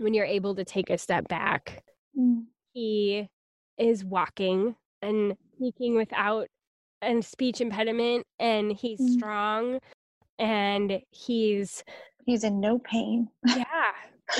when 0.00 0.14
you're 0.14 0.24
able 0.24 0.54
to 0.54 0.64
take 0.64 0.90
a 0.90 0.98
step 0.98 1.28
back. 1.28 1.82
Mm. 2.18 2.44
He 2.72 3.28
is 3.78 4.04
walking 4.04 4.74
and 5.02 5.36
speaking 5.56 5.96
without 5.96 6.48
a 7.02 7.22
speech 7.22 7.60
impediment, 7.60 8.26
and 8.38 8.72
he's 8.72 9.00
mm. 9.00 9.12
strong, 9.14 9.78
and 10.38 11.00
he's 11.10 11.82
he's 12.26 12.44
in 12.44 12.60
no 12.60 12.78
pain. 12.78 13.28
yeah, 13.46 13.92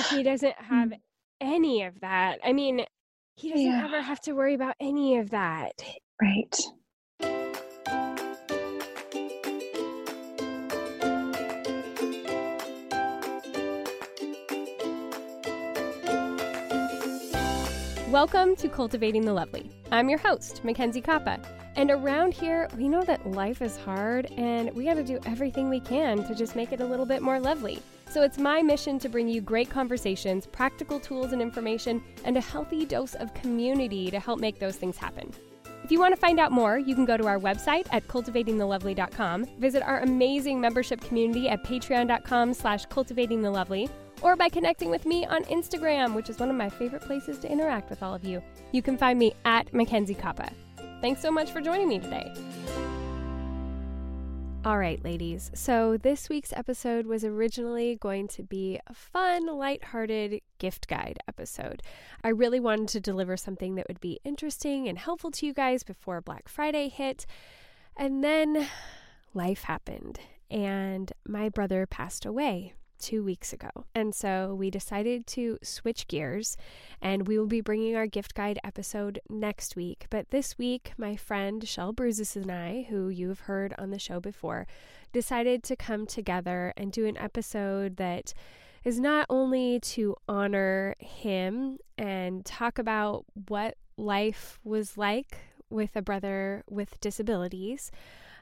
he 0.09 0.23
doesn't 0.23 0.55
have 0.57 0.89
mm. 0.89 0.99
any 1.39 1.83
of 1.83 1.99
that. 2.01 2.39
I 2.43 2.53
mean, 2.53 2.85
he 3.35 3.49
doesn't 3.49 3.65
yeah. 3.65 3.85
ever 3.85 4.01
have 4.01 4.21
to 4.21 4.33
worry 4.33 4.53
about 4.53 4.75
any 4.79 5.17
of 5.17 5.31
that. 5.31 5.73
Right. 6.21 6.55
Welcome 18.11 18.57
to 18.57 18.67
Cultivating 18.67 19.23
the 19.23 19.31
Lovely. 19.31 19.71
I'm 19.89 20.09
your 20.09 20.19
host, 20.19 20.65
MacKenzie 20.65 21.01
Koppa. 21.01 21.41
And 21.77 21.89
around 21.89 22.33
here, 22.33 22.67
we 22.75 22.89
know 22.89 23.03
that 23.03 23.25
life 23.25 23.61
is 23.61 23.77
hard 23.77 24.25
and 24.35 24.69
we 24.75 24.83
got 24.83 24.95
to 24.95 25.03
do 25.05 25.17
everything 25.25 25.69
we 25.69 25.79
can 25.79 26.25
to 26.25 26.35
just 26.35 26.57
make 26.57 26.73
it 26.73 26.81
a 26.81 26.85
little 26.85 27.05
bit 27.05 27.21
more 27.21 27.39
lovely. 27.39 27.79
So 28.09 28.21
it's 28.21 28.37
my 28.37 28.61
mission 28.61 28.99
to 28.99 29.07
bring 29.07 29.29
you 29.29 29.39
great 29.39 29.69
conversations, 29.69 30.45
practical 30.45 30.99
tools 30.99 31.31
and 31.31 31.41
information, 31.41 32.03
and 32.25 32.35
a 32.35 32.41
healthy 32.41 32.85
dose 32.85 33.13
of 33.13 33.33
community 33.33 34.11
to 34.11 34.19
help 34.19 34.41
make 34.41 34.59
those 34.59 34.75
things 34.75 34.97
happen. 34.97 35.31
If 35.81 35.89
you 35.89 35.97
want 35.97 36.13
to 36.13 36.19
find 36.19 36.37
out 36.37 36.51
more, 36.51 36.77
you 36.77 36.95
can 36.95 37.05
go 37.05 37.15
to 37.15 37.27
our 37.27 37.39
website 37.39 37.87
at 37.93 38.05
cultivatingthelovely.com, 38.09 39.45
visit 39.57 39.83
our 39.83 40.01
amazing 40.01 40.59
membership 40.59 40.99
community 40.99 41.47
at 41.47 41.63
patreon.com 41.63 42.55
slash 42.55 42.85
cultivatingthelovely, 42.87 43.89
or 44.21 44.35
by 44.35 44.49
connecting 44.49 44.89
with 44.89 45.05
me 45.05 45.25
on 45.25 45.43
Instagram, 45.45 46.13
which 46.15 46.29
is 46.29 46.39
one 46.39 46.49
of 46.49 46.55
my 46.55 46.69
favorite 46.69 47.01
places 47.01 47.37
to 47.39 47.51
interact 47.51 47.89
with 47.89 48.03
all 48.03 48.13
of 48.13 48.23
you. 48.23 48.41
You 48.71 48.81
can 48.81 48.97
find 48.97 49.17
me 49.17 49.33
at 49.45 49.71
MacKenzie 49.71 50.17
Koppa. 50.17 50.51
Thanks 51.01 51.21
so 51.21 51.31
much 51.31 51.51
for 51.51 51.61
joining 51.61 51.89
me 51.89 51.99
today. 51.99 52.33
All 54.63 54.77
right, 54.77 55.03
ladies. 55.03 55.49
So, 55.55 55.97
this 55.97 56.29
week's 56.29 56.53
episode 56.53 57.07
was 57.07 57.25
originally 57.25 57.95
going 57.95 58.27
to 58.27 58.43
be 58.43 58.79
a 58.85 58.93
fun, 58.93 59.47
light-hearted 59.47 60.39
gift 60.59 60.87
guide 60.87 61.17
episode. 61.27 61.81
I 62.23 62.29
really 62.29 62.59
wanted 62.59 62.89
to 62.89 62.99
deliver 62.99 63.37
something 63.37 63.73
that 63.73 63.87
would 63.87 63.99
be 63.99 64.19
interesting 64.23 64.87
and 64.87 64.99
helpful 64.99 65.31
to 65.31 65.47
you 65.47 65.53
guys 65.55 65.81
before 65.81 66.21
Black 66.21 66.47
Friday 66.47 66.89
hit. 66.89 67.25
And 67.97 68.23
then 68.23 68.67
life 69.33 69.63
happened, 69.63 70.19
and 70.51 71.11
my 71.27 71.49
brother 71.49 71.87
passed 71.87 72.23
away 72.23 72.75
two 73.01 73.23
weeks 73.23 73.51
ago. 73.51 73.69
And 73.93 74.13
so 74.15 74.55
we 74.57 74.69
decided 74.69 75.27
to 75.27 75.57
switch 75.61 76.07
gears 76.07 76.55
and 77.01 77.27
we 77.27 77.37
will 77.37 77.47
be 77.47 77.61
bringing 77.61 77.95
our 77.95 78.07
gift 78.07 78.33
guide 78.33 78.59
episode 78.63 79.19
next 79.29 79.75
week. 79.75 80.05
But 80.09 80.29
this 80.29 80.57
week, 80.57 80.93
my 80.97 81.15
friend 81.15 81.63
Chelle 81.63 81.93
Bruzas 81.93 82.35
and 82.35 82.51
I, 82.51 82.87
who 82.89 83.09
you've 83.09 83.41
heard 83.41 83.73
on 83.77 83.89
the 83.89 83.99
show 83.99 84.19
before, 84.19 84.67
decided 85.11 85.63
to 85.63 85.75
come 85.75 86.05
together 86.05 86.73
and 86.77 86.91
do 86.91 87.05
an 87.05 87.17
episode 87.17 87.97
that 87.97 88.33
is 88.83 88.99
not 88.99 89.25
only 89.29 89.79
to 89.79 90.15
honor 90.27 90.95
him 90.99 91.77
and 91.97 92.45
talk 92.45 92.79
about 92.79 93.25
what 93.47 93.75
life 93.97 94.59
was 94.63 94.97
like 94.97 95.37
with 95.69 95.95
a 95.95 96.01
brother 96.01 96.63
with 96.69 96.99
disabilities. 96.99 97.91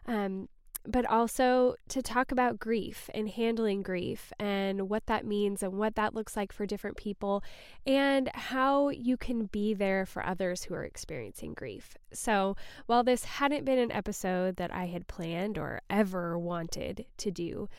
Um, 0.05 0.49
but 0.87 1.05
also 1.05 1.75
to 1.89 2.01
talk 2.01 2.31
about 2.31 2.59
grief 2.59 3.09
and 3.13 3.29
handling 3.29 3.81
grief 3.81 4.31
and 4.39 4.89
what 4.89 5.05
that 5.07 5.25
means 5.25 5.61
and 5.61 5.73
what 5.73 5.95
that 5.95 6.15
looks 6.15 6.35
like 6.35 6.51
for 6.51 6.65
different 6.65 6.97
people 6.97 7.43
and 7.85 8.29
how 8.33 8.89
you 8.89 9.17
can 9.17 9.45
be 9.45 9.73
there 9.73 10.05
for 10.05 10.25
others 10.25 10.63
who 10.63 10.73
are 10.73 10.83
experiencing 10.83 11.53
grief. 11.53 11.97
So, 12.11 12.55
while 12.85 13.03
this 13.03 13.25
hadn't 13.25 13.65
been 13.65 13.79
an 13.79 13.91
episode 13.91 14.55
that 14.55 14.73
I 14.73 14.85
had 14.85 15.07
planned 15.07 15.57
or 15.57 15.81
ever 15.89 16.37
wanted 16.37 17.05
to 17.17 17.31
do, 17.31 17.69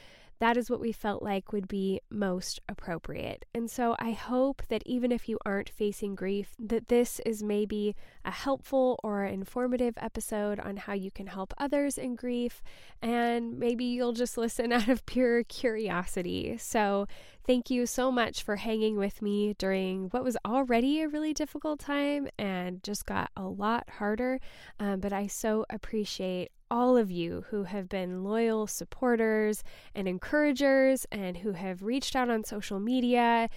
that 0.41 0.57
is 0.57 0.71
what 0.71 0.81
we 0.81 0.91
felt 0.91 1.23
like 1.23 1.53
would 1.53 1.69
be 1.69 2.01
most 2.11 2.61
appropriate. 2.67 3.45
And 3.55 3.71
so 3.71 3.95
I 3.99 4.13
hope 4.13 4.63
that 4.69 4.83
even 4.87 5.13
if 5.13 5.29
you 5.29 5.39
aren't 5.45 5.69
facing 5.69 6.15
grief, 6.15 6.55
that 6.59 6.89
this 6.89 7.21
is 7.27 7.43
maybe 7.43 7.95
a 8.25 8.31
helpful 8.31 8.99
or 9.05 9.25
informative 9.25 9.95
episode 9.99 10.59
on 10.59 10.79
how 10.79 10.95
you 10.95 11.11
can 11.11 11.27
help 11.27 11.53
others 11.59 11.99
in 11.99 12.15
grief. 12.15 12.63
And 13.03 13.59
maybe 13.59 13.85
you'll 13.85 14.15
just 14.15 14.39
listen 14.39 14.73
out 14.73 14.89
of 14.89 15.05
pure 15.05 15.45
curiosity. 15.45 16.57
So 16.57 17.07
thank 17.47 17.69
you 17.69 17.85
so 17.85 18.11
much 18.11 18.43
for 18.43 18.57
hanging 18.57 18.97
with 18.97 19.21
me 19.21 19.55
during 19.59 20.09
what 20.09 20.25
was 20.25 20.39
already 20.47 21.03
a 21.03 21.09
really 21.09 21.35
difficult 21.35 21.81
time 21.81 22.29
and 22.39 22.83
just 22.83 23.05
got 23.05 23.31
a 23.37 23.45
lot 23.45 23.91
harder. 23.91 24.41
Um, 24.79 25.01
but 25.01 25.13
I 25.13 25.27
so 25.27 25.67
appreciate 25.69 26.51
all 26.71 26.97
of 26.97 27.11
you 27.11 27.45
who 27.51 27.65
have 27.65 27.89
been 27.89 28.23
loyal 28.23 28.67
supporters 28.67 29.63
and 29.95 30.07
encouragers 30.07 31.07
and 31.11 31.39
who 31.39 31.53
have 31.53 31.83
reached 31.83 32.15
out 32.15 32.31
on 32.31 32.45
social 32.45 32.79
media. 32.79 33.49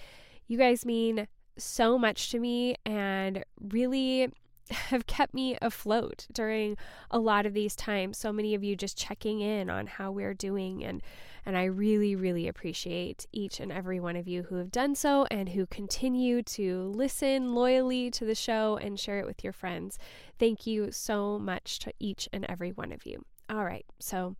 You 0.46 0.58
guys 0.58 0.84
mean 0.84 1.28
so 1.56 1.96
much 1.98 2.30
to 2.30 2.38
me 2.38 2.74
and 2.84 3.44
really 3.60 4.32
have 4.70 5.06
kept 5.06 5.34
me 5.34 5.58
afloat 5.60 6.26
during 6.32 6.76
a 7.10 7.18
lot 7.18 7.46
of 7.46 7.54
these 7.54 7.76
times. 7.76 8.18
So 8.18 8.32
many 8.32 8.54
of 8.54 8.64
you 8.64 8.76
just 8.76 8.96
checking 8.96 9.40
in 9.40 9.68
on 9.68 9.86
how 9.86 10.10
we're 10.10 10.34
doing 10.34 10.84
and 10.84 11.02
and 11.46 11.58
I 11.58 11.64
really 11.64 12.16
really 12.16 12.48
appreciate 12.48 13.26
each 13.32 13.60
and 13.60 13.70
every 13.70 14.00
one 14.00 14.16
of 14.16 14.26
you 14.26 14.44
who 14.44 14.56
have 14.56 14.70
done 14.70 14.94
so 14.94 15.26
and 15.30 15.50
who 15.50 15.66
continue 15.66 16.42
to 16.42 16.92
listen 16.94 17.54
loyally 17.54 18.10
to 18.12 18.24
the 18.24 18.34
show 18.34 18.78
and 18.78 18.98
share 18.98 19.18
it 19.18 19.26
with 19.26 19.44
your 19.44 19.52
friends. 19.52 19.98
Thank 20.38 20.66
you 20.66 20.90
so 20.90 21.38
much 21.38 21.78
to 21.80 21.92
each 22.00 22.28
and 22.32 22.46
every 22.48 22.70
one 22.70 22.92
of 22.92 23.04
you. 23.04 23.24
All 23.50 23.64
right. 23.64 23.84
So, 24.00 24.36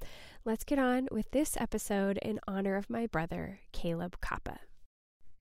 let's 0.47 0.65
get 0.65 0.79
on 0.79 1.09
with 1.11 1.31
this 1.31 1.59
episode 1.59 2.19
in 2.23 2.41
honor 2.49 2.77
of 2.77 2.89
my 2.89 3.07
brother, 3.07 3.61
Kaleb 3.73 4.15
Koppa. 4.23 4.59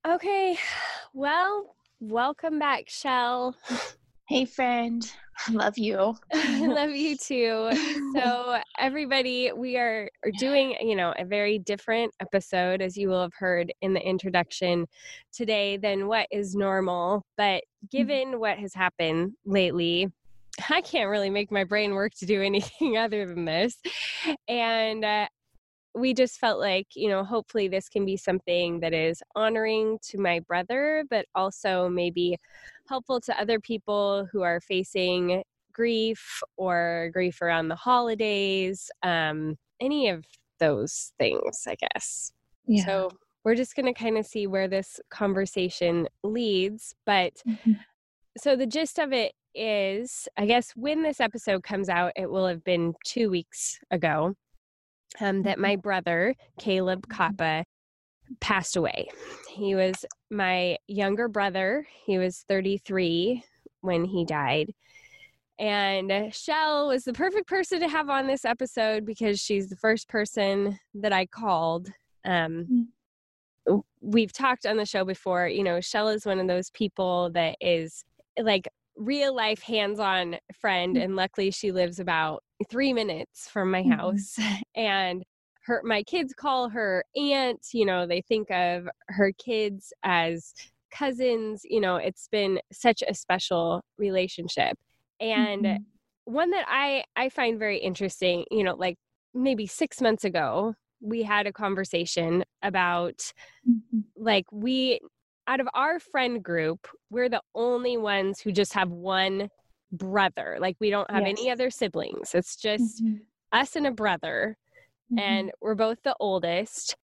Okay. 0.06 0.58
Well, 1.16 1.76
welcome 2.00 2.58
back, 2.58 2.88
Chelle. 2.88 3.54
Hey, 4.34 4.46
friend. 4.46 5.08
I 5.48 5.52
love 5.52 5.78
you. 5.78 6.16
I 6.34 6.66
love 6.66 6.90
you 6.90 7.16
too. 7.24 7.70
So, 8.16 8.58
everybody, 8.80 9.52
we 9.56 9.78
are, 9.78 10.10
are 10.26 10.32
doing, 10.40 10.76
you 10.82 10.96
know, 10.96 11.14
a 11.20 11.24
very 11.24 11.60
different 11.60 12.12
episode, 12.20 12.82
as 12.82 12.98
you 12.98 13.10
will 13.10 13.22
have 13.22 13.36
heard 13.38 13.72
in 13.84 13.94
the 13.94 14.02
introduction 14.02 14.88
today, 15.32 15.78
than 15.78 16.08
what 16.08 16.26
is 16.32 16.56
normal. 16.56 17.24
But 17.38 17.62
mm-hmm. 17.62 17.96
given 17.96 18.40
what 18.40 18.58
has 18.58 18.74
happened 18.74 19.34
lately, 19.46 20.12
I 20.68 20.82
can't 20.82 21.12
really 21.12 21.30
make 21.30 21.52
my 21.52 21.64
brain 21.64 21.94
work 21.94 22.14
to 22.16 22.26
do 22.26 22.42
anything 22.42 22.98
other 22.98 23.28
than 23.28 23.46
this. 23.46 23.78
And 24.48 25.06
uh, 25.06 25.28
we 25.96 26.14
just 26.14 26.40
felt 26.40 26.60
like, 26.60 26.88
you 26.96 27.10
know, 27.10 27.24
hopefully 27.24 27.68
this 27.68 27.90
can 27.90 28.06
be 28.06 28.18
something 28.18 28.80
that 28.80 28.94
is 28.94 29.22
honoring 29.36 30.00
to 30.02 30.18
my 30.18 30.40
brother, 30.40 31.04
but 31.10 31.26
also 31.36 31.88
maybe 31.88 32.38
helpful 32.88 33.20
to 33.22 33.40
other 33.40 33.60
people 33.60 34.28
who 34.32 34.42
are 34.42 34.60
facing 34.60 35.44
grief 35.72 36.42
or 36.58 37.10
grief 37.14 37.42
around 37.42 37.68
the 37.68 37.76
holidays, 37.76 38.90
um, 39.04 39.56
any 39.80 40.10
of 40.10 40.26
those 40.60 41.14
things, 41.20 41.66
I 41.68 41.76
guess. 41.76 42.32
Yeah. 42.66 42.86
So 42.86 43.10
we're 43.44 43.56
just 43.56 43.76
going 43.76 43.92
to 43.92 44.00
kind 44.00 44.18
of 44.18 44.26
see 44.26 44.48
where 44.48 44.68
this 44.68 45.00
conversation 45.10 46.08
leads. 46.24 46.96
But 47.06 47.34
mm-hmm. 47.48 47.74
so 48.38 48.56
the 48.56 48.68
gist 48.68 49.00
of 49.00 49.14
it 49.14 49.34
is 49.56 50.28
I 50.38 50.48
guess 50.48 50.72
when 50.76 51.04
this 51.04 51.20
episode 51.20 51.64
comes 51.64 51.90
out, 51.90 52.14
it 52.16 52.30
will 52.30 52.48
have 52.48 52.64
been 52.64 52.94
two 53.06 53.30
weeks 53.30 53.80
ago 53.92 54.36
um, 55.20 55.44
that 55.44 55.54
mm-hmm. 55.54 55.62
my 55.62 55.76
brother, 55.76 56.36
Kaleb 56.60 57.06
mm-hmm. 57.08 57.62
Passed 58.40 58.78
away. 58.78 59.10
He 59.54 59.76
was 59.76 60.06
my 60.32 60.78
younger 60.88 61.28
brother. 61.28 61.86
He 62.06 62.18
was 62.18 62.46
33 62.48 63.44
when 63.82 64.06
he 64.06 64.26
died. 64.26 64.74
And 65.60 66.10
Chelle 66.32 66.88
was 66.88 67.04
the 67.04 67.14
perfect 67.14 67.48
person 67.48 67.80
to 67.82 67.88
have 67.88 68.10
on 68.10 68.26
this 68.26 68.44
episode 68.44 69.06
because 69.06 69.40
she's 69.40 69.70
the 69.70 69.76
first 69.76 70.08
person 70.08 70.80
that 70.96 71.14
I 71.14 71.28
called 71.28 71.90
um, 72.26 72.88
mm. 73.68 73.82
we've 74.02 74.34
talked 74.34 74.66
on 74.66 74.78
the 74.78 74.86
show 74.86 75.06
before, 75.06 75.48
you 75.48 75.64
know, 75.64 75.78
Chelle 75.78 76.14
is 76.14 76.26
one 76.26 76.40
of 76.40 76.48
those 76.48 76.70
people 76.72 77.30
that 77.32 77.58
is 77.62 78.04
like 78.42 78.68
real 78.96 79.36
life 79.36 79.62
hands 79.62 80.00
on 80.00 80.38
friend. 80.60 80.96
Mm. 80.96 81.04
And 81.04 81.16
luckily, 81.16 81.52
she 81.52 81.72
lives 81.72 82.00
about 82.00 82.44
three 82.66 82.94
minutes 82.94 83.50
from 83.50 83.72
my 83.72 83.84
Mhm. 83.84 83.94
house. 83.98 84.38
And 84.76 85.24
her, 85.66 85.82
my 85.84 86.04
kids 86.04 86.34
call 86.34 86.70
her 86.70 87.06
aunt, 87.16 87.68
you 87.74 87.86
know, 87.86 88.06
they 88.08 88.22
think 88.22 88.52
of 88.52 88.88
her 89.10 89.32
kids 89.34 89.94
as 90.04 90.54
cousins. 90.92 91.62
You 91.66 91.80
know, 91.82 91.96
it's 91.96 92.28
been 92.28 92.60
such 92.72 93.02
a 93.08 93.14
special 93.14 93.82
relationship. 93.98 94.78
And 95.20 95.66
Mhm. 95.66 95.86
one 96.26 96.52
that 96.52 96.66
I 96.68 97.04
I 97.16 97.30
find 97.30 97.60
very 97.60 97.78
interesting, 97.78 98.46
you 98.52 98.64
know, 98.64 98.76
like 98.76 98.98
maybe 99.34 99.68
6 99.68 100.02
months 100.02 100.24
ago, 100.26 100.74
we 101.02 101.24
had 101.24 101.48
a 101.48 101.54
conversation 101.54 102.44
about 102.62 103.32
Mhm. 103.66 104.04
like 104.16 104.46
we 104.52 105.00
out 105.48 105.60
of 105.60 105.68
our 105.74 106.00
friend 106.00 106.44
group, 106.44 106.88
we're 107.10 107.30
the 107.30 107.42
only 107.56 107.98
ones 107.98 108.40
who 108.40 108.52
just 108.52 108.74
have 108.74 108.90
one 108.90 109.50
brother. 109.94 110.58
Like 110.60 110.76
we 110.80 110.90
don't 110.90 111.10
have 111.10 111.24
any 111.24 111.50
other 111.50 111.70
siblings. 111.70 112.34
It's 112.36 112.56
just 112.58 113.04
Mhm. 113.04 113.22
us 113.52 113.76
and 113.78 113.88
a 113.88 113.92
brother 113.92 114.58
Mhm. 115.12 115.20
and 115.22 115.52
we're 115.62 115.76
both 115.76 116.02
the 116.04 116.16
oldest. 116.20 116.96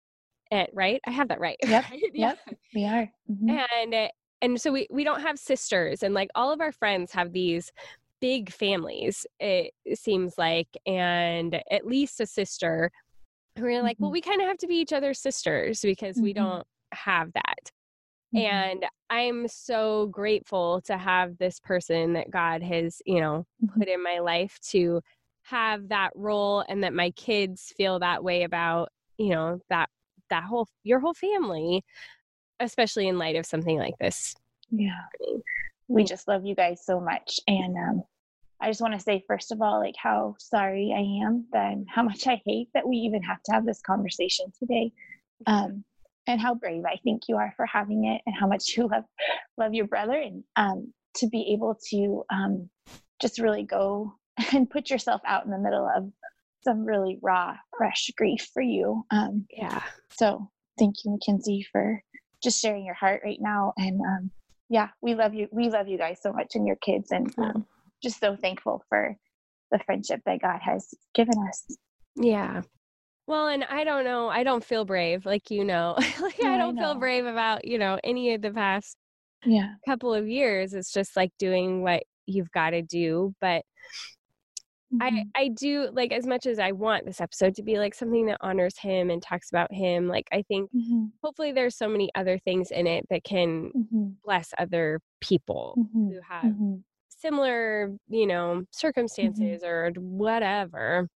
And 0.51 0.67
right? 0.73 1.01
I 1.07 1.11
have 1.11 1.29
that 1.29 1.41
right. 1.41 1.59
Yep. 1.63 1.85
Yeah. 2.15 2.35
yep. 2.35 2.39
we 2.75 2.85
are. 2.87 3.11
Mhm. 3.31 3.59
And 3.83 3.95
uh, 3.95 4.09
and 4.41 4.61
so 4.61 4.73
we 4.73 4.87
we 4.91 5.05
don't 5.05 5.21
have 5.21 5.39
sisters 5.39 6.03
and 6.03 6.15
like 6.15 6.31
all 6.35 6.51
of 6.53 6.61
our 6.61 6.73
friends 6.73 7.13
have 7.13 7.33
these 7.33 7.71
big 8.21 8.51
families 8.51 9.27
it 9.39 9.73
seems 9.95 10.37
like 10.39 10.69
and 10.87 11.63
at 11.71 11.87
least 11.87 12.21
a 12.21 12.27
sister 12.27 12.91
who 13.57 13.65
are 13.67 13.83
like 13.83 13.97
well 14.01 14.11
Mhm. 14.11 14.15
we 14.15 14.21
kind 14.21 14.41
of 14.41 14.49
have 14.49 14.59
to 14.59 14.67
be 14.67 14.75
each 14.77 14.93
other's 14.93 15.21
sisters 15.21 15.83
because 15.83 16.17
we 16.17 16.33
Mhm. 16.33 16.37
don't 16.37 16.67
have 16.93 17.33
that 17.35 17.71
Mhm. 18.35 18.41
and 18.41 18.87
i'm 19.11 19.49
so 19.49 20.07
grateful 20.07 20.81
to 20.83 20.97
have 20.99 21.39
this 21.39 21.59
person 21.61 22.13
that 22.13 22.31
god 22.31 22.63
has 22.63 23.01
you 23.07 23.21
know 23.21 23.47
Mhm. 23.65 23.79
put 23.79 23.89
in 23.89 24.03
my 24.03 24.19
life 24.19 24.59
to 24.61 25.01
have 25.43 25.89
that 25.89 26.11
role 26.15 26.65
and 26.69 26.85
that 26.85 26.93
my 26.93 27.11
kids 27.13 27.73
feel 27.77 27.99
that 27.99 28.23
way 28.23 28.43
about 28.43 28.91
you 29.17 29.31
know 29.31 29.61
that 29.71 29.89
that 30.31 30.45
whole 30.45 30.69
your 30.83 31.01
whole 31.01 31.15
family 31.15 31.83
especially 32.61 33.09
in 33.09 33.19
light 33.19 33.37
of 33.37 33.47
something 33.47 33.79
like 33.79 33.97
this 33.99 34.35
Yeah. 34.71 35.01
We 35.89 36.05
just 36.05 36.29
love 36.29 36.45
you 36.45 36.55
guys 36.55 36.85
so 36.85 37.01
much. 37.01 37.41
And 37.49 37.75
um, 37.77 38.03
I 38.61 38.69
just 38.69 38.83
want 38.83 38.93
to 38.93 39.01
say, 39.01 39.25
first 39.27 39.51
of 39.53 39.63
all, 39.63 39.79
like 39.81 39.95
how 39.97 40.35
sorry 40.39 40.93
I 40.95 41.25
am 41.27 41.47
and 41.55 41.87
how 41.89 42.03
much 42.03 42.27
I 42.27 42.43
hate 42.45 42.69
that 42.75 42.87
we 42.87 42.97
even 42.99 43.23
have 43.23 43.43
to 43.45 43.53
have 43.53 43.65
this 43.65 43.81
conversation 43.81 44.53
today. 44.59 44.93
Um, 45.47 45.85
and 46.29 46.41
how 46.41 46.55
brave 46.55 46.85
I 46.87 46.99
think 47.03 47.23
you 47.29 47.37
are 47.37 47.53
for 47.57 47.67
having 47.67 48.05
it 48.05 48.23
and 48.25 48.37
how 48.39 48.47
much 48.47 48.65
you 48.77 48.87
love 48.87 49.05
love 49.57 49.75
your 49.75 49.89
brother 49.89 50.17
and 50.17 50.45
um, 50.55 50.93
to 51.17 51.27
be 51.27 51.53
able 51.53 51.77
to 51.91 52.23
um, 52.33 52.71
just 53.21 53.41
really 53.41 53.65
go 53.65 54.15
and 54.53 54.71
put 54.71 54.91
yourself 54.91 55.21
out 55.27 55.45
in 55.45 55.51
the 55.51 55.59
middle 55.59 55.91
of 55.97 56.13
some 56.63 56.85
really 56.85 57.19
raw, 57.23 57.57
fresh 57.77 58.11
grief 58.17 58.49
for 58.53 58.63
you. 58.63 59.05
Um, 59.11 59.47
yeah 59.51 59.83
so 60.19 60.51
thank 60.79 60.97
you, 61.05 61.11
MacKenzie, 61.13 61.65
for 61.71 62.03
just 62.43 62.61
sharing 62.61 62.85
your 62.85 62.95
heart 62.95 63.23
right 63.25 63.39
now. 63.41 63.73
And 63.77 64.01
um, 64.01 64.31
yeah, 64.69 64.89
we 65.01 65.15
love 65.15 65.35
you. 65.35 65.49
We 65.53 65.69
love 65.69 65.89
you 65.89 65.99
guys 65.99 66.21
so 66.23 66.33
much 66.33 66.55
and 66.55 66.67
your 66.67 66.77
kids, 66.77 67.11
and 67.11 67.33
um, 67.39 67.67
just 68.03 68.21
so 68.21 68.37
thankful 68.37 68.85
for 68.89 69.17
the 69.71 69.79
friendship 69.81 70.21
that 70.27 70.43
God 70.43 70.61
has 70.63 70.95
given 71.15 71.35
us. 71.49 71.65
Yeah. 72.17 72.63
Well, 73.29 73.49
and 73.49 73.63
I 73.65 73.85
don't 73.85 74.05
know. 74.05 74.31
I 74.31 74.43
don't 74.43 74.65
feel 74.65 74.87
brave, 74.87 75.27
like 75.27 75.51
you 75.51 75.63
know. 75.63 75.95
like 76.21 76.41
Yeah, 76.41 76.49
I 76.49 76.57
I 76.57 76.57
don't 76.57 76.79
feel 76.79 76.95
know. 76.95 76.99
brave 76.99 77.27
about, 77.27 77.67
you 77.67 77.77
know, 77.79 78.01
any 78.03 78.33
of 78.33 78.41
the 78.41 78.51
past 78.51 78.97
Yeah. 79.45 79.79
couple 79.87 80.15
of 80.15 80.29
years. 80.29 80.75
It's 80.75 80.93
just 80.93 81.17
like 81.17 81.31
doing 81.39 81.83
what 81.83 82.05
you've 82.27 82.51
got 82.53 82.71
to 82.71 82.83
do. 82.83 83.35
But 83.41 83.65
I 85.01 85.11
Mhm. 85.11 85.33
I 85.37 85.49
do 85.49 85.91
like 85.93 86.13
as 86.13 86.27
much 86.27 86.47
as 86.47 86.59
I 86.59 86.73
want 86.73 87.07
this 87.07 87.21
episode 87.21 87.55
to 87.57 87.63
be 87.63 87.79
like 87.79 87.95
something 87.95 88.27
that 88.27 88.39
honors 88.41 88.79
him 88.79 89.11
and 89.11 89.23
talks 89.23 89.49
about 89.51 89.73
him. 89.73 90.09
Like 90.09 90.27
I 90.33 90.43
think 90.43 90.71
Mhm. 90.73 91.19
hopefully 91.23 91.53
there's 91.53 91.77
so 91.77 91.89
many 91.89 92.11
other 92.15 92.39
things 92.39 92.71
in 92.71 92.87
it 92.87 93.07
that 93.11 93.25
can 93.25 93.73
Mhm. 93.75 94.19
bless 94.25 94.53
other 94.59 95.01
people 95.21 95.77
Mhm. 95.77 96.09
who 96.09 96.21
have 96.29 96.53
Mhm. 96.53 96.85
similar, 97.09 97.97
you 98.09 98.27
know, 98.27 98.65
circumstances 98.73 99.63
or 99.65 99.93
whatever. 99.97 101.09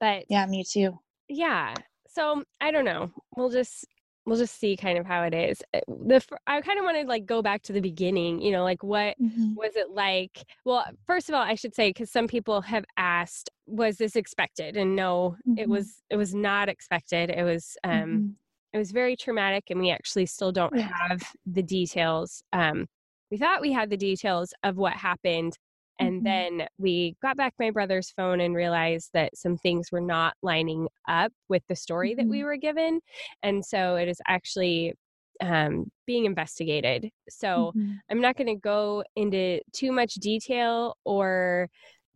But 0.00 0.24
Yeah, 0.28 0.46
me 0.46 0.64
too. 0.64 0.98
yeah 1.28 1.74
so 2.08 2.42
i 2.60 2.70
don't 2.72 2.84
know 2.84 3.10
we'll 3.36 3.50
just 3.50 3.86
we'll 4.26 4.36
just 4.36 4.58
see 4.58 4.76
kind 4.76 4.98
of 4.98 5.06
how 5.06 5.22
it 5.22 5.32
is 5.34 5.62
Uh, 5.72 5.80
the 5.88 6.20
i 6.46 6.60
kind 6.60 6.78
of 6.78 6.84
want 6.84 6.96
to 6.98 7.06
like 7.06 7.24
go 7.24 7.40
back 7.42 7.62
to 7.62 7.72
the 7.72 7.80
beginning 7.80 8.40
you 8.42 8.50
know 8.50 8.64
like 8.64 8.82
what 8.82 9.16
Mhm. 9.20 9.54
was 9.54 9.76
it 9.76 9.90
like 9.90 10.44
well 10.64 10.84
first 11.06 11.28
of 11.28 11.34
all 11.34 11.42
i 11.42 11.54
should 11.54 11.74
say 11.74 11.90
because 11.90 12.10
some 12.10 12.26
people 12.26 12.60
have 12.62 12.84
asked 12.96 13.50
was 13.66 13.96
this 13.98 14.16
expected 14.16 14.76
and 14.76 14.96
no 14.96 15.36
it 15.56 15.68
Mhm. 15.68 15.70
was 15.70 16.02
it 16.10 16.16
was 16.16 16.34
not 16.34 16.68
expected 16.68 17.30
it 17.30 17.44
was 17.44 17.76
um 17.84 18.16
Mhm. 18.16 18.34
it 18.72 18.78
was 18.78 18.90
very 18.90 19.16
traumatic 19.16 19.70
and 19.70 19.80
we 19.80 19.90
actually 19.90 20.26
still 20.26 20.50
don't 20.52 20.74
Yeah. 20.74 20.88
have 21.10 21.22
the 21.46 21.62
details 21.62 22.42
um 22.52 22.86
we 23.30 23.36
thought 23.36 23.60
we 23.60 23.72
had 23.72 23.90
the 23.90 23.96
details 23.96 24.52
of 24.64 24.76
what 24.76 24.94
happened 24.94 25.56
and 26.00 26.22
Mhm. 26.22 26.24
then 26.24 26.66
we 26.78 27.16
got 27.22 27.36
back 27.36 27.54
my 27.60 27.70
brother's 27.70 28.10
phone 28.10 28.40
and 28.40 28.54
realized 28.56 29.10
that 29.14 29.36
some 29.36 29.56
things 29.58 29.92
were 29.92 30.00
not 30.00 30.34
lining 30.42 30.88
up 31.08 31.32
with 31.48 31.62
the 31.68 31.76
story 31.76 32.14
that 32.14 32.28
we 32.28 32.42
Mhm. 32.42 32.44
were 32.44 32.56
given 32.56 33.00
and 33.42 33.64
so 33.64 33.96
it 33.96 34.08
is 34.08 34.20
actually 34.26 34.94
um, 35.42 35.90
being 36.06 36.24
investigated 36.26 37.10
so 37.28 37.74
Mhm. 37.74 38.00
i'm 38.10 38.20
not 38.20 38.36
going 38.36 38.46
to 38.48 38.56
go 38.56 39.04
into 39.16 39.60
too 39.72 39.92
much 39.92 40.14
detail 40.14 40.96
or 41.04 41.68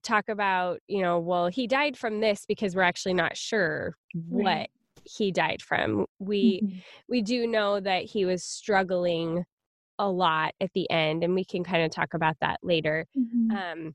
talk 0.03 0.29
about 0.29 0.81
you 0.89 1.03
know 1.03 1.19
well 1.19 1.47
he 1.49 1.67
died 1.67 1.97
from 1.97 2.21
this 2.21 2.45
because 2.47 2.75
we're 2.77 2.83
actually 2.83 3.15
not 3.15 3.37
sure 3.37 3.97
what 4.29 4.69
he 5.05 5.33
died 5.33 5.63
from 5.63 6.07
we 6.19 6.63
Mhm. 6.63 6.85
we 7.09 7.23
do 7.23 7.47
know 7.47 7.81
that 7.81 8.05
he 8.05 8.25
was 8.25 8.45
struggling 8.45 9.45
a 9.99 10.11
lot 10.11 10.55
at 10.61 10.73
the 10.75 10.91
end 10.91 11.25
and 11.25 11.35
we 11.35 11.45
can 11.45 11.65
kind 11.65 11.85
of 11.85 11.91
talk 11.91 12.15
about 12.15 12.37
that 12.41 12.59
later 12.63 13.07
Mhm. 13.15 13.65
um 13.65 13.95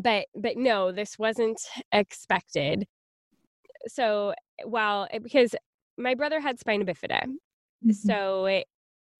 but 0.00 0.26
but 0.34 0.56
no 0.56 0.92
this 0.92 1.18
wasn't 1.18 1.60
expected 1.92 2.86
so 3.86 4.34
while 4.64 5.08
because 5.22 5.54
my 5.98 6.14
brother 6.14 6.40
had 6.40 6.58
spina 6.58 6.84
bifida 6.84 7.22
Mhm. 7.82 8.16
so 8.16 8.46
it, 8.46 8.66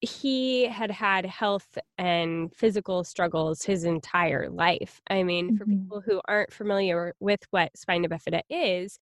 he 0.02 0.64
had 0.66 0.90
had 0.90 1.26
health 1.26 1.78
and 1.98 2.55
physical 2.55 3.05
struggles 3.05 3.62
his 3.64 3.84
entire 3.84 4.50
life 4.50 5.00
i 5.10 5.22
mean 5.22 5.52
for 5.52 5.66
Mhm. 5.66 5.76
people 5.81 6.02
who 6.02 6.20
aren't 6.28 6.52
familiar 6.52 7.14
with 7.20 7.40
what 7.50 7.76
spina 7.76 8.08
bifida 8.08 8.43
is 8.50 8.98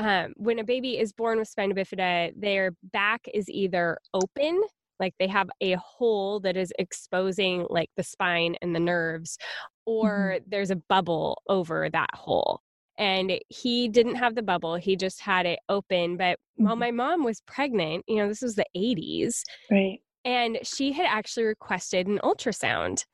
um, 0.00 0.34
when 0.36 0.58
a 0.60 0.64
baby 0.64 0.98
is 0.98 1.12
born 1.12 1.38
with 1.38 1.48
spina 1.48 1.74
bifida 1.74 2.32
their 2.36 2.72
back 2.92 3.26
is 3.34 3.48
either 3.50 3.98
open 4.14 4.62
like 5.00 5.14
they 5.18 5.26
have 5.28 5.48
a 5.60 5.74
hole 5.74 6.40
that 6.40 6.56
is 6.56 6.72
exposing 6.78 7.66
like 7.70 7.90
the 7.96 8.02
spine 8.02 8.56
and 8.62 8.74
the 8.74 8.80
nerves 8.80 9.38
or 9.86 10.38
there's 10.46 10.70
a 10.70 10.76
bubble 10.88 11.40
over 11.48 11.88
that 11.90 12.10
hole 12.14 12.60
and 12.98 13.38
he 13.48 13.88
didn't 13.88 14.16
have 14.16 14.34
the 14.34 14.42
bubble 14.42 14.74
he 14.76 14.96
just 14.96 15.20
had 15.20 15.46
it 15.46 15.58
open 15.68 16.16
but 16.16 16.38
while 16.56 16.74
Mhm. 16.76 16.80
my 16.80 16.90
mom 16.90 17.24
was 17.24 17.40
pregnant 17.46 18.04
you 18.08 18.16
know 18.16 18.28
this 18.28 18.42
was 18.42 18.54
the 18.56 18.66
80s 18.76 19.42
Right. 19.70 20.00
and 20.24 20.58
she 20.62 20.92
had 20.92 21.06
actually 21.06 21.44
requested 21.46 22.06
an 22.06 22.18
ultrasound 22.24 23.04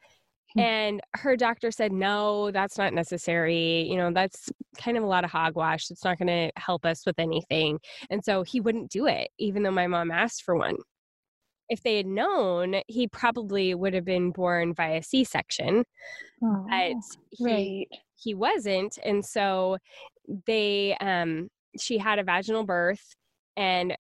Hmm. 0.55 0.61
and 0.61 1.01
her 1.17 1.37
doctor 1.37 1.71
said 1.73 1.91
no 1.93 2.51
that's 2.53 2.79
not 2.79 2.93
necessary 2.95 3.83
you 3.91 3.97
know 3.97 4.13
that's 4.13 4.51
kind 4.79 4.97
of 4.97 5.03
a 5.03 5.07
lot 5.07 5.25
of 5.25 5.31
hogwash 5.31 5.91
it's 5.91 6.05
not 6.05 6.19
going 6.19 6.29
to 6.29 6.53
help 6.61 6.85
us 6.87 7.05
with 7.07 7.19
anything 7.19 7.79
and 8.11 8.25
so 8.25 8.43
he 8.45 8.61
wouldn't 8.61 8.91
do 8.91 9.07
it 9.07 9.31
even 9.39 9.63
though 9.65 9.71
my 9.73 9.87
mom 9.87 10.11
asked 10.11 10.43
for 10.45 10.55
one 10.57 10.77
if 11.69 11.83
they 11.83 11.97
had 11.97 12.07
known 12.07 12.77
he 12.89 13.07
probably 13.09 13.75
would 13.75 13.95
have 13.95 14.05
been 14.05 14.31
born 14.31 14.75
via 14.75 15.03
c-section 15.03 15.85
but 16.41 16.93
Oh, 16.95 17.01
he 17.31 17.45
right. 17.45 17.89
he 18.17 18.35
wasn't 18.35 18.99
and 19.05 19.25
so 19.25 19.77
they 20.47 20.97
um 21.01 21.49
she 21.79 21.99
had 21.99 22.19
a 22.19 22.25
vaginal 22.25 22.65
birth 22.65 23.15
and 23.57 23.97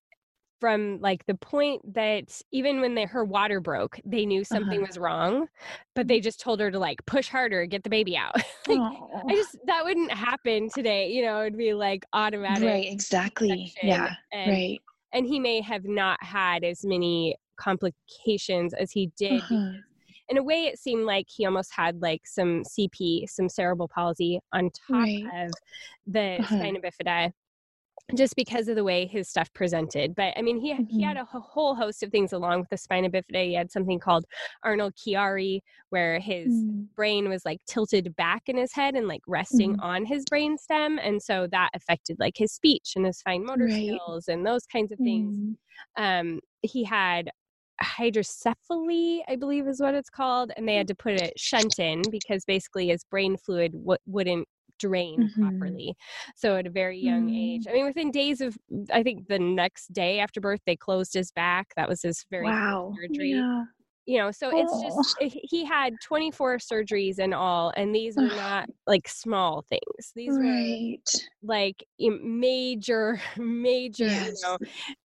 from 0.60 0.98
like 1.00 1.26
the 1.26 1.34
point 1.34 1.82
that 1.94 2.40
even 2.50 2.80
when 2.80 2.94
they, 2.94 3.04
her 3.04 3.24
water 3.24 3.60
broke 3.60 4.00
they 4.04 4.24
knew 4.24 4.44
something 4.44 4.78
Uh-huh. 4.78 4.86
was 4.86 4.98
wrong 4.98 5.46
but 5.94 6.06
they 6.08 6.20
just 6.20 6.40
told 6.40 6.60
her 6.60 6.70
to 6.70 6.78
like 6.78 7.04
push 7.06 7.28
harder 7.28 7.66
get 7.66 7.82
the 7.82 7.90
baby 7.90 8.16
out 8.16 8.34
like 8.68 8.78
Oh. 8.78 9.22
i 9.28 9.34
just 9.34 9.58
that 9.66 9.84
wouldn't 9.84 10.12
happen 10.12 10.68
today 10.70 11.10
you 11.10 11.22
know 11.22 11.40
it'd 11.42 11.58
be 11.58 11.74
like 11.74 12.04
automatic 12.12 12.62
Right. 12.68 12.90
Exactly. 12.92 13.74
Yeah. 13.82 14.14
and 14.32 14.50
Right. 14.52 14.80
and 15.12 15.26
he 15.26 15.38
may 15.38 15.60
have 15.60 15.84
not 15.84 16.22
had 16.22 16.64
as 16.64 16.84
many 16.84 17.36
complications 17.56 18.74
as 18.74 18.90
he 18.90 19.10
did 19.16 19.40
Uh-huh. 19.42 19.72
in 20.28 20.36
a 20.38 20.42
way 20.42 20.64
it 20.64 20.78
seemed 20.78 21.04
like 21.04 21.26
he 21.28 21.44
almost 21.46 21.72
had 21.74 22.00
like 22.00 22.26
some 22.26 22.62
cp 22.62 23.28
some 23.28 23.48
cerebral 23.48 23.88
palsy 23.88 24.40
on 24.52 24.70
top 24.70 25.04
Right. 25.04 25.24
of 25.34 25.52
the 26.06 26.38
Uh-huh. 26.40 26.58
spina 26.58 26.80
bifida 26.80 27.32
just 28.14 28.36
because 28.36 28.68
of 28.68 28.76
the 28.76 28.84
way 28.84 29.06
his 29.06 29.28
stuff 29.28 29.50
presented. 29.54 30.14
But 30.14 30.34
I 30.36 30.42
mean, 30.42 30.60
he 30.60 30.72
mm-hmm. 30.72 30.84
he 30.84 31.02
had 31.02 31.16
mm-hmm. 31.16 31.36
a 31.36 31.40
whole 31.40 31.74
host 31.74 32.02
of 32.02 32.10
things 32.10 32.32
along 32.32 32.60
with 32.60 32.68
the 32.68 32.76
spina 32.76 33.08
bifida. 33.08 33.46
He 33.46 33.54
had 33.54 33.70
something 33.70 33.98
called 33.98 34.26
Arnold 34.62 34.94
Chiari, 34.94 35.60
where 35.88 36.20
his 36.20 36.48
mm. 36.52 36.86
brain 36.94 37.28
was 37.28 37.44
like 37.44 37.60
tilted 37.66 38.14
back 38.16 38.42
in 38.46 38.56
his 38.56 38.72
head 38.72 38.94
and 38.94 39.08
like 39.08 39.22
resting 39.26 39.76
mm. 39.76 39.82
on 39.82 40.04
his 40.04 40.24
brain 40.26 40.58
stem, 40.58 40.98
and 40.98 41.22
so 41.22 41.48
that 41.50 41.70
affected 41.74 42.18
like 42.18 42.36
his 42.36 42.52
speech 42.52 42.92
and 42.94 43.06
his 43.06 43.22
fine 43.22 43.44
motor 43.44 43.64
right. 43.64 43.86
skills 43.86 44.28
and 44.28 44.46
those 44.46 44.66
kinds 44.66 44.92
of 44.92 44.98
things. 44.98 45.36
Mm. 45.98 46.20
Um, 46.20 46.40
he 46.62 46.84
had 46.84 47.30
hydrocephaly, 47.82 49.20
I 49.28 49.36
believe 49.36 49.66
is 49.66 49.80
what 49.80 49.94
it's 49.94 50.10
called, 50.10 50.52
and 50.56 50.68
they 50.68 50.76
had 50.76 50.88
to 50.88 50.94
put 50.94 51.20
a 51.20 51.32
shunt 51.36 51.78
in 51.78 52.02
because 52.10 52.44
basically 52.44 52.88
his 52.88 53.04
brain 53.04 53.36
fluid 53.36 53.72
w- 53.72 53.98
wouldn't 54.06 54.46
drain 54.78 55.20
mm-hmm. 55.20 55.42
properly. 55.42 55.94
So 56.36 56.56
at 56.56 56.66
a 56.66 56.70
very 56.70 56.98
young 56.98 57.26
mm-hmm. 57.26 57.36
age, 57.36 57.66
I 57.68 57.72
mean, 57.72 57.86
within 57.86 58.10
days 58.10 58.40
of, 58.40 58.56
I 58.92 59.02
think 59.02 59.28
the 59.28 59.38
next 59.38 59.92
day 59.92 60.20
after 60.20 60.40
birth, 60.40 60.60
they 60.66 60.76
closed 60.76 61.14
his 61.14 61.30
back. 61.30 61.68
That 61.76 61.88
was 61.88 62.02
his 62.02 62.24
very 62.30 62.46
wow. 62.46 62.92
surgery. 63.00 63.30
Yeah 63.30 63.64
you 64.06 64.18
know 64.18 64.30
so 64.30 64.50
it's 64.52 64.82
just 64.82 65.16
oh. 65.20 65.28
he 65.30 65.64
had 65.64 65.94
24 66.02 66.58
surgeries 66.58 67.18
in 67.18 67.32
all 67.32 67.72
and 67.76 67.94
these 67.94 68.16
were 68.16 68.22
not 68.22 68.68
like 68.86 69.08
small 69.08 69.64
things 69.68 70.12
these 70.14 70.36
right. 70.36 70.98
were 71.12 71.20
like 71.42 71.84
major 71.98 73.20
major 73.38 74.04
yes. 74.04 74.42
you 74.42 74.48
know 74.48 74.58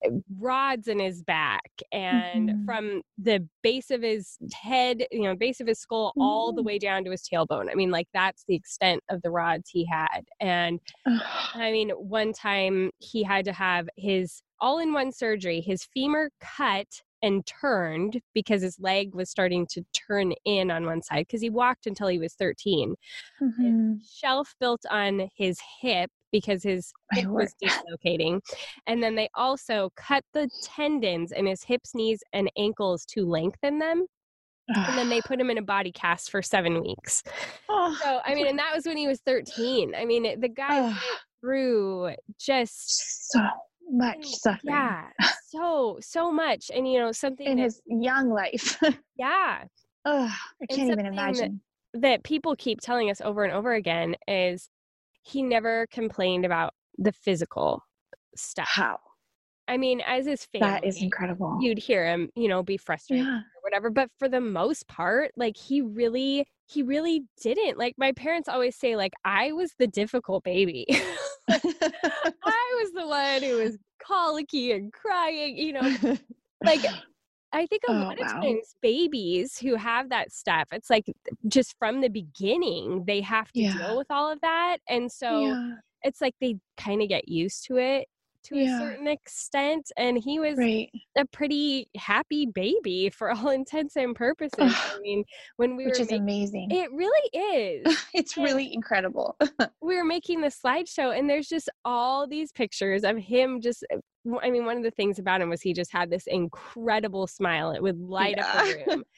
eh, 0.04 0.10
rods 0.38 0.88
in 0.88 0.98
his 0.98 1.22
back 1.22 1.70
and 1.92 2.50
mm-hmm. 2.50 2.64
from 2.64 3.02
the 3.18 3.46
base 3.62 3.90
of 3.90 4.02
his 4.02 4.38
head 4.52 5.04
you 5.10 5.22
know 5.22 5.34
base 5.34 5.60
of 5.60 5.66
his 5.66 5.80
skull 5.80 6.10
mm-hmm. 6.10 6.22
all 6.22 6.52
the 6.52 6.62
mm. 6.62 6.66
way 6.66 6.78
down 6.78 7.04
to 7.04 7.10
his 7.10 7.22
tailbone 7.22 7.70
i 7.70 7.74
mean 7.74 7.90
like 7.90 8.08
that's 8.14 8.44
the 8.46 8.54
extent 8.54 9.02
of 9.10 9.20
the 9.22 9.30
rods 9.30 9.68
he 9.70 9.84
had 9.84 10.20
and 10.40 10.80
i 11.54 11.72
mean 11.72 11.90
one 11.90 12.32
time 12.32 12.90
he 12.98 13.22
had 13.22 13.44
to 13.44 13.52
have 13.52 13.88
his 13.96 14.42
all 14.60 14.78
in 14.78 14.92
one 14.92 15.10
surgery 15.10 15.60
his 15.60 15.84
femur 15.92 16.30
cut 16.40 16.86
and 17.24 17.44
turned 17.46 18.20
because 18.34 18.60
his 18.60 18.78
leg 18.78 19.14
was 19.14 19.30
starting 19.30 19.66
to 19.70 19.82
turn 19.94 20.34
in 20.44 20.70
on 20.70 20.84
one 20.84 21.00
side 21.00 21.26
because 21.26 21.40
he 21.40 21.48
walked 21.48 21.86
until 21.86 22.06
he 22.06 22.18
was 22.18 22.34
13. 22.34 22.94
Mm-hmm. 23.42 23.94
Shelf 24.06 24.54
built 24.60 24.82
on 24.90 25.30
his 25.34 25.58
hip 25.80 26.10
because 26.30 26.62
his 26.62 26.92
hip 27.12 27.26
was 27.26 27.54
dislocating. 27.60 28.42
And 28.86 29.02
then 29.02 29.14
they 29.14 29.30
also 29.34 29.90
cut 29.96 30.22
the 30.34 30.50
tendons 30.62 31.32
in 31.32 31.46
his 31.46 31.64
hips, 31.64 31.94
knees, 31.94 32.22
and 32.34 32.50
ankles 32.58 33.06
to 33.06 33.24
lengthen 33.24 33.78
them. 33.78 34.04
and 34.68 34.98
then 34.98 35.08
they 35.08 35.22
put 35.22 35.40
him 35.40 35.48
in 35.48 35.56
a 35.56 35.62
body 35.62 35.92
cast 35.92 36.30
for 36.30 36.42
seven 36.42 36.82
weeks. 36.82 37.22
Oh. 37.70 37.98
So, 38.02 38.20
I 38.22 38.34
mean, 38.34 38.48
and 38.48 38.58
that 38.58 38.74
was 38.74 38.84
when 38.84 38.98
he 38.98 39.06
was 39.06 39.20
13. 39.20 39.94
I 39.94 40.04
mean, 40.04 40.40
the 40.40 40.48
guy 40.48 40.82
went 40.82 40.96
through 41.40 42.16
just 42.38 43.32
so 43.32 43.40
much 43.90 44.26
suffering. 44.26 44.74
Yeah, 44.74 45.04
so 45.48 45.98
so 46.00 46.30
much, 46.30 46.70
and 46.74 46.90
you 46.90 46.98
know 46.98 47.12
something 47.12 47.46
in 47.46 47.56
that, 47.56 47.64
his 47.64 47.82
young 47.86 48.30
life. 48.30 48.78
yeah. 49.16 49.64
Ugh, 50.04 50.30
I 50.62 50.66
can't 50.66 50.90
even 50.90 51.06
imagine. 51.06 51.60
That, 51.94 52.00
that 52.00 52.24
people 52.24 52.56
keep 52.56 52.80
telling 52.80 53.10
us 53.10 53.20
over 53.20 53.44
and 53.44 53.52
over 53.52 53.72
again 53.72 54.16
is 54.28 54.68
he 55.22 55.42
never 55.42 55.86
complained 55.90 56.44
about 56.44 56.74
the 56.98 57.12
physical 57.12 57.82
stuff. 58.36 58.68
How? 58.68 58.98
I 59.66 59.78
mean, 59.78 60.02
as 60.06 60.26
his 60.26 60.44
family, 60.44 60.68
that 60.68 60.84
is 60.84 61.00
incredible. 61.00 61.58
You'd 61.60 61.78
hear 61.78 62.06
him, 62.06 62.28
you 62.34 62.48
know, 62.48 62.62
be 62.62 62.76
frustrated 62.76 63.26
yeah. 63.26 63.40
Whatever. 63.74 63.90
But 63.90 64.10
for 64.18 64.28
the 64.28 64.40
most 64.40 64.86
part, 64.88 65.32
like 65.36 65.56
he 65.56 65.80
really, 65.80 66.46
he 66.66 66.82
really 66.82 67.24
didn't. 67.40 67.78
Like 67.78 67.94
my 67.98 68.12
parents 68.12 68.48
always 68.48 68.76
say, 68.76 68.96
like 68.96 69.12
I 69.24 69.52
was 69.52 69.72
the 69.78 69.86
difficult 69.86 70.44
baby. 70.44 70.86
I 71.50 72.80
was 72.80 72.92
the 72.92 73.06
one 73.06 73.42
who 73.42 73.58
was 73.58 73.78
colicky 74.00 74.72
and 74.72 74.92
crying, 74.92 75.56
you 75.56 75.72
know. 75.72 75.96
like 76.64 76.80
I 77.52 77.66
think 77.66 77.82
a 77.88 77.92
oh, 77.92 77.94
lot 77.94 78.20
of 78.20 78.26
wow. 78.26 78.40
times 78.40 78.74
babies 78.82 79.58
who 79.58 79.76
have 79.76 80.10
that 80.10 80.32
stuff, 80.32 80.66
it's 80.72 80.90
like 80.90 81.06
just 81.46 81.76
from 81.78 82.00
the 82.00 82.08
beginning, 82.08 83.04
they 83.06 83.20
have 83.20 83.50
to 83.52 83.60
yeah. 83.60 83.78
deal 83.78 83.96
with 83.96 84.08
all 84.10 84.30
of 84.30 84.40
that. 84.40 84.78
And 84.88 85.10
so 85.10 85.46
yeah. 85.46 85.74
it's 86.02 86.20
like 86.20 86.34
they 86.40 86.56
kind 86.76 87.00
of 87.00 87.08
get 87.08 87.28
used 87.28 87.64
to 87.66 87.76
it 87.76 88.08
to 88.44 88.56
yeah. 88.56 88.76
a 88.76 88.80
certain 88.80 89.06
extent 89.06 89.90
and 89.96 90.18
he 90.18 90.38
was 90.38 90.56
right. 90.56 90.90
a 91.16 91.24
pretty 91.26 91.88
happy 91.96 92.46
baby 92.46 93.10
for 93.10 93.30
all 93.30 93.48
intents 93.50 93.96
and 93.96 94.14
purposes. 94.14 94.52
I 94.58 94.98
mean 95.00 95.24
when 95.56 95.76
we 95.76 95.86
which 95.86 95.98
were 95.98 96.02
is 96.02 96.12
amazing. 96.12 96.70
it 96.70 96.90
really 96.92 97.28
is. 97.32 98.04
It's 98.14 98.36
and 98.36 98.44
really 98.44 98.72
incredible. 98.72 99.36
we 99.82 99.96
were 99.96 100.04
making 100.04 100.40
the 100.40 100.48
slideshow 100.48 101.16
and 101.16 101.28
there's 101.28 101.48
just 101.48 101.68
all 101.84 102.26
these 102.26 102.52
pictures 102.52 103.02
of 103.02 103.16
him 103.16 103.60
just 103.60 103.84
eh, 103.90 103.96
I 104.42 104.50
mean, 104.50 104.64
one 104.64 104.76
of 104.76 104.82
the 104.82 104.90
things 104.90 105.18
about 105.18 105.40
him 105.40 105.50
was 105.50 105.60
he 105.60 105.74
just 105.74 105.92
had 105.92 106.10
this 106.10 106.26
incredible 106.26 107.26
smile. 107.26 107.72
It 107.72 107.82
would 107.82 108.00
light 108.00 108.36
yeah. 108.38 108.46
up 108.46 108.64
the 108.64 108.84
room. 108.86 109.04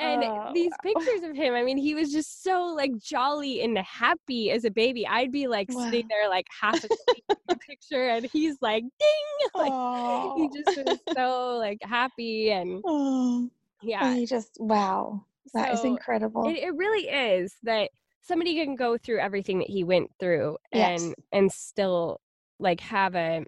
And 0.00 0.24
oh, 0.24 0.50
these 0.54 0.70
wow. 0.70 0.76
pictures 0.94 1.28
of 1.28 1.36
him, 1.36 1.52
I 1.52 1.62
mean, 1.62 1.76
he 1.76 1.94
was 1.94 2.10
just 2.10 2.42
so 2.42 2.72
like 2.74 2.96
jolly 2.96 3.60
and 3.60 3.76
happy 3.76 4.50
as 4.50 4.64
a 4.64 4.70
baby. 4.70 5.06
I'd 5.06 5.30
be 5.30 5.46
like 5.46 5.68
wow. 5.70 5.84
sitting 5.84 6.08
there 6.08 6.26
like 6.26 6.46
half 6.58 6.76
asleep 6.76 7.24
in 7.28 7.36
the 7.48 7.56
picture, 7.68 8.08
and 8.08 8.24
he's 8.24 8.56
like, 8.62 8.82
ding! 8.82 9.48
Like 9.54 9.72
oh. 9.74 10.36
he 10.38 10.62
just 10.62 10.86
was 10.86 10.98
so 11.14 11.58
like 11.58 11.80
happy 11.82 12.50
and 12.50 12.80
oh. 12.86 13.50
yeah. 13.82 14.14
He 14.14 14.24
just 14.24 14.56
wow. 14.58 15.22
that 15.52 15.66
so 15.66 15.80
is 15.80 15.84
incredible. 15.84 16.48
It, 16.48 16.56
it 16.56 16.74
really 16.76 17.06
is 17.06 17.54
that 17.64 17.90
somebody 18.22 18.54
can 18.54 18.76
go 18.76 18.96
through 18.96 19.18
everything 19.18 19.58
that 19.58 19.68
he 19.68 19.84
went 19.84 20.10
through 20.18 20.56
and 20.72 21.14
and 21.32 21.52
still 21.52 22.20
like 22.58 22.80
have 22.80 23.14
a 23.14 23.44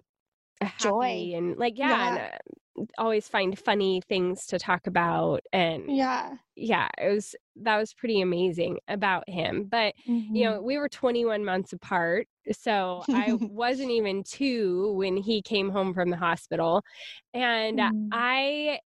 joy 0.79 1.31
and 1.35 1.57
like 1.57 1.77
yeah, 1.77 1.89
yeah. 1.89 2.09
And, 2.09 2.19
uh, 2.19 2.37
always 2.97 3.27
find 3.27 3.57
funny 3.57 4.01
things 4.07 4.45
to 4.47 4.57
talk 4.57 4.87
about 4.87 5.41
and 5.51 5.95
yeah 5.95 6.33
yeah 6.55 6.87
it 6.97 7.09
was 7.13 7.35
that 7.55 7.77
was 7.77 7.93
pretty 7.93 8.21
amazing 8.21 8.79
about 8.87 9.27
him 9.29 9.67
but 9.69 9.93
mm-hmm. 10.07 10.35
you 10.35 10.43
know 10.43 10.61
we 10.61 10.77
were 10.77 10.89
21 10.89 11.45
months 11.45 11.73
apart 11.73 12.27
so 12.51 13.03
i 13.09 13.33
wasn't 13.41 13.89
even 13.89 14.23
two 14.23 14.93
when 14.93 15.15
he 15.15 15.41
came 15.41 15.69
home 15.69 15.93
from 15.93 16.09
the 16.09 16.17
hospital 16.17 16.81
and 17.33 17.79
mm. 17.79 18.07
i 18.11 18.79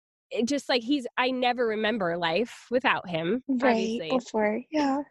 just 0.45 0.69
like 0.69 0.83
he's 0.83 1.07
i 1.19 1.31
never 1.31 1.67
remember 1.67 2.17
life 2.17 2.67
without 2.71 3.09
him 3.09 3.43
right 3.49 3.71
obviously. 3.71 4.11
before 4.11 4.61
yeah 4.71 5.03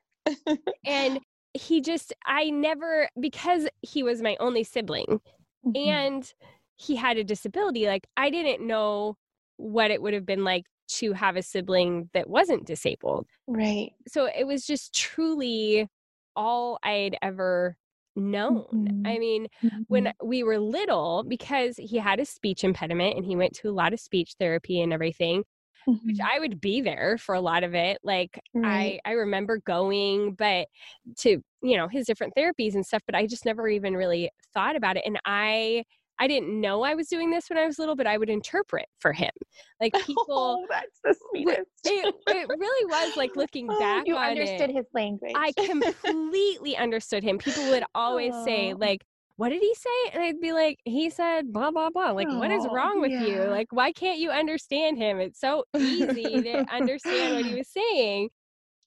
and 0.86 1.20
he 1.54 1.82
just 1.82 2.12
i 2.26 2.50
never 2.50 3.08
because 3.20 3.68
he 3.82 4.02
was 4.02 4.22
my 4.22 4.36
only 4.40 4.64
sibling 4.64 5.20
mm-hmm. 5.66 5.90
and 5.90 6.34
he 6.76 6.96
had 6.96 7.18
a 7.18 7.24
disability 7.24 7.88
like 7.88 8.08
i 8.18 8.30
didn't 8.30 8.66
know 8.66 9.16
what 9.58 9.92
it 9.92 10.02
would 10.02 10.14
have 10.14 10.26
been 10.26 10.44
like 10.44 10.66
to 10.88 11.14
have 11.14 11.36
a 11.36 11.42
sibling 11.42 12.10
that 12.14 12.30
wasn't 12.30 12.66
disabled 12.66 13.26
right 13.48 13.92
so 14.08 14.26
it 14.38 14.46
was 14.46 14.66
just 14.66 14.94
truly 14.94 15.88
all 16.36 16.78
i'd 16.84 17.18
ever 17.22 17.78
known 18.16 18.66
mm-hmm. 18.74 19.08
i 19.08 19.18
mean 19.18 19.48
mm-hmm. 19.64 19.82
when 19.88 20.14
we 20.24 20.44
were 20.44 20.60
little 20.60 21.24
because 21.28 21.76
he 21.78 21.98
had 21.98 22.20
a 22.20 22.26
speech 22.26 22.64
impediment 22.64 23.16
and 23.16 23.26
he 23.26 23.36
went 23.36 23.54
to 23.54 23.70
a 23.70 23.72
lot 23.72 23.94
of 23.94 24.00
speech 24.00 24.36
therapy 24.40 24.82
and 24.82 24.94
everything 24.94 25.44
Mm-hmm. 25.88 26.08
which 26.08 26.20
I 26.20 26.40
would 26.40 26.62
be 26.62 26.82
there 26.82 27.18
for 27.18 27.36
a 27.36 27.42
lot 27.42 27.64
of 27.64 27.76
it. 27.76 27.98
Like 28.04 28.40
right. 28.54 29.00
I 29.04 29.10
I 29.10 29.14
remember 29.14 29.60
going, 29.66 30.34
but 30.34 30.68
to 31.20 31.42
you 31.62 31.78
know 31.78 31.88
his 31.88 32.06
different 32.06 32.34
therapies 32.38 32.76
and 32.76 32.86
stuff. 32.86 33.02
But 33.06 33.16
I 33.16 33.28
just 33.28 33.46
never 33.46 33.68
even 33.68 33.96
really 33.96 34.30
thought 34.54 34.76
about 34.76 34.98
it. 34.98 35.04
And 35.06 35.20
I 35.26 35.84
I 36.20 36.28
didn't 36.28 36.60
know 36.62 36.84
I 36.84 36.96
was 36.96 37.08
doing 37.08 37.32
this 37.32 37.50
when 37.50 37.58
I 37.58 37.66
was 37.66 37.80
little, 37.80 37.96
but 37.96 38.08
I 38.08 38.18
would 38.18 38.30
interpret 38.30 38.86
for 39.00 39.14
him. 39.14 39.32
Like 39.82 39.94
people, 40.06 40.26
oh, 40.30 40.66
that's 40.70 41.00
the 41.04 41.16
sweetest. 41.30 41.62
It, 41.86 42.16
it 42.28 42.48
really 42.50 42.86
was 42.86 43.18
like 43.18 43.32
looking 43.36 43.68
oh, 43.70 43.80
back. 43.80 44.08
You 44.08 44.16
understood 44.16 44.70
it, 44.70 44.76
his 44.76 44.86
language. 44.94 45.34
I 45.36 45.52
completely 45.52 46.78
understood 46.78 47.24
him. 47.24 47.38
People 47.38 47.64
would 47.70 47.84
always 47.96 48.32
oh. 48.34 48.46
say 48.46 48.74
like, 48.74 49.04
what 49.38 49.50
did 49.50 49.62
he 49.62 49.74
say? 49.74 50.12
And 50.14 50.24
I'd 50.24 50.40
be 50.40 50.54
like, 50.54 50.80
he 50.86 51.10
said 51.10 51.52
blah 51.52 51.72
blah 51.72 51.90
blah. 51.90 52.12
Like, 52.12 52.28
oh, 52.30 52.38
what 52.40 52.52
is 52.52 52.66
oh, 52.66 52.74
wrong 52.74 53.02
with 53.02 53.12
yeah. 53.12 53.26
you? 53.26 53.44
Like, 53.44 53.68
why 53.72 53.92
can't 53.92 54.20
you 54.20 54.30
understand 54.30 54.98
him? 54.98 55.20
It's 55.20 55.40
so 55.40 55.64
easy 55.76 56.42
to 56.44 56.66
understand 56.72 57.36
what 57.36 57.46
he 57.46 57.56
was 57.58 57.68
saying. 57.68 58.30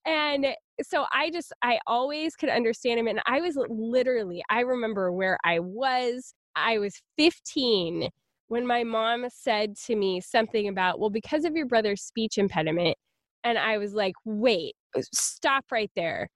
And 0.06 0.46
so 0.82 1.04
I 1.12 1.30
just 1.30 1.52
I 1.62 1.78
always 1.86 2.36
could 2.36 2.48
understand 2.48 3.00
him. 3.00 3.08
And 3.08 3.20
I 3.26 3.40
was 3.40 3.58
literally, 3.68 4.42
I 4.48 4.60
remember 4.60 5.12
where 5.12 5.38
I 5.44 5.58
was. 5.60 6.34
I 6.54 6.78
was 6.78 6.94
15 7.18 8.08
when 8.48 8.66
my 8.66 8.84
mom 8.84 9.26
said 9.28 9.76
to 9.86 9.96
me 9.96 10.20
something 10.20 10.68
about, 10.68 11.00
well, 11.00 11.10
because 11.10 11.44
of 11.44 11.54
your 11.54 11.66
brother's 11.66 12.02
speech 12.02 12.38
impediment. 12.38 12.96
And 13.44 13.58
I 13.58 13.78
was 13.78 13.94
like, 13.94 14.14
wait, 14.24 14.74
stop 15.12 15.64
right 15.70 15.90
there 15.94 16.28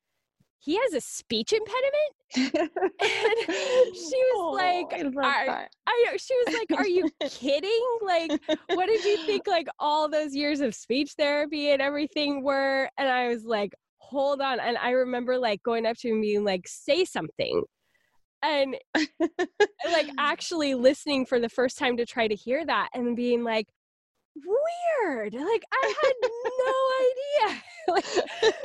he 0.60 0.76
has 0.76 0.94
a 0.94 1.00
speech 1.00 1.52
impediment? 1.52 2.70
And 3.02 3.96
she 3.96 4.16
was 4.16 4.36
oh, 4.36 4.50
like 4.52 4.92
I, 5.18 5.66
I, 5.86 6.16
she 6.16 6.34
was 6.46 6.54
like 6.54 6.78
are 6.78 6.86
you 6.86 7.10
kidding? 7.28 7.86
Like 8.02 8.30
what 8.68 8.86
did 8.86 9.04
you 9.04 9.16
think 9.26 9.48
like 9.48 9.66
all 9.80 10.08
those 10.08 10.34
years 10.34 10.60
of 10.60 10.74
speech 10.74 11.14
therapy 11.18 11.70
and 11.70 11.82
everything 11.82 12.44
were? 12.44 12.88
And 12.98 13.08
i 13.08 13.28
was 13.28 13.44
like 13.44 13.74
hold 13.98 14.40
on. 14.40 14.60
And 14.60 14.76
i 14.78 14.90
remember 14.90 15.38
like 15.38 15.62
going 15.62 15.86
up 15.86 15.96
to 15.98 16.08
him 16.08 16.20
being 16.20 16.44
like 16.44 16.68
say 16.68 17.04
something. 17.04 17.62
And 18.42 18.76
like 18.94 20.10
actually 20.18 20.74
listening 20.74 21.26
for 21.26 21.40
the 21.40 21.48
first 21.48 21.78
time 21.78 21.96
to 21.96 22.06
try 22.06 22.28
to 22.28 22.34
hear 22.34 22.64
that 22.64 22.90
and 22.94 23.16
being 23.16 23.42
like 23.42 23.66
weird 24.36 25.34
like 25.34 25.64
i 25.72 25.94
had 26.02 26.12
no 26.22 27.50
idea 27.52 27.62
like, 27.88 28.04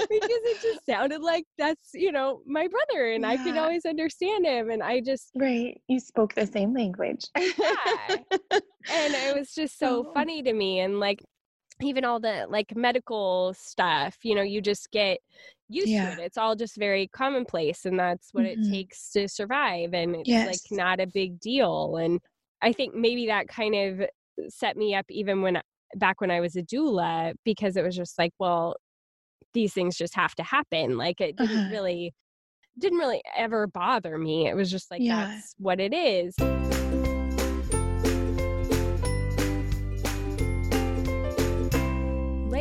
because 0.10 0.42
it 0.44 0.62
just 0.62 0.86
sounded 0.86 1.22
like 1.22 1.46
that's 1.58 1.90
you 1.94 2.12
know 2.12 2.42
my 2.46 2.68
brother 2.68 3.12
and 3.12 3.24
yeah. 3.24 3.30
i 3.30 3.38
could 3.38 3.58
always 3.58 3.86
understand 3.86 4.46
him 4.46 4.70
and 4.70 4.84
i 4.84 5.00
just 5.00 5.32
right 5.36 5.80
you 5.88 6.00
spoke 6.00 6.34
the 6.36 6.46
same 6.46 6.74
language 6.74 7.26
yeah 7.36 7.88
and 8.08 9.14
it 9.14 9.36
was 9.36 9.54
just 9.54 9.80
so 9.80 10.06
oh. 10.08 10.14
funny 10.14 10.44
to 10.44 10.54
me 10.54 10.80
and 10.80 11.00
like 11.00 11.24
even 11.82 12.06
all 12.06 12.20
the 12.20 12.46
like 12.50 12.76
medical 12.76 13.54
stuff 13.58 14.18
you 14.24 14.36
know 14.36 14.42
you 14.42 14.62
just 14.62 14.90
get 14.92 15.20
used 15.68 15.90
yeah. 15.90 16.16
to 16.16 16.22
it 16.22 16.26
it's 16.26 16.38
all 16.38 16.56
just 16.56 16.78
very 16.78 17.08
commonplace 17.08 17.86
and 17.86 18.00
that's 18.00 18.30
what 18.34 18.46
mm-hmm. 18.46 18.62
it 18.62 18.72
takes 18.72 19.12
to 19.12 19.28
survive 19.28 19.94
and 19.94 20.16
it's 20.16 20.30
yes. 20.30 20.48
like 20.48 20.78
not 20.78 21.00
a 21.00 21.08
big 21.08 21.40
deal 21.40 21.98
and 21.98 22.20
i 22.62 22.72
think 22.72 22.94
maybe 22.94 23.28
that 23.28 23.48
kind 23.48 23.76
of 23.76 24.08
set 24.50 24.77
me 24.77 24.96
up 24.96 25.06
even 25.10 25.42
when 25.42 25.62
back 25.96 26.22
when 26.22 26.32
i 26.32 26.39
was 26.39 26.56
a 26.56 26.63
doula 26.63 27.34
because 27.44 27.77
it 27.77 27.84
was 27.84 27.96
just 27.96 28.18
like 28.18 28.32
well 28.39 28.75
these 29.54 29.74
things 29.74 29.96
just 29.96 30.15
have 30.15 30.36
to 30.36 30.44
happen 30.44 30.98
like 30.98 31.22
it 31.22 31.36
didn't 31.38 31.58
uh-huh. 31.58 31.70
really 31.72 32.13
didn't 32.77 33.00
really 33.00 33.22
ever 33.38 33.68
bother 33.68 34.18
me 34.18 34.48
it 34.48 34.56
was 34.56 34.70
just 34.70 34.92
like 34.92 35.01
yeah. 35.01 35.27
that's 35.27 35.56
what 35.58 35.80
it 35.80 35.94
is 35.94 36.36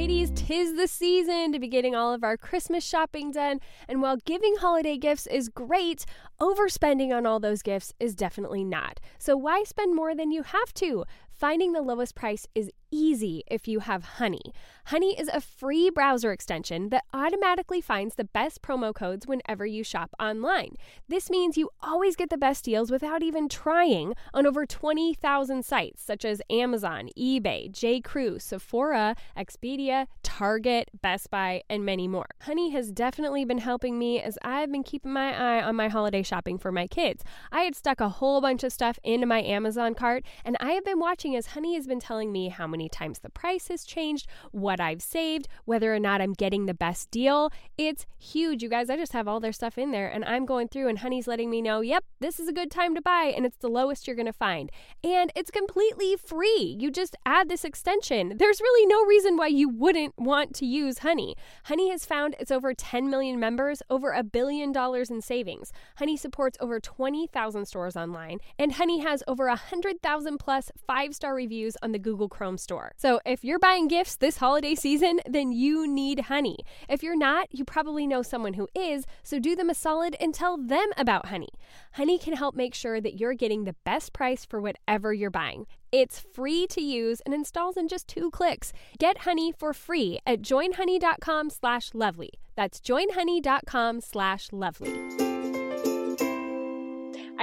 Ladies, 0.04 0.32
tis 0.34 0.74
the 0.74 0.86
season 0.86 1.52
to 1.52 1.58
be 1.58 1.66
getting 1.66 1.94
all 1.94 2.12
of 2.12 2.22
our 2.24 2.36
Christmas 2.36 2.84
shopping 2.84 3.30
done. 3.30 3.60
And 3.88 4.02
while 4.02 4.18
giving 4.26 4.56
holiday 4.56 4.98
gifts 4.98 5.26
is 5.26 5.48
great, 5.48 6.04
overspending 6.38 7.10
on 7.16 7.24
all 7.24 7.40
those 7.40 7.62
gifts 7.62 7.94
is 7.98 8.14
definitely 8.14 8.64
not. 8.64 9.00
So 9.18 9.34
why 9.34 9.62
spend 9.62 9.96
more 9.96 10.14
than 10.14 10.30
you 10.30 10.42
have 10.42 10.74
to? 10.74 11.06
Finding 11.34 11.72
the 11.72 11.82
lowest 11.82 12.14
price 12.14 12.46
is 12.54 12.70
easy 12.90 13.42
if 13.46 13.66
you 13.68 13.80
have 13.80 14.04
Honey. 14.04 14.52
Honey 14.88 15.18
is 15.18 15.30
a 15.32 15.40
free 15.40 15.88
browser 15.88 16.30
extension 16.30 16.90
that 16.90 17.04
automatically 17.14 17.80
finds 17.80 18.16
the 18.16 18.24
best 18.24 18.60
promo 18.60 18.94
codes 18.94 19.26
whenever 19.26 19.64
you 19.64 19.82
shop 19.82 20.10
online. 20.20 20.74
This 21.08 21.30
means 21.30 21.56
you 21.56 21.70
always 21.82 22.16
get 22.16 22.28
the 22.28 22.36
best 22.36 22.64
deals 22.64 22.90
without 22.90 23.22
even 23.22 23.48
trying 23.48 24.14
on 24.34 24.46
over 24.46 24.66
20,000 24.66 25.64
sites 25.64 26.02
such 26.02 26.24
as 26.24 26.42
Amazon, 26.50 27.08
eBay, 27.18 27.72
J.Crew, 27.72 28.38
Sephora, 28.38 29.16
Expedia, 29.36 30.06
Target, 30.22 30.90
Best 31.00 31.30
Buy, 31.30 31.62
and 31.70 31.84
many 31.84 32.06
more. 32.06 32.26
Honey 32.42 32.70
has 32.70 32.92
definitely 32.92 33.46
been 33.46 33.58
helping 33.58 33.98
me 33.98 34.20
as 34.20 34.38
I've 34.42 34.70
been 34.70 34.82
keeping 34.82 35.12
my 35.12 35.32
eye 35.32 35.62
on 35.62 35.76
my 35.76 35.88
holiday 35.88 36.22
shopping 36.22 36.58
for 36.58 36.70
my 36.70 36.86
kids. 36.86 37.24
I 37.50 37.62
had 37.62 37.74
stuck 37.74 38.00
a 38.00 38.08
whole 38.08 38.42
bunch 38.42 38.62
of 38.62 38.72
stuff 38.72 38.98
into 39.02 39.26
my 39.26 39.42
Amazon 39.42 39.94
cart, 39.94 40.24
and 40.44 40.58
I 40.60 40.72
have 40.72 40.84
been 40.84 40.98
watching 40.98 41.34
as 41.34 41.46
Honey 41.48 41.74
has 41.74 41.86
been 41.86 42.00
telling 42.00 42.30
me 42.30 42.48
how 42.48 42.66
many 42.66 42.83
times 42.88 43.20
the 43.20 43.30
price 43.30 43.68
has 43.68 43.84
changed, 43.84 44.26
what 44.52 44.80
I've 44.80 45.02
saved, 45.02 45.48
whether 45.64 45.94
or 45.94 45.98
not 45.98 46.20
I'm 46.20 46.32
getting 46.32 46.66
the 46.66 46.74
best 46.74 47.10
deal. 47.10 47.50
It's 47.76 48.06
huge, 48.18 48.62
you 48.62 48.68
guys. 48.68 48.90
I 48.90 48.96
just 48.96 49.12
have 49.12 49.28
all 49.28 49.40
their 49.40 49.52
stuff 49.52 49.78
in 49.78 49.90
there 49.90 50.08
and 50.08 50.24
I'm 50.24 50.46
going 50.46 50.68
through 50.68 50.88
and 50.88 50.98
Honey's 50.98 51.26
letting 51.26 51.50
me 51.50 51.62
know, 51.62 51.80
yep, 51.80 52.04
this 52.20 52.38
is 52.40 52.48
a 52.48 52.52
good 52.52 52.70
time 52.70 52.94
to 52.94 53.02
buy 53.02 53.32
and 53.34 53.44
it's 53.46 53.58
the 53.58 53.68
lowest 53.68 54.06
you're 54.06 54.16
going 54.16 54.26
to 54.26 54.32
find. 54.32 54.70
And 55.02 55.30
it's 55.34 55.50
completely 55.50 56.16
free. 56.16 56.76
You 56.78 56.90
just 56.90 57.16
add 57.26 57.48
this 57.48 57.64
extension. 57.64 58.36
There's 58.36 58.60
really 58.60 58.86
no 58.86 59.04
reason 59.04 59.36
why 59.36 59.48
you 59.48 59.68
wouldn't 59.68 60.18
want 60.18 60.54
to 60.56 60.66
use 60.66 60.98
Honey. 60.98 61.36
Honey 61.64 61.90
has 61.90 62.04
found 62.04 62.34
its 62.38 62.50
over 62.50 62.74
10 62.74 63.10
million 63.10 63.38
members, 63.38 63.82
over 63.90 64.12
a 64.12 64.22
billion 64.22 64.72
dollars 64.72 65.10
in 65.10 65.20
savings. 65.20 65.72
Honey 65.96 66.16
supports 66.16 66.58
over 66.60 66.80
20,000 66.80 67.66
stores 67.66 67.96
online 67.96 68.38
and 68.58 68.72
Honey 68.72 69.00
has 69.00 69.22
over 69.26 69.46
100,000 69.48 70.38
plus 70.38 70.70
five 70.86 71.14
star 71.14 71.34
reviews 71.34 71.76
on 71.82 71.92
the 71.92 71.98
Google 71.98 72.28
Chrome 72.28 72.58
store. 72.64 72.92
So 72.96 73.20
if 73.24 73.44
you're 73.44 73.60
buying 73.60 73.86
gifts 73.86 74.16
this 74.16 74.38
holiday 74.38 74.74
season, 74.74 75.20
then 75.26 75.52
you 75.52 75.86
need 75.86 76.20
honey. 76.20 76.58
If 76.88 77.02
you're 77.02 77.16
not, 77.16 77.46
you 77.52 77.64
probably 77.64 78.06
know 78.06 78.22
someone 78.22 78.54
who 78.54 78.66
is, 78.74 79.04
so 79.22 79.38
do 79.38 79.54
them 79.54 79.70
a 79.70 79.74
solid 79.74 80.16
and 80.18 80.34
tell 80.34 80.56
them 80.56 80.88
about 80.96 81.26
honey. 81.26 81.50
Honey 81.92 82.18
can 82.18 82.34
help 82.34 82.56
make 82.56 82.74
sure 82.74 83.00
that 83.00 83.20
you're 83.20 83.34
getting 83.34 83.64
the 83.64 83.76
best 83.84 84.12
price 84.12 84.44
for 84.44 84.60
whatever 84.60 85.12
you're 85.12 85.30
buying. 85.30 85.66
It's 85.92 86.18
free 86.18 86.66
to 86.68 86.80
use 86.80 87.20
and 87.20 87.32
installs 87.32 87.76
in 87.76 87.86
just 87.86 88.08
two 88.08 88.30
clicks. 88.30 88.72
Get 88.98 89.18
honey 89.18 89.52
for 89.52 89.72
free 89.72 90.18
at 90.26 90.42
joinhoney.com 90.42 91.50
slash 91.50 91.90
lovely. 91.94 92.30
That's 92.56 92.80
joinhoney.com 92.80 94.00
slash 94.00 94.48
lovely. 94.52 95.23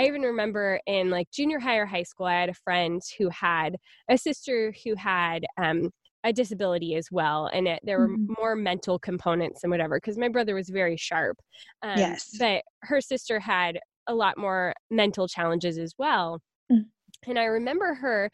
I 0.01 0.07
even 0.07 0.23
remember 0.23 0.79
in 0.87 1.09
like 1.09 1.29
junior 1.31 1.59
high 1.59 1.77
or 1.77 1.85
high 1.85 2.03
school, 2.03 2.25
I 2.25 2.39
had 2.39 2.49
a 2.49 2.53
friend 2.53 3.01
who 3.17 3.29
had 3.29 3.75
a 4.09 4.17
sister 4.17 4.73
who 4.83 4.95
had 4.95 5.45
um, 5.61 5.91
a 6.23 6.31
disability 6.31 6.95
as 6.95 7.07
well 7.11 7.49
and 7.51 7.67
it, 7.67 7.79
there 7.83 7.99
were 7.99 8.09
mm-hmm. 8.09 8.33
more 8.37 8.55
mental 8.55 8.99
components 8.99 9.63
and 9.63 9.71
whatever 9.71 9.97
because 9.97 10.17
my 10.17 10.27
brother 10.27 10.53
was 10.53 10.69
very 10.69 10.95
sharp 10.95 11.37
um, 11.81 11.97
yes 11.97 12.35
but 12.37 12.61
her 12.83 13.01
sister 13.01 13.39
had 13.39 13.79
a 14.07 14.13
lot 14.13 14.37
more 14.37 14.73
mental 14.89 15.27
challenges 15.27 15.79
as 15.79 15.93
well 15.97 16.39
mm. 16.71 16.85
and 17.25 17.39
i 17.39 17.45
remember 17.45 17.95
her 17.95 18.29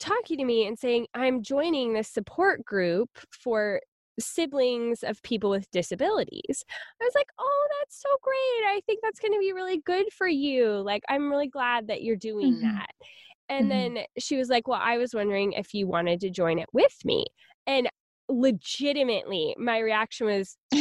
talking 0.00 0.38
to 0.38 0.44
me 0.44 0.66
and 0.66 0.76
saying 0.76 1.06
i'm 1.14 1.40
joining 1.40 1.92
this 1.92 2.08
support 2.08 2.64
group 2.64 3.08
for 3.30 3.80
siblings 4.20 5.02
of 5.02 5.22
people 5.22 5.50
with 5.50 5.70
disabilities. 5.70 6.64
I 7.00 7.04
was 7.04 7.14
like, 7.14 7.28
oh, 7.38 7.68
that's 7.80 8.00
so 8.00 8.08
great. 8.22 8.68
I 8.68 8.80
think 8.86 9.00
that's 9.02 9.20
going 9.20 9.32
to 9.32 9.38
be 9.38 9.52
really 9.52 9.78
good 9.84 10.12
for 10.12 10.28
you. 10.28 10.76
Like, 10.76 11.02
I'm 11.08 11.30
really 11.30 11.48
glad 11.48 11.88
that 11.88 12.02
you're 12.02 12.16
doing 12.16 12.54
mm-hmm. 12.54 12.76
that. 12.76 12.90
And 13.48 13.70
mm-hmm. 13.70 13.94
then 13.94 14.04
she 14.18 14.36
was 14.36 14.48
like, 14.48 14.68
well, 14.68 14.80
I 14.82 14.98
was 14.98 15.14
wondering 15.14 15.52
if 15.52 15.74
you 15.74 15.86
wanted 15.86 16.20
to 16.20 16.30
join 16.30 16.58
it 16.58 16.68
with 16.72 16.96
me. 17.04 17.26
And 17.66 17.88
legitimately 18.30 19.56
my 19.58 19.78
reaction 19.78 20.26
was 20.26 20.56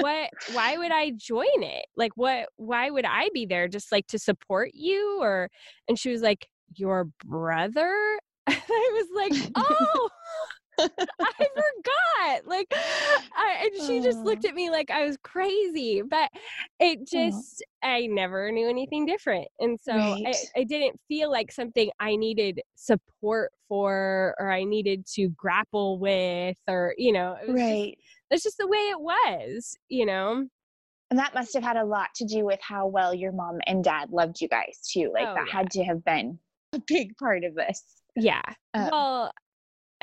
what 0.00 0.30
why 0.52 0.76
would 0.76 0.92
i 0.92 1.10
join 1.16 1.62
it 1.62 1.86
like 1.96 2.12
what 2.16 2.48
why 2.56 2.90
would 2.90 3.06
i 3.06 3.28
be 3.32 3.46
there 3.46 3.66
just 3.66 3.90
like 3.90 4.06
to 4.06 4.18
support 4.18 4.70
you 4.74 5.18
or 5.20 5.48
and 5.88 5.98
she 5.98 6.10
was 6.10 6.20
like 6.20 6.46
your 6.76 7.08
brother 7.24 8.18
i 8.46 8.52
was 8.68 9.06
like 9.14 9.50
oh 9.56 10.08
I 11.20 11.32
forgot. 11.38 12.46
Like, 12.46 12.66
I, 12.72 13.66
and 13.70 13.86
she 13.86 14.00
just 14.00 14.18
looked 14.18 14.44
at 14.44 14.54
me 14.54 14.70
like 14.70 14.90
I 14.90 15.04
was 15.06 15.16
crazy. 15.22 16.02
But 16.02 16.30
it 16.80 17.06
just, 17.06 17.64
I 17.82 18.06
never 18.06 18.50
knew 18.50 18.68
anything 18.68 19.06
different. 19.06 19.48
And 19.60 19.78
so 19.80 19.94
right. 19.94 20.24
I, 20.26 20.60
I 20.60 20.64
didn't 20.64 21.00
feel 21.08 21.30
like 21.30 21.52
something 21.52 21.90
I 22.00 22.16
needed 22.16 22.60
support 22.74 23.52
for 23.68 24.34
or 24.38 24.50
I 24.50 24.64
needed 24.64 25.06
to 25.14 25.28
grapple 25.30 25.98
with 25.98 26.56
or, 26.68 26.94
you 26.96 27.12
know, 27.12 27.36
right. 27.48 27.96
Just, 27.96 28.08
that's 28.30 28.42
just 28.42 28.58
the 28.58 28.68
way 28.68 28.78
it 28.78 29.00
was, 29.00 29.76
you 29.88 30.06
know? 30.06 30.46
And 31.10 31.18
that 31.18 31.34
must 31.34 31.54
have 31.54 31.62
had 31.62 31.76
a 31.76 31.84
lot 31.84 32.08
to 32.16 32.24
do 32.24 32.44
with 32.44 32.60
how 32.60 32.86
well 32.86 33.14
your 33.14 33.32
mom 33.32 33.58
and 33.66 33.84
dad 33.84 34.10
loved 34.10 34.40
you 34.40 34.48
guys 34.48 34.80
too. 34.90 35.12
Like 35.12 35.28
oh, 35.28 35.34
that 35.34 35.46
yeah. 35.46 35.52
had 35.52 35.70
to 35.72 35.84
have 35.84 36.04
been 36.04 36.38
a 36.72 36.80
big 36.86 37.16
part 37.18 37.44
of 37.44 37.54
this. 37.54 37.84
Yeah. 38.16 38.42
Um, 38.72 38.88
well, 38.90 39.32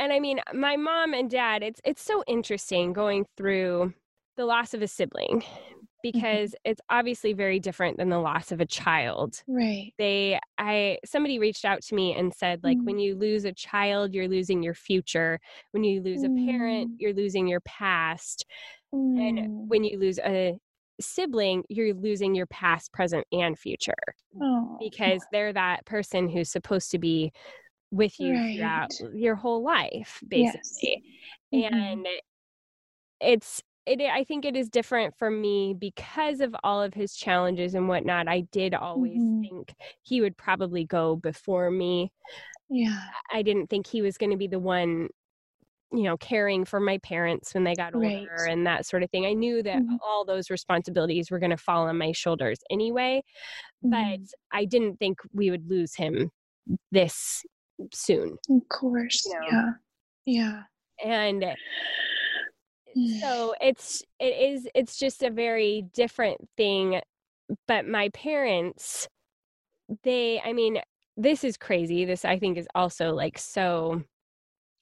and 0.01 0.11
I 0.11 0.19
mean, 0.19 0.39
my 0.53 0.75
mom 0.77 1.13
and 1.13 1.29
dad, 1.29 1.61
it's 1.61 1.79
it's 1.85 2.03
so 2.03 2.23
interesting 2.27 2.91
going 2.91 3.25
through 3.37 3.93
the 4.35 4.45
loss 4.45 4.73
of 4.73 4.81
a 4.81 4.87
sibling 4.87 5.41
mm-hmm. 5.41 5.79
because 6.01 6.49
mm-hmm. 6.49 6.71
it's 6.71 6.81
obviously 6.89 7.33
very 7.33 7.59
different 7.59 7.97
than 7.97 8.09
the 8.09 8.17
loss 8.17 8.51
of 8.51 8.59
a 8.59 8.65
child. 8.65 9.43
Right. 9.47 9.93
They 9.99 10.39
I 10.57 10.97
somebody 11.05 11.37
reached 11.37 11.65
out 11.65 11.83
to 11.83 11.95
me 11.95 12.15
and 12.15 12.33
said 12.33 12.61
like 12.63 12.79
mm. 12.79 12.85
when 12.85 12.97
you 12.97 13.15
lose 13.15 13.45
a 13.45 13.53
child, 13.53 14.15
you're 14.15 14.27
losing 14.27 14.63
your 14.63 14.73
future. 14.73 15.39
When 15.69 15.83
you 15.83 16.01
lose 16.01 16.23
mm. 16.23 16.25
a 16.25 16.51
parent, 16.51 16.91
mm. 16.91 16.95
you're 16.97 17.13
losing 17.13 17.47
your 17.47 17.61
past. 17.61 18.45
Mm. 18.93 19.19
And 19.19 19.69
when 19.69 19.83
you 19.83 19.99
lose 19.99 20.17
a 20.17 20.57
sibling, 20.99 21.63
you're 21.69 21.93
losing 21.93 22.33
your 22.33 22.47
past, 22.47 22.91
present, 22.91 23.25
and 23.31 23.57
future. 23.57 23.93
Oh. 24.41 24.77
Because 24.79 25.23
they're 25.31 25.53
that 25.53 25.85
person 25.85 26.27
who's 26.27 26.49
supposed 26.49 26.89
to 26.91 26.97
be 26.97 27.31
with 27.91 28.19
you 28.19 28.33
right. 28.33 28.55
throughout 28.55 28.91
your 29.13 29.35
whole 29.35 29.63
life 29.63 30.19
basically 30.27 31.03
yes. 31.51 31.71
mm-hmm. 31.71 31.75
and 31.75 32.07
it's 33.19 33.61
it 33.85 33.99
i 34.01 34.23
think 34.23 34.45
it 34.45 34.55
is 34.55 34.69
different 34.69 35.13
for 35.17 35.29
me 35.29 35.75
because 35.77 36.39
of 36.39 36.55
all 36.63 36.81
of 36.81 36.93
his 36.93 37.15
challenges 37.15 37.75
and 37.75 37.87
whatnot 37.87 38.27
i 38.27 38.41
did 38.51 38.73
always 38.73 39.19
mm-hmm. 39.19 39.41
think 39.41 39.73
he 40.03 40.21
would 40.21 40.37
probably 40.37 40.85
go 40.85 41.15
before 41.15 41.69
me 41.69 42.11
yeah 42.69 43.01
i 43.31 43.41
didn't 43.41 43.67
think 43.69 43.85
he 43.85 44.01
was 44.01 44.17
going 44.17 44.31
to 44.31 44.37
be 44.37 44.47
the 44.47 44.59
one 44.59 45.09
you 45.93 46.03
know 46.03 46.15
caring 46.17 46.63
for 46.63 46.79
my 46.79 46.97
parents 46.99 47.53
when 47.53 47.63
they 47.63 47.73
got 47.73 47.93
older 47.93 48.07
right. 48.07 48.49
and 48.49 48.65
that 48.65 48.85
sort 48.85 49.03
of 49.03 49.09
thing 49.09 49.25
i 49.25 49.33
knew 49.33 49.61
that 49.61 49.79
mm-hmm. 49.79 49.95
all 50.01 50.23
those 50.23 50.49
responsibilities 50.49 51.29
were 51.29 51.39
going 51.39 51.49
to 51.49 51.57
fall 51.57 51.87
on 51.87 51.97
my 51.97 52.11
shoulders 52.11 52.59
anyway 52.69 53.21
but 53.81 53.97
mm-hmm. 53.97 54.23
i 54.51 54.63
didn't 54.63 54.97
think 54.97 55.19
we 55.33 55.49
would 55.51 55.69
lose 55.69 55.95
him 55.95 56.31
this 56.91 57.43
soon. 57.93 58.37
Of 58.49 58.67
course. 58.69 59.25
You 59.25 59.33
know? 59.51 59.73
Yeah. 60.25 60.63
Yeah. 61.03 61.03
And 61.03 61.43
so 63.21 63.55
it's 63.61 64.03
it 64.19 64.51
is 64.53 64.67
it's 64.75 64.97
just 64.97 65.23
a 65.23 65.29
very 65.29 65.85
different 65.93 66.37
thing 66.57 67.01
but 67.67 67.85
my 67.85 68.07
parents, 68.09 69.09
they, 70.03 70.39
I 70.39 70.53
mean, 70.53 70.79
this 71.17 71.43
is 71.43 71.57
crazy. 71.57 72.05
This 72.05 72.23
I 72.23 72.39
think 72.39 72.57
is 72.57 72.67
also 72.75 73.11
like 73.13 73.37
so 73.37 74.01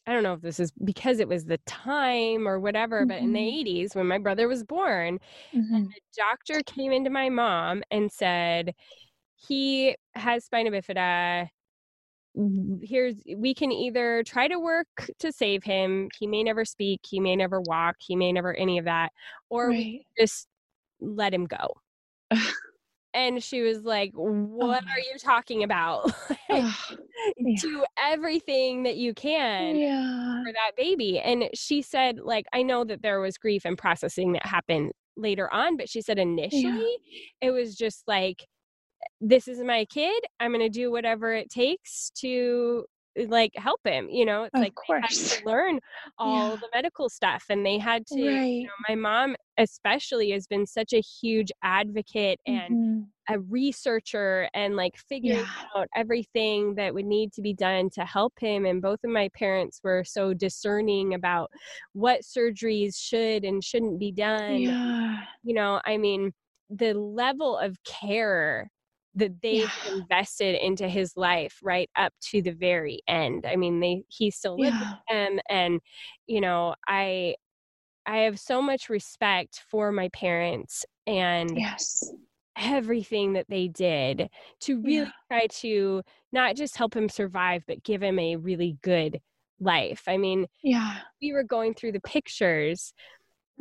I 0.06 0.14
don't 0.14 0.24
know 0.24 0.34
if 0.34 0.42
this 0.42 0.60
is 0.60 0.72
because 0.84 1.20
it 1.20 1.28
was 1.28 1.46
the 1.46 1.60
time 1.68 2.48
or 2.48 2.60
whatever, 2.60 3.06
but 3.06 3.20
in 3.20 3.34
the 3.34 3.40
Mhm. 3.40 3.60
80s 3.60 3.96
when 3.96 4.08
my 4.08 4.18
brother 4.18 4.48
was 4.48 4.64
born, 4.64 5.20
Mhm. 5.54 5.88
the 5.90 6.02
doctor 6.18 6.62
came 6.66 6.92
into 6.92 7.10
my 7.10 7.30
mom 7.30 7.84
and 7.92 8.12
said, 8.12 8.74
"He 9.36 9.96
has 10.16 10.46
spina 10.46 10.72
bifida. 10.72 11.50
W- 12.36 12.80
Here's 12.84 13.15
we 13.38 13.54
can 13.54 13.72
either 13.72 14.24
try 14.24 14.48
to 14.48 14.60
work 14.60 14.88
to 15.20 15.32
save 15.32 15.63
him. 15.63 16.10
He 16.20 16.28
may 16.28 16.44
never 16.44 16.65
speak, 16.65 17.02
he 17.10 17.20
may 17.20 17.36
never 17.36 17.62
walk, 17.62 17.98
he 18.00 18.15
may 18.15 18.32
never 18.32 18.54
any 18.54 18.78
of 18.78 18.86
that, 18.86 19.12
or 19.50 19.70
we 19.70 19.76
Right. 19.76 20.06
just 20.28 20.48
let 21.02 21.34
him 21.34 21.46
go." 21.46 21.76
And 23.15 23.44
she 23.44 23.62
was 23.63 23.84
like, 23.86 24.12
"What 24.13 24.84
my 24.86 24.92
are 24.92 24.98
oh. 24.98 25.12
you 25.13 25.18
talking 25.20 25.63
about? 25.63 26.12
Ugh. 26.52 26.74
Yeah. 27.38 27.56
do 27.62 27.84
everything 27.98 28.84
that 28.84 28.98
you 28.98 29.13
can 29.15 29.76
Yeah. 29.78 30.44
for 30.46 30.54
that 30.54 30.74
baby." 30.78 31.20
And 31.20 31.50
she 31.56 31.82
said, 31.82 32.20
like, 32.20 32.46
I 32.54 32.62
know 32.63 32.84
that 32.86 33.02
there 33.02 33.20
was 33.20 33.38
grief 33.39 33.65
and 33.65 33.78
processing 33.78 34.34
that 34.34 34.46
happened 34.46 34.92
later 35.18 35.52
on, 35.54 35.76
but 35.78 35.89
she 35.89 36.02
said 36.02 36.20
initially 36.20 36.98
it 37.42 37.52
was 37.52 37.76
just 37.76 38.08
like, 38.08 38.46
this 39.22 39.48
is 39.48 39.60
my 39.60 39.86
kid. 39.86 40.24
I'm 40.40 40.52
going 40.52 40.62
to 40.62 40.70
do 40.70 40.92
whatever 40.92 41.34
it 41.34 41.50
takes 41.50 42.10
to 42.18 42.86
like 43.28 43.52
help 43.56 43.82
him, 43.86 44.10
you 44.10 44.26
know? 44.26 44.44
It's 44.44 44.54
Of 44.56 44.62
like 44.62 44.76
course. 44.76 45.40
to 45.40 45.46
learn 45.46 45.80
all 46.18 46.52
Yeah. 46.52 46.56
the 46.58 46.70
medical 46.74 47.10
stuff 47.10 47.46
and 47.50 47.66
they 47.66 47.78
had 47.78 48.06
to 48.08 48.20
you 48.20 48.68
know, 48.68 48.72
my 48.88 48.96
mom 48.96 49.36
especially 49.58 50.32
has 50.32 50.48
been 50.48 50.66
such 50.66 50.94
a 50.94 51.02
huge 51.02 51.52
advocate 51.64 52.40
and 52.46 52.78
Mhm. 52.78 53.08
a 53.30 53.40
researcher 53.40 54.50
and 54.54 54.76
like 54.76 54.98
figuring 54.98 55.44
Yeah. 55.44 55.66
out 55.76 55.88
everything 55.96 56.76
that 56.76 56.94
would 56.94 57.06
need 57.06 57.32
to 57.34 57.42
be 57.42 57.54
done 57.54 57.90
to 57.92 58.06
help 58.06 58.34
him 58.40 58.66
and 58.66 58.82
both 58.82 59.00
of 59.04 59.12
my 59.12 59.30
parents 59.30 59.82
were 59.84 60.04
so 60.04 60.34
discerning 60.34 61.14
about 61.14 61.52
what 61.94 62.22
surgeries 62.22 62.96
should 62.98 63.44
and 63.46 63.64
shouldn't 63.64 64.00
be 64.00 64.12
done 64.12 64.64
Yeah. 64.64 65.26
you 65.44 65.54
know 65.54 65.82
i 65.86 65.98
mean 65.98 66.34
the 66.70 66.94
level 66.94 67.58
of 67.58 67.78
care 67.84 68.72
that 69.20 69.42
they 69.42 69.58
Yeah. 69.60 69.70
invested 69.96 70.56
into 70.66 70.88
his 70.90 71.16
life 71.18 71.60
right 71.64 71.90
up 71.96 72.14
to 72.22 72.42
the 72.42 72.52
very 72.52 73.02
end 73.08 73.46
i 73.46 73.56
mean 73.56 73.80
they 73.80 74.04
he 74.08 74.32
still 74.32 74.60
lived 74.60 74.80
Yeah. 74.80 74.90
with 74.92 75.00
them 75.10 75.40
and 75.50 75.80
you 76.28 76.42
know 76.42 76.76
i 76.88 77.36
i 78.06 78.20
have 78.20 78.40
so 78.40 78.62
much 78.62 78.90
respect 78.90 79.62
for 79.70 79.92
my 79.92 80.10
parents 80.10 80.86
and 81.08 81.58
Yes. 81.58 82.12
everything 82.58 83.34
that 83.34 83.46
they 83.50 83.68
did 83.68 84.30
to 84.62 84.82
really 84.82 85.06
Yeah. 85.06 85.12
try 85.32 85.48
to 85.48 86.02
not 86.32 86.56
just 86.56 86.76
help 86.78 86.96
him 86.96 87.08
survive 87.10 87.64
but 87.68 87.84
give 87.84 88.04
him 88.04 88.20
a 88.20 88.36
really 88.36 88.78
good 88.82 89.20
life 89.60 90.04
i 90.08 90.18
mean 90.18 90.46
Yeah. 90.64 90.98
we 91.22 91.34
were 91.34 91.44
going 91.44 91.74
through 91.74 91.92
the 91.92 92.02
pictures 92.02 92.94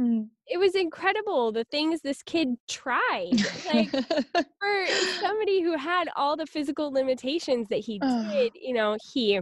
Mm. 0.01 0.29
it 0.47 0.59
was 0.59 0.77
incredible 0.77 1.51
the 1.51 1.65
things 1.65 2.01
this 2.03 2.23
kid 2.23 2.55
tried 2.69 3.33
like 3.67 3.91
for 4.61 4.87
somebody 5.21 5.61
who 5.61 5.77
had 5.77 6.09
all 6.15 6.37
the 6.37 6.47
physical 6.47 6.93
limitations 6.93 7.67
that 7.69 7.81
he 7.81 7.99
did 7.99 8.53
you 8.55 8.75
know 8.75 8.97
he 9.13 9.41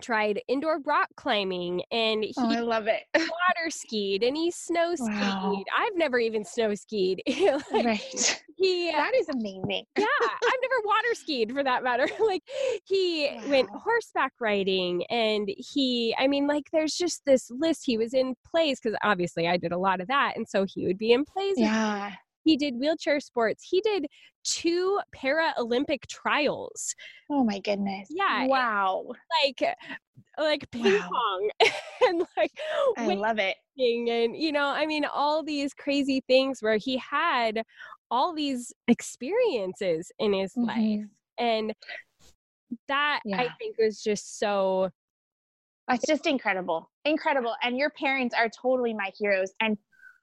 tried 0.00 0.40
indoor 0.48 0.80
rock 0.84 1.08
climbing 1.16 1.82
and 1.90 2.22
oh, 2.24 2.26
he 2.26 2.34
oh, 2.38 2.50
I 2.50 2.60
love 2.60 2.86
it. 2.86 3.02
water 3.14 3.70
skied 3.70 4.22
and 4.22 4.36
he 4.36 4.50
snow 4.50 4.94
skied 4.94 5.20
Wow. 5.20 5.64
i've 5.78 5.96
never 5.96 6.18
even 6.18 6.44
snow 6.44 6.74
skied 6.74 7.22
Like, 7.72 7.84
right. 7.84 8.42
he 8.56 8.88
uh 8.90 8.92
That 8.92 9.14
is 9.16 9.28
amazing. 9.28 9.84
yeah 9.98 10.04
i've 10.22 10.60
never 10.62 10.74
water 10.84 11.14
skied 11.14 11.52
for 11.52 11.62
that 11.64 11.82
matter 11.82 12.06
like 12.20 12.42
he 12.84 13.30
went 13.48 13.68
horseback 13.74 14.32
riding 14.40 15.04
and 15.06 15.48
he 15.56 16.14
i 16.18 16.26
mean 16.28 16.46
like 16.46 16.64
there's 16.72 16.94
just 16.94 17.22
this 17.26 17.50
list 17.50 17.82
he 17.84 17.96
was 17.98 18.14
in 18.14 18.34
plays 18.50 18.78
because 18.80 18.96
obviously 19.02 19.46
i 19.48 19.56
did 19.56 19.72
a 19.72 19.78
lot 19.78 20.00
of 20.00 20.08
that 20.08 20.34
and 20.36 20.46
so 20.48 20.64
he 20.68 20.86
would 20.86 20.98
be 20.98 21.12
in 21.12 21.24
plays 21.24 21.54
Yeah. 21.56 22.12
He 22.46 22.56
did 22.56 22.74
wheelchair 22.78 23.20
sports 23.20 23.66
he 23.68 23.80
did 23.82 24.06
two 24.44 24.98
paralympic 25.14 26.06
trials 26.08 26.94
Oh 27.28 27.42
my 27.42 27.58
goodness. 27.58 28.06
Yeah, 28.08 28.46
Wow. 28.46 29.06
like 29.44 29.76
like 30.38 30.70
ping 30.70 30.84
Wow. 30.84 31.10
pong 31.12 31.50
and 32.08 32.24
like 32.36 32.52
I 32.96 33.06
love 33.14 33.38
it. 33.40 33.56
and 33.78 34.36
you 34.36 34.52
know 34.52 34.68
i 34.68 34.86
mean 34.86 35.04
all 35.04 35.42
these 35.42 35.74
crazy 35.74 36.22
things 36.28 36.62
where 36.62 36.76
he 36.76 36.96
had 36.98 37.62
all 38.10 38.32
these 38.32 38.72
experiences 38.88 40.10
in 40.18 40.32
his 40.32 40.56
life 40.56 40.78
Mhm. 40.78 41.08
and 41.38 41.74
that 42.88 43.20
i 43.34 43.48
think 43.58 43.76
was 43.78 44.00
just 44.02 44.38
so 44.38 44.90
It's 45.90 46.06
just 46.06 46.26
incredible. 46.26 46.90
Incredible. 47.04 47.54
And 47.62 47.76
your 47.78 47.90
parents 47.90 48.34
are 48.34 48.48
totally 48.48 48.92
my 48.94 49.10
heroes. 49.18 49.52
And 49.60 49.78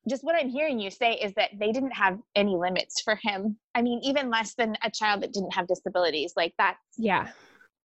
just 0.10 0.24
what 0.24 0.36
I'm 0.36 0.50
hearing 0.50 0.80
you 0.80 0.92
say 0.92 1.14
is 1.14 1.34
that 1.36 1.52
they 1.60 1.72
didn't 1.72 1.92
have 1.92 2.20
any 2.36 2.56
limits 2.56 3.02
for 3.02 3.18
him. 3.22 3.58
I 3.74 3.82
mean, 3.82 4.00
even 4.04 4.30
less 4.30 4.54
than 4.56 4.76
a 4.84 4.92
child 4.92 5.24
that 5.24 5.34
didn't 5.34 5.54
have 5.54 5.68
disabilities. 5.68 6.34
Like 6.36 6.54
that's, 6.58 6.80
yeah 6.98 7.30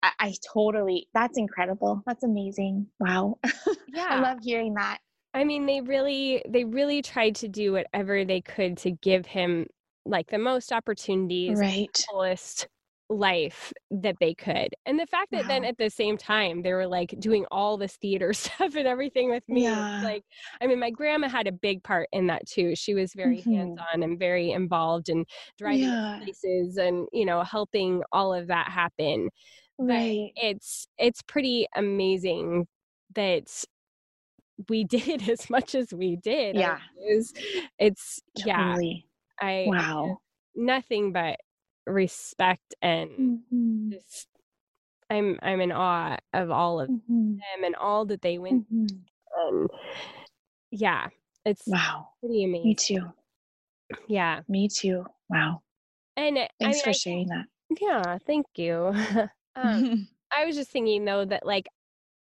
I, 0.03 0.11
I 0.19 0.33
totally, 0.53 1.07
that's 1.13 1.37
incredible. 1.37 2.03
That's 2.05 2.23
amazing. 2.23 2.87
Wow. 2.99 3.39
yeah 3.93 4.07
I 4.09 4.19
love 4.21 4.39
hearing 4.41 4.75
that. 4.75 4.99
I 5.33 5.43
mean, 5.43 5.65
they 5.65 5.81
really 5.81 6.41
they 6.47 6.63
really 6.63 7.01
tried 7.01 7.35
to 7.37 7.49
do 7.49 7.73
whatever 7.73 8.23
they 8.23 8.39
could 8.39 8.77
to 8.79 8.91
give 8.91 9.25
him 9.25 9.67
like 10.05 10.27
the 10.29 10.37
most 10.37 10.71
opportunities, 10.71 11.59
Right. 11.59 11.89
fullest 12.09 12.67
life 13.09 13.71
that 13.91 14.17
they 14.19 14.33
could. 14.33 14.69
And 14.85 14.99
the 14.99 15.05
fact 15.07 15.29
that 15.31 15.47
then 15.47 15.63
at 15.63 15.77
the 15.77 15.89
same 15.89 16.17
time 16.17 16.61
they 16.63 16.73
were 16.73 16.87
like 16.87 17.13
doing 17.19 17.45
all 17.51 17.77
this 17.77 17.97
theater 17.97 18.33
stuff 18.33 18.75
and 18.75 18.87
everything 18.87 19.29
with 19.31 19.47
me. 19.49 19.87
Yeah. 19.87 20.01
Like 20.01 20.23
I 20.61 20.67
mean, 20.67 20.79
my 20.79 20.89
grandma 20.91 21.29
had 21.29 21.47
a 21.47 21.51
big 21.51 21.83
part 21.83 22.09
in 22.11 22.27
that 22.27 22.47
too. 22.47 22.75
She 22.75 22.93
was 22.95 23.13
very 23.13 23.45
Mhm. 23.45 23.49
hands-on 23.51 24.03
and 24.03 24.19
very 24.19 24.51
involved 24.51 25.09
in 25.09 25.25
driving 25.57 25.87
Yeah. 25.87 26.19
places 26.23 26.77
and, 26.77 27.07
you 27.13 27.25
know, 27.25 27.43
helping 27.43 28.03
all 28.11 28.33
of 28.33 28.47
that 28.47 28.69
happen 28.69 29.29
but 29.87 30.15
Right. 30.15 30.33
it's 30.35 30.87
it's 30.97 31.21
pretty 31.23 31.67
amazing 31.75 32.67
that 33.15 33.65
we 34.69 34.83
did 34.85 35.29
as 35.29 35.49
much 35.49 35.75
as 35.75 35.93
we 35.93 36.15
did. 36.17 36.57
Yeah. 36.57 36.79
It's, 36.97 37.33
it's 37.79 38.19
yeah, 38.35 38.79
I 39.41 39.71
Wow. 39.71 40.21
nothing 40.55 41.13
but 41.13 41.39
respect 41.85 42.73
and 42.81 43.41
Mhm. 43.51 43.91
just 43.91 44.27
I'm 45.09 45.37
I'm 45.41 45.61
in 45.61 45.71
awe 45.71 46.17
of 46.33 46.49
all 46.51 46.79
of 46.79 46.89
Mhm. 46.89 47.37
them 47.37 47.63
and 47.63 47.75
all 47.75 48.05
that 48.05 48.21
they 48.21 48.37
went 48.39 48.67
through. 48.67 49.67
Yeah, 50.71 51.09
it's 51.45 51.63
Wow. 51.67 52.09
pretty 52.19 52.45
Me 52.47 52.75
too. 52.75 53.11
Yeah. 54.07 54.41
Me 54.47 54.67
too. 54.67 55.05
Wow. 55.29 55.61
And 56.17 56.39
I 56.39 56.49
Thanks 56.59 56.77
mean, 56.77 56.83
for 56.83 56.89
I- 56.89 56.93
sharing 56.93 57.27
that. 57.27 57.45
yeah, 57.79 58.17
thank 58.25 58.45
you. 58.55 58.91
um, 59.55 60.07
I 60.31 60.45
was 60.45 60.55
just 60.55 60.71
thinking 60.71 61.05
though 61.05 61.25
that 61.25 61.45
like, 61.45 61.67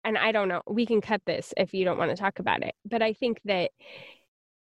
and 0.04 0.18
I 0.18 0.32
don't 0.32 0.48
know, 0.50 0.62
we 0.68 0.86
can 0.86 1.02
cut 1.02 1.22
this 1.26 1.54
if 1.58 1.74
you 1.74 1.86
don't 1.86 1.98
want 1.98 2.12
to 2.12 2.18
talk 2.18 2.40
about 2.40 2.64
it, 2.64 2.76
but 2.86 3.02
I 3.02 3.14
think 3.14 3.40
that 3.46 3.72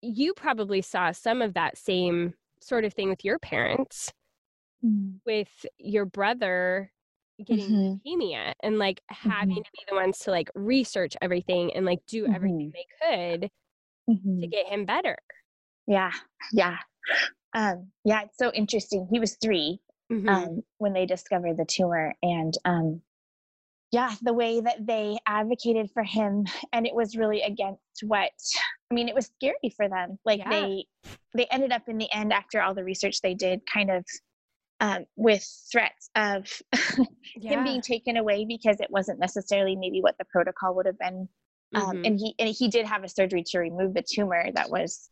you 0.02 0.34
probably 0.34 0.82
saw 0.82 1.12
some 1.12 1.42
of 1.42 1.54
that 1.56 1.78
same 1.78 2.34
sort 2.62 2.84
of 2.86 2.94
thing 2.94 3.10
with 3.10 3.24
your 3.26 3.40
parents, 3.40 4.12
Mm. 4.86 5.20
with 5.26 5.66
your 5.78 6.06
brother 6.06 6.92
getting 7.46 7.66
Mhm. 7.70 8.02
leukemia 8.06 8.54
and 8.64 8.78
like 8.80 9.02
having 9.10 9.56
Mhm. 9.56 9.64
to 9.64 9.72
be 9.74 9.86
the 9.90 9.96
ones 9.96 10.20
to 10.20 10.32
like 10.32 10.50
research 10.56 11.16
everything 11.22 11.74
and 11.76 11.86
like 11.86 12.00
do 12.08 12.28
everything 12.28 12.68
Mhm. 12.68 12.74
they 12.74 12.86
could 13.02 13.52
to 14.42 14.48
Mhm. 14.48 14.52
get 14.52 14.68
him 14.68 14.86
better. 14.86 15.18
Yeah. 15.88 16.12
Yeah. 16.54 16.78
Um, 17.54 17.92
yeah, 18.06 18.24
it's 18.24 18.38
so 18.38 18.52
interesting. 18.54 19.08
He 19.12 19.20
was 19.20 19.38
3 19.38 19.80
Mhm. 20.10 20.28
um, 20.28 20.64
when 20.80 20.94
they 20.94 21.06
discovered 21.06 21.58
the 21.58 21.66
tumor. 21.66 22.16
And 22.24 22.54
um, 22.66 23.02
yeah, 23.92 24.16
the 24.22 24.34
way 24.34 24.62
that 24.62 24.86
they 24.88 25.18
advocated 25.28 25.92
for 25.94 26.04
him, 26.04 26.46
and 26.74 26.88
it 26.88 26.96
was 26.96 27.18
really 27.18 27.42
against 27.42 27.82
what 28.04 28.32
I 28.92 28.94
mean, 28.96 29.10
it 29.10 29.16
was 29.16 29.28
scary 29.28 29.70
for 29.76 29.90
them. 29.90 30.20
Like 30.26 30.40
Yeah. 30.40 30.50
they 30.50 30.86
they 31.36 31.46
ended 31.48 31.72
up 31.74 31.90
in 31.90 31.98
the 31.98 32.12
end 32.14 32.34
after 32.34 32.62
all 32.62 32.74
the 32.76 32.84
research 32.84 33.22
they 33.22 33.36
did, 33.36 33.62
kind 33.72 33.92
of 33.92 34.06
um, 34.80 35.06
with 35.16 35.46
threats 35.72 36.10
of 36.16 36.48
him 37.36 37.64
being 37.64 37.82
taken 37.82 38.18
away 38.18 38.46
because 38.46 38.80
it 38.80 38.90
wasn't 38.90 39.20
necessarily 39.20 39.76
maybe 39.76 40.02
what 40.02 40.18
the 40.18 40.26
protocol 40.26 40.76
would 40.76 40.86
have 40.86 41.00
been. 41.00 41.28
Um, 41.74 41.98
Mhm. 41.98 42.06
and 42.06 42.20
he 42.20 42.36
and 42.40 42.50
he 42.50 42.68
did 42.70 42.86
have 42.86 43.04
a 43.04 43.10
surgery 43.10 43.44
to 43.48 43.60
remove 43.60 43.94
the 43.94 44.04
tumor 44.04 44.52
that 44.54 44.70
was 44.70 45.10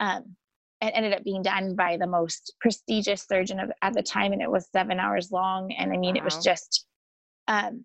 um, 0.00 0.36
it 0.80 0.92
ended 0.94 1.12
up 1.12 1.22
being 1.24 1.42
done 1.42 1.76
by 1.76 1.98
the 1.98 2.06
most 2.06 2.54
prestigious 2.60 3.26
surgeon 3.28 3.60
of, 3.60 3.70
at 3.82 3.92
the 3.92 4.02
time 4.02 4.32
and 4.32 4.40
it 4.40 4.50
was 4.50 4.66
seven 4.72 4.98
hours 4.98 5.30
long 5.30 5.70
and 5.72 5.92
i 5.92 5.96
mean 5.96 6.16
it 6.16 6.24
was 6.24 6.42
just 6.42 6.86
um, 7.48 7.84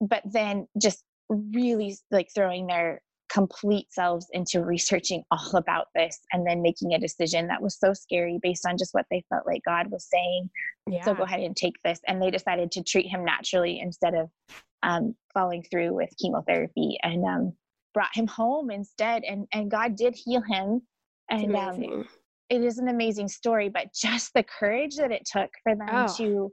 but 0.00 0.22
then 0.24 0.68
just 0.80 1.02
really 1.28 1.96
like 2.10 2.28
throwing 2.34 2.66
their 2.66 3.02
complete 3.30 3.92
selves 3.92 4.26
into 4.32 4.64
researching 4.64 5.22
all 5.30 5.56
about 5.56 5.86
this 5.94 6.18
and 6.32 6.46
then 6.46 6.62
making 6.62 6.94
a 6.94 6.98
decision 6.98 7.46
that 7.46 7.62
was 7.62 7.78
so 7.78 7.92
scary 7.94 8.38
based 8.42 8.66
on 8.66 8.76
just 8.76 8.94
what 8.94 9.06
they 9.10 9.24
felt 9.30 9.46
like 9.46 9.62
God 9.64 9.90
was 9.90 10.06
saying. 10.10 10.50
Yeah. 10.88 11.04
So 11.04 11.14
go 11.14 11.22
ahead 11.22 11.40
and 11.40 11.56
take 11.56 11.76
this. 11.84 12.00
And 12.06 12.20
they 12.20 12.30
decided 12.30 12.70
to 12.72 12.82
treat 12.82 13.06
him 13.06 13.24
naturally 13.24 13.80
instead 13.80 14.14
of 14.14 14.28
um, 14.82 15.14
following 15.32 15.62
through 15.70 15.94
with 15.94 16.10
chemotherapy 16.20 16.98
and 17.02 17.24
um, 17.24 17.52
brought 17.94 18.14
him 18.14 18.26
home 18.26 18.70
instead. 18.70 19.22
And, 19.24 19.46
and 19.52 19.70
God 19.70 19.96
did 19.96 20.14
heal 20.14 20.42
him. 20.42 20.82
And 21.30 21.54
um, 21.54 22.06
it 22.48 22.62
is 22.62 22.78
an 22.78 22.88
amazing 22.88 23.28
story, 23.28 23.68
but 23.68 23.94
just 23.94 24.34
the 24.34 24.42
courage 24.42 24.96
that 24.96 25.12
it 25.12 25.22
took 25.30 25.50
for 25.62 25.76
them 25.76 25.88
Oh. 25.90 26.14
to 26.16 26.52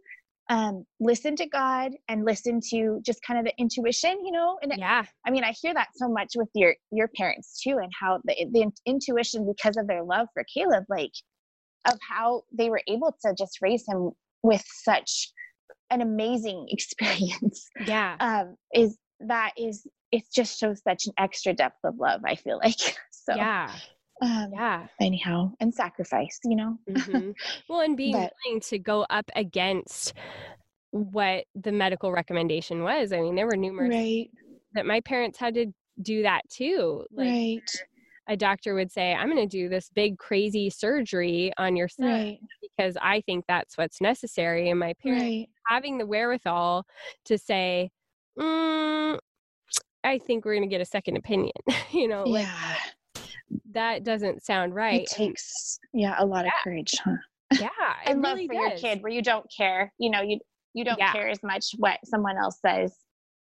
um, 0.50 0.86
listen 1.00 1.36
to 1.38 1.46
God 1.46 1.92
and 2.08 2.26
listen 2.26 2.62
to 2.70 3.02
just 3.06 3.22
kind 3.22 3.40
of 3.40 3.46
the 3.46 3.54
intuition, 3.60 4.18
you 4.26 4.32
know. 4.32 4.58
And 4.62 4.74
yeah. 4.78 5.04
I 5.26 5.32
mean, 5.32 5.44
I 5.44 5.54
hear 5.62 5.74
that 5.74 5.90
so 5.96 6.08
much 6.08 6.34
with 6.36 6.50
your 6.56 6.76
your 6.92 7.10
parents 7.16 7.62
too, 7.62 7.78
and 7.82 7.92
how 8.00 8.20
the 8.24 8.48
the 8.52 8.72
intuition 8.86 9.46
because 9.46 9.78
of 9.78 9.88
their 9.88 10.04
love 10.04 10.28
for 10.34 10.46
Kaleb, 10.56 10.86
like 10.90 11.12
of 11.86 11.98
how 12.08 12.44
they 12.52 12.70
were 12.70 12.82
able 12.88 13.16
to 13.26 13.34
just 13.38 13.60
raise 13.62 13.86
him 13.88 14.12
with 14.44 14.64
such 14.84 15.32
an 15.90 16.02
amazing 16.02 16.68
experience. 16.72 17.70
Yeah. 17.86 18.16
Um, 18.20 18.56
is 18.74 18.98
that 19.20 19.52
is 19.58 19.86
it 20.12 20.24
just 20.34 20.60
shows 20.60 20.82
such 20.84 21.08
an 21.08 21.14
extra 21.18 21.54
depth 21.54 21.80
of 21.84 21.96
love. 22.00 22.22
I 22.26 22.36
feel 22.36 22.60
like 22.64 22.80
so. 23.12 23.36
yeah. 23.36 23.72
Um, 24.22 24.52
Yeah. 24.54 24.88
Anyhow, 25.00 25.52
and 25.60 25.74
sacrifice, 25.74 26.40
you 26.44 26.56
know. 26.56 26.78
Mhm. 26.90 27.36
Well, 27.70 27.82
and 27.82 27.96
being 27.98 28.14
But- 28.14 28.34
willing 28.46 28.60
to 28.62 28.80
go 28.80 29.06
up 29.10 29.30
against 29.36 30.14
what 30.92 31.46
the 31.56 31.72
medical 31.72 32.12
recommendation 32.12 32.82
was. 32.84 33.12
I 33.12 33.20
mean, 33.22 33.36
there 33.36 33.46
were 33.46 33.58
numerous 33.58 33.90
Right. 33.94 34.30
that 34.74 34.86
my 34.86 35.02
parents 35.02 35.38
had 35.38 35.54
to 35.56 35.68
do 36.02 36.22
that 36.24 36.48
too. 36.50 37.06
Like 37.12 37.28
right. 37.28 37.72
a 38.28 38.38
doctor 38.38 38.74
would 38.74 38.92
say, 38.92 39.14
I'm 39.14 39.30
going 39.30 39.38
to 39.38 39.58
do 39.58 39.68
this 39.70 39.90
big, 39.90 40.18
crazy 40.18 40.70
surgery 40.70 41.52
on 41.58 41.76
your 41.76 41.88
son 41.90 42.08
Right. 42.08 42.40
because 42.62 42.98
I 43.02 43.22
think 43.22 43.46
that's 43.48 43.78
what's 43.78 44.00
necessary. 44.02 44.70
And 44.70 44.80
my 44.80 44.94
parents 45.04 45.24
Right. 45.24 45.50
having 45.68 45.98
the 45.98 46.06
wherewithal 46.06 46.86
to 47.26 47.38
say, 47.38 47.90
mm, 48.40 49.20
I 50.04 50.18
think 50.20 50.46
we're 50.46 50.56
going 50.56 50.70
to 50.70 50.74
get 50.74 50.82
a 50.82 50.86
second 50.86 51.18
opinion. 51.18 51.52
you 51.92 52.08
know, 52.08 52.24
like 52.24 52.46
Yeah. 52.46 52.76
That 53.72 54.04
doesn't 54.04 54.44
sound 54.44 54.76
right. 54.76 55.02
It 55.02 55.08
takes 55.08 55.80
yeah 55.94 56.16
a 56.18 56.26
lot 56.26 56.46
of 56.46 56.52
courage, 56.64 56.94
huh? 57.04 57.16
Yeah. 57.60 57.70
and 58.06 58.22
love 58.22 58.36
really 58.36 58.48
for 58.48 58.54
your 58.54 58.72
kid 58.72 59.02
where 59.02 59.12
you 59.12 59.22
don't 59.22 59.46
care 59.56 59.94
you 60.00 60.10
know 60.10 60.22
you 60.22 60.40
you 60.74 60.84
don't 60.84 60.98
Yeah. 61.00 61.12
care 61.12 61.28
as 61.30 61.42
much 61.44 61.72
what 61.78 62.00
someone 62.06 62.38
else 62.38 62.60
says 62.62 62.94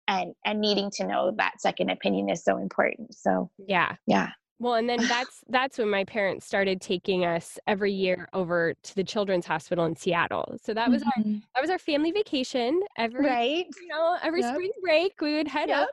and 0.09 0.33
and 0.45 0.61
needing 0.61 0.90
to 0.92 1.07
know 1.07 1.33
that 1.37 1.61
second 1.61 1.90
opinion 1.90 2.29
is 2.31 2.45
so 2.45 2.57
important 2.59 3.14
so 3.14 3.51
Yeah. 3.59 3.97
yeah 4.07 4.31
Well, 4.59 4.75
and 4.75 4.88
then 4.88 5.07
that's 5.09 5.42
that's 5.49 5.77
when 5.77 5.90
my 5.90 6.05
parents 6.05 6.47
started 6.47 6.81
taking 6.81 7.25
us 7.25 7.59
every 7.66 7.92
year 7.92 8.29
over 8.33 8.75
to 8.81 8.95
the 8.95 9.05
Children's 9.05 9.45
Hospital 9.47 9.85
in 9.85 9.97
Seattle. 9.97 10.57
So 10.62 10.73
that 10.75 10.90
was 10.90 11.03
our 11.03 11.23
Mhm. 11.23 11.42
that 11.55 11.61
was 11.61 11.71
our 11.71 11.79
family 11.79 12.12
vacation. 12.12 12.81
Every 12.97 13.25
right 13.27 13.66
you 13.81 13.88
know, 13.88 14.16
every 14.23 14.40
Yep. 14.42 14.55
spring 14.55 14.71
break 14.83 15.21
we 15.21 15.35
would 15.37 15.49
head 15.49 15.69
Yep. 15.69 15.83
up. 15.83 15.90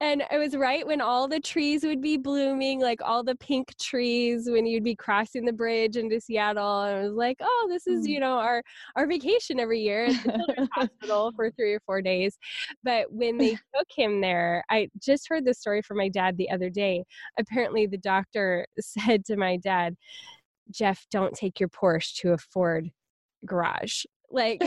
And 0.00 0.22
it 0.30 0.38
was 0.38 0.56
right 0.56 0.86
when 0.86 1.00
all 1.00 1.28
the 1.28 1.40
trees 1.40 1.84
would 1.84 2.00
be 2.00 2.16
blooming, 2.16 2.80
like 2.80 3.00
all 3.02 3.22
the 3.22 3.34
pink 3.36 3.76
trees 3.78 4.48
when 4.50 4.66
you'd 4.66 4.84
be 4.84 4.94
crossing 4.96 5.44
the 5.44 5.52
bridge 5.52 5.96
into 5.96 6.20
Seattle. 6.20 6.82
And 6.82 6.98
it 6.98 7.08
was 7.08 7.16
like, 7.16 7.36
oh, 7.40 7.66
this 7.70 7.86
is, 7.86 8.06
Mm. 8.06 8.08
you 8.10 8.20
know, 8.20 8.38
our 8.38 8.62
our 8.96 9.06
vacation 9.06 9.60
every 9.60 9.80
year 9.80 10.06
at 10.06 10.22
the 10.22 10.32
children's 10.32 10.68
hospital 10.74 11.32
for 11.36 11.50
three 11.50 11.74
or 11.74 11.80
four 11.86 12.00
days. 12.02 12.38
But 12.82 13.12
when 13.12 13.38
they 13.38 13.50
took 13.76 13.88
him 13.94 14.20
there, 14.20 14.64
I 14.70 14.88
just 15.02 15.28
heard 15.28 15.44
this 15.44 15.58
story 15.58 15.82
from 15.82 15.98
my 15.98 16.08
dad 16.08 16.36
the 16.36 16.50
other 16.50 16.70
day. 16.70 17.04
Apparently 17.38 17.86
the 17.86 17.98
doctor 17.98 18.66
said 18.80 19.24
to 19.26 19.36
my 19.36 19.56
dad, 19.56 19.96
Jeff, 20.70 21.06
don't 21.10 21.34
take 21.34 21.58
your 21.60 21.68
Porsche 21.68 22.14
to 22.20 22.32
a 22.32 22.38
Ford 22.38 22.90
garage. 23.44 24.04
Like 24.30 24.62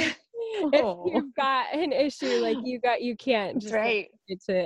if 0.55 1.13
you've 1.13 1.33
got 1.35 1.73
an 1.73 1.91
issue 1.91 2.39
like 2.41 2.57
you 2.63 2.79
got 2.79 3.01
you 3.01 3.15
can't 3.15 3.61
just 3.61 3.73
right. 3.73 4.07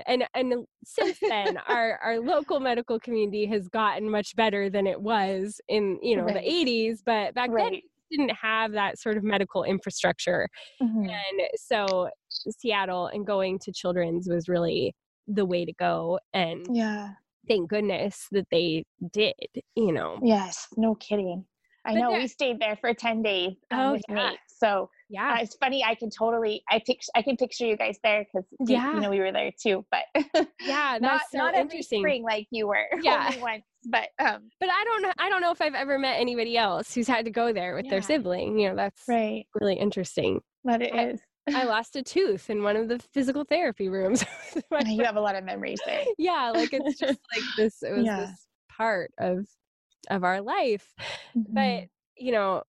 and 0.07 0.25
and 0.33 0.65
since 0.83 1.17
then 1.21 1.57
our 1.67 1.97
our 2.03 2.19
local 2.19 2.59
medical 2.59 2.99
community 2.99 3.45
has 3.45 3.67
gotten 3.69 4.09
much 4.09 4.35
better 4.35 4.69
than 4.69 4.85
it 4.87 4.99
was 5.01 5.59
in 5.67 5.97
you 6.01 6.15
know 6.15 6.23
Right. 6.23 6.35
the 6.35 6.39
80s 6.41 6.99
but 7.05 7.33
back 7.33 7.49
then 7.49 7.55
right. 7.55 7.83
we 8.11 8.17
didn't 8.17 8.35
have 8.35 8.71
that 8.73 8.97
sort 8.99 9.17
of 9.17 9.23
medical 9.23 9.63
infrastructure. 9.63 10.47
Mhm. 10.81 11.09
and 11.09 11.41
so 11.55 12.09
Seattle 12.29 13.07
and 13.07 13.25
going 13.25 13.59
to 13.59 13.71
children's 13.73 14.27
was 14.29 14.47
really 14.47 14.93
the 15.27 15.45
way 15.45 15.65
to 15.65 15.73
go 15.73 16.19
and 16.33 16.65
yeah. 16.71 17.11
thank 17.47 17.69
goodness 17.69 18.27
that 18.31 18.47
they 18.51 18.83
did 19.11 19.33
you 19.75 19.91
know? 19.91 20.19
Yes 20.23 20.67
no 20.77 20.95
kidding 20.95 21.45
i 21.87 21.93
But 21.93 21.99
know 21.99 22.11
there- 22.11 22.19
we 22.19 22.27
stayed 22.27 22.59
there 22.59 22.75
for 22.79 22.93
10 22.93 23.21
days 23.23 23.53
um, 23.71 23.79
Oh, 23.79 23.91
with 23.93 24.03
yeah. 24.09 24.15
Nate. 24.29 24.39
so 24.47 24.89
yeah 25.09 25.33
uh, 25.33 25.37
it's 25.41 25.55
funny 25.55 25.83
i 25.83 25.95
can 25.95 26.09
totally 26.09 26.61
i 26.69 26.79
picture 26.85 27.09
i 27.15 27.21
can 27.21 27.37
picture 27.37 27.65
you 27.65 27.77
guys 27.77 27.97
there 28.03 28.25
because 28.25 28.45
Yeah. 28.67 28.93
you 28.93 28.99
know 29.01 29.09
we 29.09 29.19
were 29.19 29.31
there 29.31 29.51
too 29.59 29.85
but 29.91 30.03
yeah 30.61 30.97
not 30.99 31.01
that's 31.01 31.31
so 31.31 31.37
not 31.39 31.53
every 31.55 31.61
interesting 31.63 32.01
spring 32.01 32.23
like 32.23 32.47
you 32.51 32.67
were 32.67 32.85
Yeah. 33.01 33.27
only 33.29 33.41
once 33.41 33.63
but 33.85 34.09
um 34.19 34.49
but 34.59 34.69
I 34.69 34.83
don't 34.83 35.01
know. 35.01 35.13
I 35.17 35.29
don't 35.29 35.39
know 35.39 35.51
if 35.51 35.61
I've 35.61 35.73
ever 35.75 35.97
met 35.97 36.19
anybody 36.19 36.57
else 36.57 36.93
who's 36.93 37.07
had 37.07 37.23
to 37.25 37.31
go 37.31 37.53
there 37.53 37.73
with 37.75 37.89
their 37.89 38.01
sibling. 38.01 38.59
You 38.59 38.69
know, 38.69 38.75
that's 38.75 39.03
right 39.07 39.45
really 39.61 39.75
interesting. 39.75 40.41
but 40.65 40.81
it 40.81 40.93
I- 40.93 41.07
is 41.11 41.21
I 41.55 41.63
lost 41.75 41.95
a 41.95 42.03
tooth 42.03 42.49
in 42.49 42.63
one 42.63 42.75
of 42.75 42.89
the 42.89 42.99
physical 43.13 43.45
therapy 43.45 43.87
rooms. 43.87 44.25
you 44.85 45.03
have 45.05 45.15
a 45.15 45.21
lot 45.21 45.35
of 45.37 45.45
memories 45.45 45.79
there 45.85 46.03
yeah, 46.17 46.51
like 46.53 46.73
it's 46.73 46.99
just 46.99 47.19
like 47.33 47.43
this. 47.55 47.81
It 47.81 47.93
was 47.95 48.05
Yeah. 48.05 48.19
this 48.25 48.47
part 48.69 49.11
of 49.19 49.45
of 50.09 50.23
our 50.23 50.41
life. 50.41 50.93
But 51.35 51.85
you 52.17 52.31
know, 52.31 52.63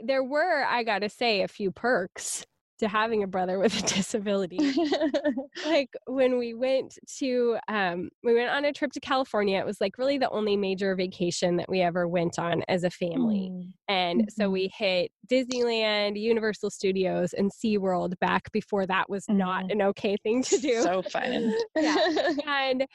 there 0.00 0.24
were, 0.24 0.64
I 0.64 0.82
gotta 0.82 1.08
say, 1.08 1.42
a 1.42 1.48
few 1.48 1.70
perks 1.70 2.44
to 2.80 2.88
having 2.88 3.22
a 3.22 3.26
brother 3.26 3.58
with 3.58 3.78
a 3.78 3.82
disability. 3.94 4.58
like 5.66 5.90
when 6.06 6.38
we 6.38 6.54
went 6.54 6.98
to 7.18 7.58
um 7.68 8.08
we 8.24 8.34
went 8.34 8.48
on 8.50 8.64
a 8.64 8.72
trip 8.72 8.90
to 8.92 9.00
California, 9.00 9.58
it 9.58 9.66
was 9.66 9.80
like 9.82 9.98
really 9.98 10.16
the 10.16 10.30
only 10.30 10.56
major 10.56 10.94
vacation 10.96 11.56
that 11.56 11.68
we 11.68 11.82
ever 11.82 12.08
went 12.08 12.38
on 12.38 12.62
as 12.68 12.82
a 12.82 12.90
family. 12.90 13.50
Mm. 13.52 13.72
And 13.88 14.28
so 14.34 14.48
we 14.48 14.70
hit 14.74 15.10
Disneyland, 15.30 16.18
Universal 16.18 16.70
Studios, 16.70 17.34
and 17.34 17.50
SeaWorld 17.52 18.18
back 18.18 18.50
before 18.52 18.86
that 18.86 19.10
was 19.10 19.28
not 19.28 19.64
Mhm. 19.66 19.72
an 19.72 19.82
okay 19.82 20.16
thing 20.22 20.42
to 20.44 20.56
do. 20.56 20.82
So 20.82 21.02
fun. 21.02 21.54
Yeah. 21.76 21.96
and 22.46 22.86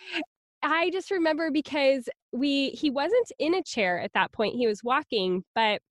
I 0.65 0.89
just 0.89 1.12
remember 1.12 1.51
because 1.51 2.10
we 2.32 2.69
he 2.69 2.89
wasn't 2.89 3.32
in 3.39 3.54
a 3.54 3.63
chair 3.63 3.99
at 3.99 4.13
that 4.13 4.32
point. 4.32 4.56
He 4.56 4.67
was 4.67 4.84
walking, 4.84 5.43
but 5.54 5.82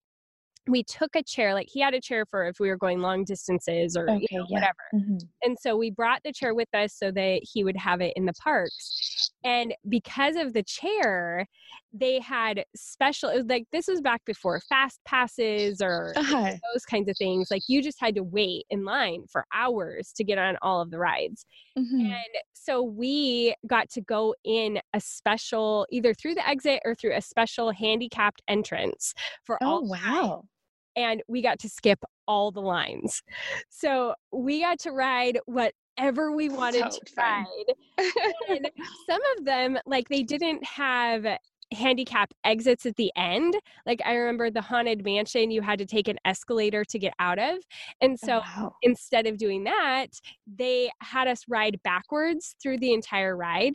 we 0.67 0.83
took 0.83 1.15
a 1.15 1.23
chair 1.23 1.55
like 1.55 1.69
he 1.71 1.81
had 1.81 1.95
a 1.95 2.01
chair 2.01 2.25
for 2.27 2.47
if 2.47 2.59
we 2.59 2.69
were 2.69 2.77
going 2.77 3.01
long 3.01 3.25
distances 3.25 3.97
or 3.97 4.09
you 4.09 4.27
know, 4.33 4.47
yeah. 4.49 4.61
whatever 4.61 4.75
Mhm. 4.95 5.21
and 5.43 5.59
so 5.61 5.77
we 5.77 5.91
brought 5.91 6.23
the 6.25 6.33
chair 6.33 6.55
with 6.55 6.75
us 6.75 6.95
so 6.95 7.11
that 7.11 7.43
he 7.43 7.63
would 7.65 7.77
have 7.77 8.01
it 8.01 8.15
in 8.17 8.25
the 8.25 8.33
parks 8.33 9.31
and 9.45 9.75
because 9.89 10.37
of 10.37 10.55
the 10.55 10.63
chair 10.63 11.47
they 11.97 12.19
had 12.19 12.65
special 12.75 13.31
it 13.31 13.37
was 13.37 13.47
like 13.47 13.67
this 13.73 13.87
was 13.87 14.01
back 14.01 14.21
before 14.25 14.61
fast 14.61 14.99
passes 15.07 15.81
or 15.81 16.13
Uh-huh. 16.17 16.53
those 16.73 16.85
kinds 16.85 17.09
of 17.09 17.17
things 17.17 17.51
like 17.51 17.63
you 17.69 17.81
just 17.81 18.01
had 18.01 18.15
to 18.17 18.23
wait 18.25 18.65
in 18.69 18.85
line 18.85 19.25
for 19.31 19.45
hours 19.55 20.13
to 20.13 20.25
get 20.25 20.37
on 20.37 20.57
all 20.61 20.81
of 20.81 20.91
the 20.91 20.99
rides 20.99 21.47
Mhm. 21.79 22.01
and 22.11 22.35
so 22.53 22.83
we 22.83 23.55
got 23.67 23.89
to 23.91 24.01
go 24.01 24.35
in 24.45 24.81
a 24.93 25.01
special 25.01 25.87
either 25.91 26.13
through 26.15 26.35
the 26.35 26.47
exit 26.49 26.81
or 26.85 26.95
through 26.97 27.15
a 27.15 27.23
special 27.23 27.71
handicapped 27.71 28.43
entrance 28.49 29.15
for 29.45 29.57
Oh 29.63 29.67
all 29.67 29.89
wow. 29.89 30.45
and 30.97 31.23
we 31.29 31.43
got 31.43 31.59
to 31.61 31.69
skip 31.69 31.99
all 32.27 32.51
the 32.51 32.61
lines. 32.63 33.23
So 33.69 34.15
we 34.33 34.61
got 34.63 34.79
to 34.81 34.93
ride 34.93 35.39
whatever 35.47 36.33
we 36.33 36.49
wanted 36.61 36.91
So 36.93 36.99
to 37.05 37.13
fun. 37.15 37.47
ride. 37.99 38.71
Some 39.07 39.21
of 39.37 39.45
them, 39.45 39.79
like 39.87 40.09
they 40.09 40.23
didn't 40.23 40.65
have 40.65 41.27
handicap 41.73 42.33
exits 42.45 42.87
at 42.87 42.97
the 42.97 43.11
end. 43.17 43.55
Like 43.87 44.01
I 44.05 44.15
remember 44.15 44.51
the 44.51 44.61
haunted 44.61 45.05
mansion, 45.05 45.51
you 45.51 45.63
had 45.63 45.79
to 45.79 45.87
take 45.87 46.09
an 46.09 46.19
escalator 46.25 46.85
to 46.85 46.99
get 46.99 47.13
out 47.19 47.39
of. 47.39 47.59
And 48.01 48.19
oh, 48.23 48.27
so 48.27 48.39
wow. 48.39 48.75
instead 48.83 49.27
of 49.27 49.37
doing 49.37 49.65
that, 49.65 50.07
they 50.47 50.91
had 51.01 51.29
us 51.29 51.43
ride 51.49 51.81
backwards 51.85 52.55
through 52.63 52.79
the 52.79 52.93
entire 52.93 53.37
ride. 53.37 53.75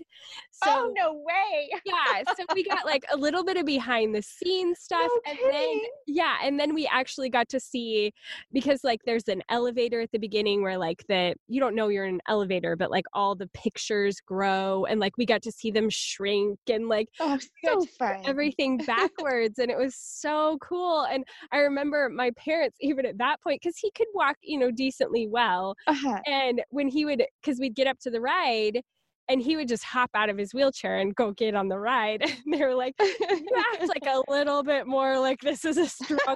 So 0.51 0.69
oh 0.69 0.93
no 0.95 1.13
way. 1.13 1.69
yeah, 1.85 2.23
so 2.37 2.45
we 2.53 2.63
got 2.63 2.85
like 2.85 3.05
a 3.11 3.17
little 3.17 3.43
bit 3.43 3.57
of 3.57 3.65
behind 3.65 4.15
the 4.15 4.21
scenes 4.21 4.79
stuff 4.79 5.09
and 5.27 5.37
then 5.51 5.79
yeah, 6.07 6.37
and 6.43 6.59
then 6.59 6.73
we 6.73 6.87
actually 6.87 7.29
got 7.29 7.49
to 7.49 7.59
see 7.59 8.11
because 8.51 8.83
like 8.83 9.01
there's 9.05 9.27
an 9.27 9.43
elevator 9.49 10.01
at 10.01 10.11
the 10.11 10.19
beginning 10.19 10.61
where 10.61 10.77
like 10.77 11.03
the 11.07 11.35
you 11.47 11.59
don't 11.59 11.75
know 11.75 11.89
you're 11.89 12.05
in 12.05 12.15
an 12.15 12.21
elevator 12.27 12.75
but 12.75 12.91
like 12.91 13.05
all 13.13 13.35
the 13.35 13.47
pictures 13.47 14.19
grow 14.25 14.85
and 14.85 14.99
like 14.99 15.17
we 15.17 15.25
got 15.25 15.41
to 15.41 15.51
see 15.51 15.71
them 15.71 15.89
shrink 15.89 16.59
and 16.69 16.87
like 16.87 17.09
Oh, 17.19 17.37
so 17.63 17.85
everything 18.27 18.83
backwards 18.85 19.59
and 19.59 19.71
it 19.71 19.77
was 19.77 19.95
so 19.95 20.57
cool 20.61 21.03
and 21.03 21.23
I 21.51 21.57
remember 21.59 22.09
my 22.09 22.31
parents 22.37 22.77
even 22.81 23.05
at 23.05 23.17
that 23.19 23.41
point 23.41 23.61
cuz 23.61 23.77
he 23.77 23.91
could 23.91 24.07
walk, 24.13 24.37
you 24.41 24.59
know, 24.59 24.71
decently 24.71 25.27
well 25.27 25.75
Uh-huh. 25.87 26.21
and 26.27 26.61
when 26.69 26.87
he 26.89 27.05
would 27.05 27.25
because 27.41 27.59
we'd 27.59 27.75
get 27.75 27.87
up 27.87 27.99
to 28.01 28.09
the 28.11 28.21
ride 28.21 28.81
and 29.29 29.41
he 29.41 29.55
would 29.55 29.67
just 29.67 29.83
hop 29.83 30.09
out 30.15 30.29
of 30.29 30.37
his 30.37 30.53
wheelchair 30.53 30.97
and 30.97 31.15
go 31.15 31.31
get 31.31 31.55
on 31.55 31.67
the 31.69 31.79
ride. 31.79 32.21
And 32.45 32.53
they 32.53 32.61
were 32.65 32.75
like, 32.75 32.95
"You 33.39 33.55
act 33.73 33.87
like 33.87 34.05
a 34.07 34.23
little 34.31 34.63
bit 34.63 34.87
more 34.87 35.19
like 35.19 35.39
this 35.41 35.65
is 35.65 35.77
a 35.77 35.87
strong." 35.87 36.35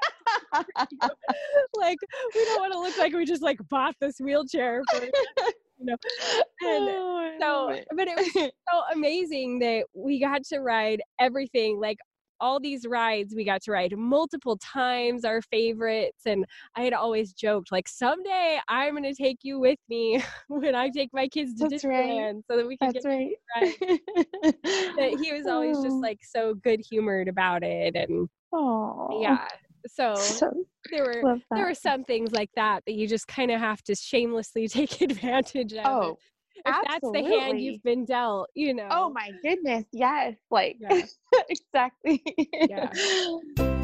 like 1.75 1.99
we 2.35 2.45
don't 2.45 2.59
want 2.59 2.73
to 2.73 2.79
look 2.79 2.97
like 2.97 3.13
we 3.13 3.25
just 3.25 3.43
like 3.43 3.59
bought 3.69 3.95
this 3.99 4.19
wheelchair 4.19 4.83
for 4.89 5.03
you 5.05 5.11
know. 5.79 5.97
And 6.61 6.89
Oh, 6.89 7.39
so, 7.41 7.79
but 7.95 8.07
it 8.07 8.17
was 8.17 8.31
so 8.73 8.81
amazing 8.93 9.59
that 9.59 9.85
we 9.93 10.19
got 10.19 10.43
to 10.43 10.59
ride 10.59 11.01
everything 11.19 11.79
like 11.79 11.97
all 12.39 12.59
these 12.59 12.85
rides 12.85 13.33
we 13.35 13.45
got 13.45 13.61
to 13.61 13.71
ride 13.71 13.95
multiple 13.95 14.57
times 14.57 15.23
our 15.23 15.41
favorites 15.41 16.23
and 16.25 16.45
i 16.75 16.81
had 16.81 16.93
always 16.93 17.31
joked 17.33 17.71
like 17.71 17.87
someday 17.87 18.59
i'm 18.67 18.91
going 18.95 19.03
to 19.03 19.13
take 19.13 19.37
you 19.43 19.59
with 19.59 19.79
me 19.89 20.21
when 20.47 20.75
i 20.75 20.89
take 20.89 21.09
my 21.13 21.27
kids 21.27 21.53
to 21.55 21.63
That's 21.69 21.83
right. 21.83 22.09
disneyland 22.09 22.41
so 22.49 22.57
that 22.57 22.67
we 22.67 22.77
can 22.77 22.91
That's 22.91 23.05
get 23.05 23.05
right. 23.05 23.75
but 24.97 25.09
he 25.11 25.31
was 25.31 25.47
always 25.47 25.81
just 25.81 25.97
like 26.01 26.19
so 26.23 26.55
good 26.55 26.81
humored 26.89 27.27
about 27.27 27.63
it 27.63 27.95
and 27.95 28.27
Oh, 28.51 29.21
yeah 29.21 29.47
so 29.87 30.39
So 30.39 30.65
there 30.91 31.03
were 31.03 31.23
there 31.55 31.65
were 31.65 31.73
some 31.73 32.03
things 32.03 32.31
like 32.33 32.49
that 32.55 32.83
that 32.85 32.93
you 32.93 33.07
just 33.07 33.27
kind 33.27 33.51
of 33.51 33.59
have 33.59 33.81
to 33.83 33.95
shamelessly 33.95 34.67
take 34.69 35.01
advantage 35.01 35.73
of 35.73 35.85
oh, 35.85 36.17
that's 36.65 37.09
the 37.11 37.23
hand 37.23 37.59
you've 37.59 37.83
been 37.83 38.05
dealt 38.05 38.49
you 38.55 38.73
oh 38.73 38.73
know 38.73 38.89
oh 38.91 39.09
my 39.09 39.31
goodness, 39.41 39.85
yes, 39.91 40.35
like 40.49 40.77
Yeah. 40.79 41.05
exactly. 41.49 42.21
Yeah. 42.67 42.89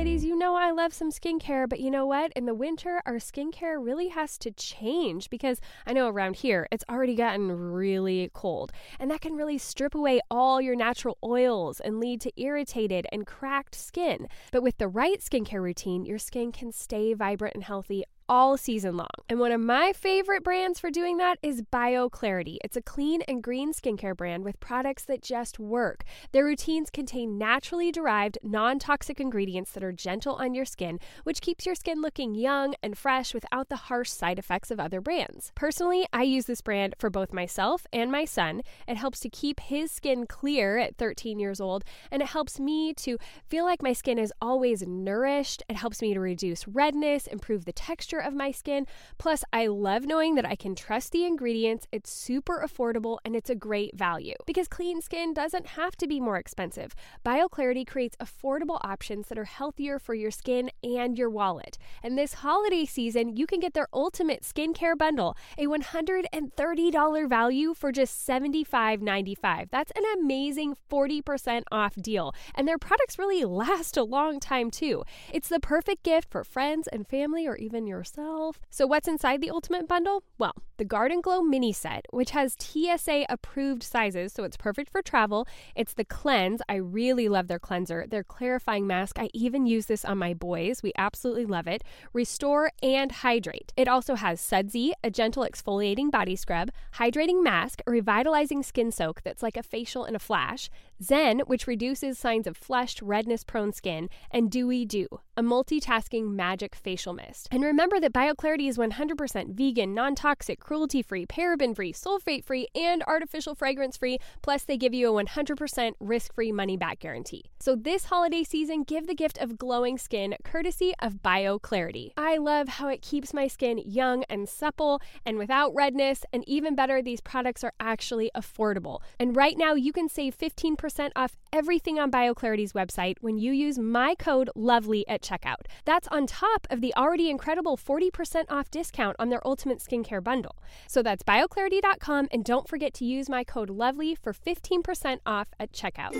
Ladies, 0.00 0.24
you 0.24 0.34
know 0.34 0.54
I 0.54 0.70
love 0.70 0.94
some 0.94 1.10
skincare, 1.10 1.68
but 1.68 1.78
you 1.78 1.90
know 1.90 2.06
what? 2.06 2.32
In 2.32 2.46
the 2.46 2.54
winter, 2.54 3.02
our 3.04 3.16
skincare 3.16 3.76
really 3.78 4.08
has 4.08 4.38
to 4.38 4.50
change 4.50 5.28
because 5.28 5.60
I 5.86 5.92
know 5.92 6.08
around 6.08 6.36
here 6.36 6.66
it's 6.72 6.86
already 6.88 7.14
gotten 7.14 7.52
really 7.52 8.30
cold, 8.32 8.72
and 8.98 9.10
that 9.10 9.20
can 9.20 9.34
really 9.34 9.58
strip 9.58 9.94
away 9.94 10.22
all 10.30 10.58
your 10.58 10.74
natural 10.74 11.18
oils 11.22 11.80
and 11.80 12.00
lead 12.00 12.22
to 12.22 12.32
irritated 12.40 13.06
and 13.12 13.26
cracked 13.26 13.74
skin. 13.74 14.26
But 14.52 14.62
with 14.62 14.78
the 14.78 14.88
right 14.88 15.20
skincare 15.20 15.60
routine, 15.60 16.06
your 16.06 16.18
skin 16.18 16.50
can 16.50 16.72
stay 16.72 17.12
vibrant 17.12 17.54
and 17.54 17.64
healthy 17.64 18.04
all 18.30 18.56
season 18.56 18.96
long. 18.96 19.08
And 19.28 19.40
one 19.40 19.50
of 19.50 19.60
my 19.60 19.92
favorite 19.92 20.44
brands 20.44 20.78
for 20.78 20.88
doing 20.88 21.16
that 21.16 21.38
is 21.42 21.62
BioClarity. 21.62 22.58
It's 22.62 22.76
a 22.76 22.80
clean 22.80 23.22
and 23.22 23.42
green 23.42 23.72
skincare 23.72 24.16
brand 24.16 24.44
with 24.44 24.60
products 24.60 25.04
that 25.06 25.20
just 25.20 25.58
work. 25.58 26.04
Their 26.30 26.44
routines 26.44 26.90
contain 26.90 27.38
naturally 27.38 27.90
derived, 27.90 28.38
non 28.44 28.78
toxic 28.78 29.18
ingredients 29.18 29.72
that 29.72 29.82
are 29.82 29.90
gentle 29.90 30.36
on 30.36 30.54
your 30.54 30.64
skin, 30.64 31.00
which 31.24 31.40
keeps 31.40 31.66
your 31.66 31.74
skin 31.74 32.00
looking 32.00 32.36
young 32.36 32.74
and 32.84 32.96
fresh 32.96 33.34
without 33.34 33.68
the 33.68 33.76
harsh 33.76 34.10
side 34.10 34.38
effects 34.38 34.70
of 34.70 34.78
other 34.78 35.00
brands. 35.00 35.50
Personally, 35.56 36.06
I 36.12 36.22
use 36.22 36.46
this 36.46 36.60
brand 36.60 36.94
for 37.00 37.10
both 37.10 37.32
myself 37.32 37.84
and 37.92 38.12
my 38.12 38.24
son. 38.24 38.62
It 38.86 38.96
helps 38.96 39.18
to 39.20 39.28
keep 39.28 39.58
his 39.58 39.90
skin 39.90 40.28
clear 40.28 40.78
at 40.78 40.96
13 40.96 41.40
years 41.40 41.60
old, 41.60 41.82
and 42.12 42.22
it 42.22 42.28
helps 42.28 42.60
me 42.60 42.94
to 42.94 43.18
feel 43.48 43.64
like 43.64 43.82
my 43.82 43.92
skin 43.92 44.20
is 44.20 44.32
always 44.40 44.86
nourished. 44.86 45.64
It 45.68 45.74
helps 45.74 46.00
me 46.00 46.14
to 46.14 46.20
reduce 46.20 46.68
redness, 46.68 47.26
improve 47.26 47.64
the 47.64 47.72
texture 47.72 48.19
of 48.20 48.34
my 48.34 48.52
skin. 48.52 48.86
Plus, 49.18 49.42
I 49.52 49.66
love 49.66 50.04
knowing 50.04 50.34
that 50.36 50.46
I 50.46 50.54
can 50.54 50.74
trust 50.74 51.12
the 51.12 51.24
ingredients. 51.24 51.86
It's 51.90 52.10
super 52.10 52.64
affordable 52.64 53.18
and 53.24 53.34
it's 53.34 53.50
a 53.50 53.54
great 53.54 53.96
value. 53.96 54.34
Because 54.46 54.68
clean 54.68 55.00
skin 55.02 55.34
doesn't 55.34 55.66
have 55.68 55.96
to 55.96 56.06
be 56.06 56.20
more 56.20 56.36
expensive. 56.36 56.94
BioClarity 57.24 57.86
creates 57.86 58.16
affordable 58.16 58.78
options 58.82 59.28
that 59.28 59.38
are 59.38 59.44
healthier 59.44 59.98
for 59.98 60.14
your 60.14 60.30
skin 60.30 60.70
and 60.82 61.18
your 61.18 61.30
wallet. 61.30 61.78
And 62.02 62.16
this 62.16 62.34
holiday 62.34 62.84
season, 62.84 63.36
you 63.36 63.46
can 63.46 63.60
get 63.60 63.74
their 63.74 63.88
ultimate 63.92 64.42
skincare 64.42 64.96
bundle, 64.96 65.36
a 65.58 65.66
$130 65.66 67.28
value 67.28 67.74
for 67.74 67.92
just 67.92 68.26
$75.95. 68.28 69.70
That's 69.70 69.92
an 69.96 70.04
amazing 70.20 70.76
40% 70.90 71.62
off 71.70 71.94
deal. 71.96 72.34
And 72.54 72.66
their 72.66 72.78
products 72.78 73.18
really 73.18 73.44
last 73.44 73.96
a 73.96 74.02
long 74.02 74.40
time 74.40 74.70
too. 74.70 75.04
It's 75.32 75.48
the 75.48 75.60
perfect 75.60 76.02
gift 76.02 76.30
for 76.30 76.44
friends 76.44 76.88
and 76.88 77.06
family 77.06 77.46
or 77.46 77.56
even 77.56 77.86
yourself. 78.10 78.58
So, 78.70 78.86
what's 78.86 79.08
inside 79.08 79.40
the 79.40 79.50
Ultimate 79.50 79.88
Bundle? 79.88 80.22
Well, 80.38 80.54
the 80.76 80.84
Garden 80.84 81.20
Glow 81.20 81.42
mini 81.42 81.72
set, 81.72 82.06
which 82.10 82.30
has 82.30 82.56
TSA 82.58 83.26
approved 83.28 83.82
sizes, 83.82 84.32
so 84.32 84.44
it's 84.44 84.56
perfect 84.56 84.90
for 84.90 85.02
travel. 85.02 85.46
It's 85.74 85.92
the 85.92 86.04
Cleanse. 86.04 86.62
I 86.68 86.76
really 86.76 87.28
love 87.28 87.48
their 87.48 87.58
cleanser. 87.58 88.06
Their 88.08 88.24
clarifying 88.24 88.86
mask. 88.86 89.18
I 89.18 89.28
even 89.34 89.66
use 89.66 89.86
this 89.86 90.04
on 90.04 90.18
my 90.18 90.34
boys. 90.34 90.82
We 90.82 90.92
absolutely 90.96 91.44
love 91.44 91.66
it. 91.66 91.84
Restore 92.12 92.72
and 92.82 93.12
hydrate. 93.12 93.72
It 93.76 93.88
also 93.88 94.14
has 94.14 94.40
Sudsy, 94.40 94.92
a 95.04 95.10
gentle 95.10 95.44
exfoliating 95.44 96.10
body 96.10 96.36
scrub, 96.36 96.70
hydrating 96.94 97.42
mask, 97.42 97.82
a 97.86 97.90
revitalizing 97.90 98.62
skin 98.62 98.90
soak 98.90 99.22
that's 99.22 99.42
like 99.42 99.56
a 99.56 99.62
facial 99.62 100.04
in 100.04 100.16
a 100.16 100.18
flash, 100.18 100.70
Zen, 101.02 101.40
which 101.40 101.66
reduces 101.66 102.18
signs 102.18 102.46
of 102.46 102.56
flushed, 102.56 103.00
redness 103.02 103.44
prone 103.44 103.72
skin, 103.72 104.08
and 104.30 104.50
Dewy 104.50 104.84
Dew, 104.84 105.08
a 105.36 105.42
multitasking 105.42 106.30
magic 106.30 106.74
facial 106.74 107.12
mist. 107.12 107.48
And 107.50 107.62
remember 107.62 107.99
that 108.00 108.12
BioClarity 108.12 108.68
is 108.68 108.78
100% 108.78 109.54
vegan, 109.54 109.94
non 109.94 110.14
toxic, 110.14 110.60
cruelty 110.60 111.02
free, 111.02 111.26
paraben 111.26 111.74
free, 111.74 111.92
sulfate 111.92 112.44
free, 112.44 112.68
and 112.74 113.02
artificial 113.06 113.54
fragrance 113.54 113.96
free. 113.96 114.18
Plus, 114.42 114.64
they 114.64 114.76
give 114.76 114.94
you 114.94 115.16
a 115.16 115.24
100% 115.24 115.92
risk 116.00 116.34
free 116.34 116.52
money 116.52 116.76
back 116.76 117.00
guarantee. 117.00 117.44
So, 117.60 117.76
this 117.76 118.04
holiday 118.06 118.42
season, 118.42 118.82
give 118.82 119.06
the 119.06 119.14
gift 119.14 119.38
of 119.38 119.58
glowing 119.58 119.98
skin 119.98 120.34
courtesy 120.44 120.94
of 121.00 121.22
BioClarity. 121.22 122.12
I 122.16 122.36
love 122.36 122.68
how 122.68 122.88
it 122.88 123.02
keeps 123.02 123.34
my 123.34 123.46
skin 123.46 123.82
young 123.84 124.24
and 124.28 124.48
supple 124.48 125.00
and 125.24 125.38
without 125.38 125.74
redness. 125.74 126.24
And 126.32 126.42
even 126.48 126.74
better, 126.74 127.02
these 127.02 127.20
products 127.20 127.62
are 127.64 127.72
actually 127.80 128.30
affordable. 128.36 129.00
And 129.18 129.36
right 129.36 129.56
now, 129.56 129.74
you 129.74 129.92
can 129.92 130.08
save 130.08 130.36
15% 130.36 131.10
off 131.16 131.36
everything 131.52 131.98
on 131.98 132.10
BioClarity's 132.10 132.72
website 132.72 133.16
when 133.20 133.38
you 133.38 133.52
use 133.52 133.78
my 133.78 134.14
code 134.14 134.50
LOVELY 134.54 135.06
at 135.08 135.22
checkout. 135.22 135.66
That's 135.84 136.08
on 136.08 136.26
top 136.26 136.66
of 136.70 136.80
the 136.80 136.94
already 136.94 137.30
incredible 137.30 137.76
40% 138.00 138.44
off 138.50 138.70
discount 138.70 139.16
on 139.18 139.30
their 139.30 139.44
Ultimate 139.44 139.78
Skincare 139.80 140.22
Bundle. 140.22 140.54
So 140.86 141.02
that's 141.02 141.24
bioclarity.com, 141.24 142.28
and 142.30 142.44
don't 142.44 142.68
forget 142.68 142.94
to 142.94 143.04
use 143.04 143.28
my 143.28 143.42
code 143.42 143.68
LOVELY 143.68 144.14
for 144.14 144.32
15% 144.32 145.18
off 145.26 145.48
at 145.58 145.72
checkout. 145.72 146.14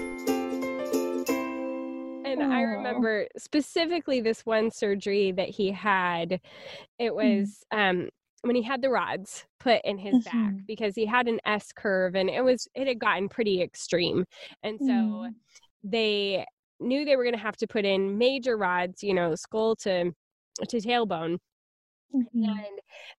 And 2.26 2.42
I 2.42 2.62
remember 2.62 3.26
specifically 3.36 4.20
this 4.20 4.44
one 4.46 4.70
surgery 4.70 5.32
that 5.32 5.48
he 5.48 5.70
had. 5.70 6.40
It 6.98 7.14
was 7.14 7.64
um, 7.72 8.08
when 8.42 8.54
he 8.56 8.62
had 8.62 8.82
the 8.82 8.88
rods 8.90 9.44
put 9.58 9.80
in 9.84 9.98
his 9.98 10.24
back 10.24 10.34
Mhm. 10.34 10.66
because 10.66 10.94
he 10.94 11.06
had 11.06 11.28
an 11.28 11.38
S 11.44 11.72
curve 11.72 12.14
and 12.14 12.30
it 12.30 12.42
was 12.42 12.66
it 12.74 12.86
had 12.88 12.98
gotten 13.00 13.28
pretty 13.28 13.60
extreme. 13.62 14.24
And 14.62 14.78
so 14.78 14.86
Mm. 14.86 15.34
they 15.82 16.44
knew 16.78 17.04
they 17.04 17.16
were 17.16 17.24
going 17.24 17.34
to 17.34 17.40
have 17.42 17.56
to 17.58 17.66
put 17.66 17.84
in 17.84 18.16
major 18.16 18.56
rods, 18.56 19.02
you 19.02 19.12
know, 19.14 19.34
skull 19.34 19.74
to 19.76 20.12
to 20.68 20.76
tailbone 20.76 21.38
Mhm. 22.14 22.66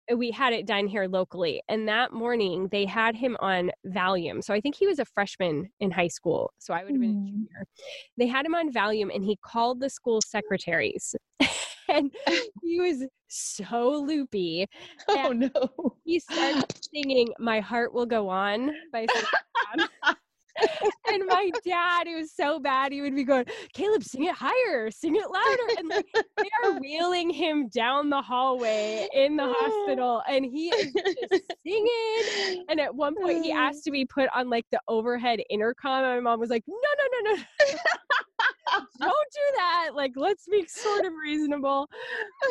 and 0.10 0.20
we 0.20 0.32
had 0.32 0.52
it 0.54 0.66
done 0.66 0.86
here 0.88 1.08
locally 1.08 1.62
and 1.70 1.88
that 1.88 2.12
morning 2.12 2.68
they 2.72 2.86
had 2.86 3.16
him 3.16 3.38
on 3.40 3.72
valium 3.88 4.44
so 4.44 4.54
i 4.54 4.60
think 4.60 4.76
he 4.76 4.86
was 4.88 5.00
a 5.00 5.06
freshman 5.06 5.70
in 5.80 5.92
high 5.92 6.08
school 6.10 6.52
so 6.60 6.74
i 6.74 6.84
would 6.84 6.92
have 6.92 7.00
been 7.02 7.12
a 7.12 7.14
Mm. 7.14 7.28
junior 7.30 7.66
they 8.18 8.28
had 8.28 8.46
him 8.46 8.54
on 8.56 8.72
valium 8.72 9.14
and 9.14 9.24
he 9.24 9.38
called 9.42 9.80
the 9.80 9.90
school 9.90 10.20
secretaries 10.22 11.16
and 11.90 12.12
he 12.64 12.80
was 12.82 13.06
so 13.28 13.90
loopy 13.92 14.68
Oh 15.08 15.32
no. 15.32 15.52
he 16.04 16.20
started 16.20 16.66
singing 16.94 17.30
my 17.40 17.60
heart 17.62 17.94
will 17.94 18.06
go 18.06 18.28
on 18.30 18.72
by. 18.92 19.06
and 21.08 21.26
my 21.28 21.52
dad, 21.66 22.08
it 22.08 22.16
was 22.16 22.32
so 22.34 22.60
bad, 22.60 22.92
he 22.92 23.02
would 23.02 23.16
be 23.16 23.24
going, 23.24 23.46
Kaleb, 23.76 24.04
sing 24.04 24.26
it 24.26 24.36
higher, 24.36 24.92
sing 24.92 25.16
it 25.16 25.30
louder. 25.30 25.80
And 25.80 25.90
like, 25.90 26.06
they 26.38 26.50
are 26.64 26.74
wheeling 26.80 27.30
him 27.30 27.68
down 27.70 28.10
the 28.10 28.22
hallway 28.22 29.08
in 29.14 29.36
the 29.36 29.44
oh. 29.44 29.54
hospital, 29.58 30.22
and 30.28 30.46
he 30.46 30.70
is 30.70 30.94
just 30.94 31.44
singing. 31.66 32.66
And 32.70 32.80
at 32.80 32.94
one 32.94 33.16
point, 33.16 33.44
he 33.44 33.52
uh. 33.52 33.58
asked 33.58 33.84
to 33.86 33.92
be 33.92 34.06
put 34.06 34.30
on 34.34 34.50
like 34.50 34.66
the 34.72 34.80
overhead 34.88 35.42
intercom. 35.50 36.04
And 36.04 36.24
my 36.24 36.32
mom 36.32 36.40
was 36.40 36.50
like, 36.50 36.64
No, 36.68 36.76
no, 36.76 37.32
no, 37.32 37.36
no. 37.36 37.44
Don't 39.00 39.12
do 39.12 39.56
that. 39.58 39.90
Like, 39.94 40.14
let's 40.16 40.46
be 40.50 40.66
sort 40.68 41.06
of 41.06 41.14
reasonable. 41.14 41.88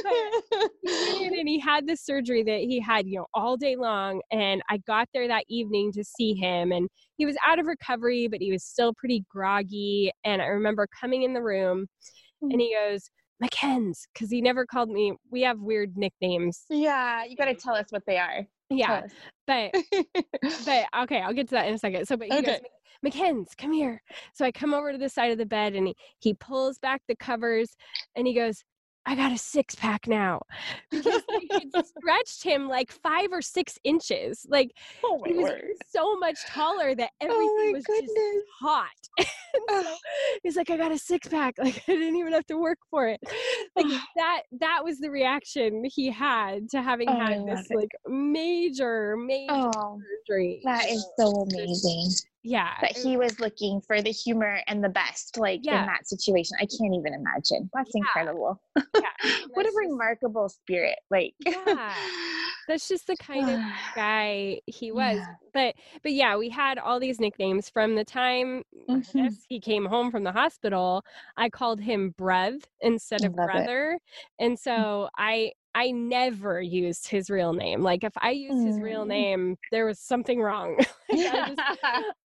But 0.03 0.71
he 0.87 1.27
and 1.27 1.49
he 1.49 1.59
had 1.59 1.87
this 1.87 2.05
surgery 2.05 2.43
that 2.43 2.61
he 2.61 2.81
had, 2.81 3.07
you 3.07 3.19
know, 3.19 3.27
all 3.35 3.57
day 3.57 3.77
long. 3.77 4.21
And 4.31 4.63
I 4.69 4.79
got 4.79 5.09
there 5.15 5.29
that 5.29 5.45
evening 5.49 5.93
to 5.93 6.05
see 6.05 6.35
him, 6.35 6.73
and 6.73 6.89
he 7.17 7.27
was 7.27 7.37
out 7.47 7.59
of 7.59 7.67
recovery, 7.67 8.29
but 8.29 8.41
he 8.41 8.53
was 8.53 8.65
still 8.65 8.93
pretty 8.95 9.25
groggy. 9.31 10.11
And 10.25 10.43
I 10.43 10.47
remember 10.47 10.87
coming 10.99 11.23
in 11.23 11.35
the 11.35 11.43
room, 11.43 11.87
and 12.43 12.53
mm-hmm. 12.53 12.61
he 12.61 12.75
goes, 12.75 13.11
McKenz, 13.43 14.01
because 14.13 14.31
he 14.31 14.41
never 14.41 14.67
called 14.67 14.91
me. 14.91 15.15
We 15.31 15.43
have 15.43 15.59
weird 15.59 15.97
nicknames. 15.97 16.65
yeah, 16.69 17.25
you 17.25 17.37
got 17.37 17.47
to 17.47 17.55
tell 17.55 17.75
us 17.75 17.87
what 17.91 18.03
they 18.07 18.19
are. 18.19 18.47
Yeah, 18.71 19.03
but 19.47 19.75
but 20.65 20.87
okay, 21.03 21.21
I'll 21.21 21.35
get 21.35 21.49
to 21.49 21.55
that 21.57 21.67
in 21.67 21.75
a 21.75 21.79
second. 21.79 22.07
So, 22.07 22.17
but 22.17 22.29
he 22.29 22.41
goes, 22.43 22.57
Okay. 22.57 22.61
McKenz, 23.05 23.57
come 23.57 23.73
here. 23.73 24.03
So 24.35 24.45
I 24.45 24.53
come 24.53 24.75
over 24.75 24.93
to 24.93 24.99
the 24.99 25.09
side 25.09 25.33
of 25.33 25.39
the 25.39 25.47
bed 25.47 25.75
and 25.75 25.87
he, 25.89 25.95
he 26.19 26.35
pulls 26.35 26.79
back 26.79 27.01
the 27.09 27.17
covers 27.17 27.75
and 28.15 28.27
he 28.27 28.35
goes, 28.35 28.63
I 29.07 29.15
got 29.17 29.33
a 29.33 29.39
six 29.39 29.75
pack 29.75 30.07
now 30.07 30.43
because 30.91 31.23
they 31.33 31.49
stretched 31.99 32.43
him 32.45 32.69
like 32.69 32.93
five 32.93 33.29
or 33.33 33.43
six 33.43 33.79
inches. 33.83 34.47
Like 34.49 34.71
Oh 35.03 35.21
he 35.25 35.33
was 35.35 35.47
word. 35.47 35.63
so 35.91 36.17
much 36.19 36.39
taller 36.47 36.95
that 36.95 37.11
Oh 37.23 37.23
everything 37.27 37.73
my 37.73 37.73
was 37.73 37.85
goodness. 37.85 38.13
just 38.13 38.47
hot. 38.61 38.89
Oh 39.69 39.83
so 39.83 39.97
he's 40.43 40.57
like, 40.57 40.71
I 40.71 40.77
got 40.77 40.93
a 40.93 40.99
six 40.99 41.29
pack. 41.29 41.55
Like 41.59 41.83
I 41.89 41.93
didn't 41.93 42.17
even 42.17 42.33
have 42.33 42.47
to 42.47 42.57
work 42.59 42.79
for 42.91 43.09
it. 43.09 43.21
Like 43.77 43.87
that 44.17 44.43
that 44.61 44.81
was 44.85 44.99
the 44.99 45.11
reaction 45.11 45.83
he 45.85 46.11
had 46.11 46.69
to 46.71 46.83
having 46.83 47.09
Oh, 47.09 47.19
had 47.19 47.47
this 47.47 47.67
it. 47.71 47.77
like 47.77 47.91
major, 48.07 49.17
major 49.17 49.53
Oh, 49.55 50.01
surgery. 50.29 50.61
that 50.65 50.89
is 50.89 51.05
so 51.19 51.27
amazing. 51.43 52.11
Yeah. 52.43 52.71
That 52.81 52.93
it- 52.97 53.03
he 53.03 53.17
was 53.17 53.39
looking 53.41 53.81
for 53.83 54.01
the 54.03 54.11
humor 54.11 54.61
and 54.67 54.83
the 54.83 54.89
best, 54.89 55.37
like 55.39 55.61
Yeah. 55.63 55.81
in 55.81 55.87
that 55.87 56.09
situation. 56.09 56.57
I 56.61 56.67
can't 56.67 56.95
even 56.95 57.15
imagine. 57.15 57.71
That's 57.75 57.91
Yeah. 57.95 58.01
incredible. 58.01 58.61
yeah. 58.77 59.11
what 59.55 59.67
a 59.67 59.73
remarkable 59.77 60.49
spirit. 60.49 60.99
Like, 61.11 61.35
Yeah. 61.47 61.95
That's 62.69 62.87
just 62.87 63.09
the 63.09 63.17
kind 63.17 63.51
of 63.51 63.59
guy 63.97 64.61
he 64.67 64.93
was. 64.93 65.19
But 65.53 65.75
but 66.03 66.13
yeah, 66.13 66.37
we 66.37 66.49
had 66.51 66.79
all 66.79 67.01
these 67.01 67.19
nicknames 67.19 67.69
from 67.69 67.97
the 67.97 68.05
time 68.05 68.63
Mhm. 68.89 69.13
guess 69.13 69.45
he 69.49 69.59
came 69.61 69.85
home 69.87 70.11
from 70.13 70.23
the 70.23 70.31
hospital. 70.33 71.03
I 71.37 71.49
called 71.51 71.81
him 71.81 72.15
Brev 72.17 72.63
instead 72.81 73.25
of 73.25 73.35
love 73.35 73.49
it. 73.51 73.53
brother. 73.53 73.99
And 74.39 74.57
so 74.59 75.09
I 75.19 75.53
I 75.75 75.91
never 75.93 76.61
used 76.61 77.09
his 77.09 77.31
real 77.31 77.53
name. 77.53 77.83
Like 77.83 78.03
if 78.05 78.13
I 78.17 78.31
used 78.33 78.63
his 78.65 78.81
real 78.81 79.05
Mm. 79.05 79.09
name, 79.09 79.57
there 79.71 79.87
was 79.87 80.01
something 80.01 80.41
wrong. 80.41 80.79
Like, 81.13 81.27
I, 81.27 81.41
just, 81.43 81.63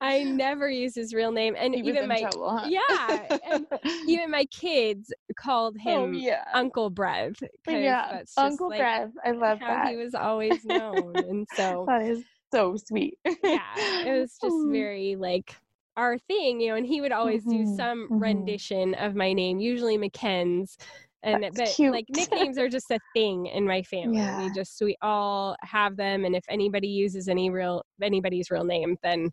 I 0.01 0.23
never 0.23 0.69
used 0.69 0.95
his 0.95 1.13
real 1.13 1.31
name. 1.31 1.55
And 1.57 1.75
even 1.75 2.07
my 2.07 2.19
trouble, 2.19 2.49
huh? 2.51 2.67
yeah, 2.69 3.37
and 3.47 3.65
even 4.07 4.31
my 4.31 4.45
kids 4.45 5.11
called 5.37 5.77
him 5.79 5.95
oh 5.95 6.11
yeah, 6.11 6.43
Uncle 6.53 6.91
Brev. 6.91 7.41
yeah. 7.67 8.21
Uncle 8.37 8.69
like 8.69 8.79
Brev. 8.79 9.11
I 9.25 9.31
love 9.31 9.59
that. 9.59 9.89
he 9.89 9.95
was 9.95 10.13
always 10.15 10.65
known. 10.65 11.15
and 11.23 11.47
so 11.49 11.85
that 11.87 12.01
is 12.03 12.23
so 12.53 12.75
sweet. 12.77 13.17
yeah, 13.25 13.61
it 14.03 14.11
was 14.19 14.37
just 14.39 14.57
Mm. 14.57 14.71
very 14.71 15.15
like 15.15 15.55
our 15.97 16.17
thing, 16.17 16.59
you 16.59 16.69
know, 16.69 16.75
and 16.75 16.85
he 16.85 17.01
would 17.01 17.11
always 17.13 17.45
do 17.45 17.65
Mhm, 17.65 17.75
some 17.75 18.09
mhm. 18.11 18.19
rendition 18.19 18.93
of 18.95 19.15
my 19.15 19.33
name, 19.33 19.59
usually 19.59 19.97
McKen's. 19.97 20.77
And 21.25 21.43
That's 21.43 21.75
but 21.77 21.91
like 21.91 22.05
nicknames 22.09 22.57
are 22.57 22.69
just 22.69 22.89
a 22.91 22.99
thing 23.13 23.47
in 23.47 23.65
my 23.65 23.81
family. 23.83 24.17
Yeah. 24.19 24.43
We 24.43 24.53
just 24.53 24.79
we 24.81 24.95
all 25.01 25.55
have 25.63 25.97
them 25.97 26.23
and 26.23 26.35
if 26.35 26.43
anybody 26.49 26.87
uses 26.87 27.27
any 27.27 27.49
real 27.49 27.83
anybody's 28.01 28.51
real 28.51 28.63
name, 28.63 28.95
then 29.03 29.31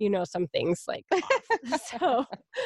you 0.00 0.10
know 0.10 0.24
something's 0.24 0.84
like 0.88 1.04
off. 1.12 1.80
so 2.00 2.24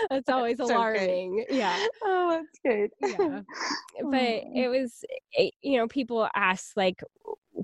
that's 0.09 0.29
always 0.31 0.57
So 0.59 0.67
good. 0.69 0.75
alarming. 0.77 1.45
Yeah. 1.51 1.77
Oh, 2.05 2.41
that's 2.41 2.59
good. 2.65 2.91
Yeah. 3.03 3.41
but 4.11 4.21
Oh. 4.21 4.53
it 4.55 4.69
was 4.69 5.05
it, 5.33 5.53
you 5.61 5.77
know 5.79 5.89
people 5.89 6.29
ask 6.37 6.77
like 6.77 7.03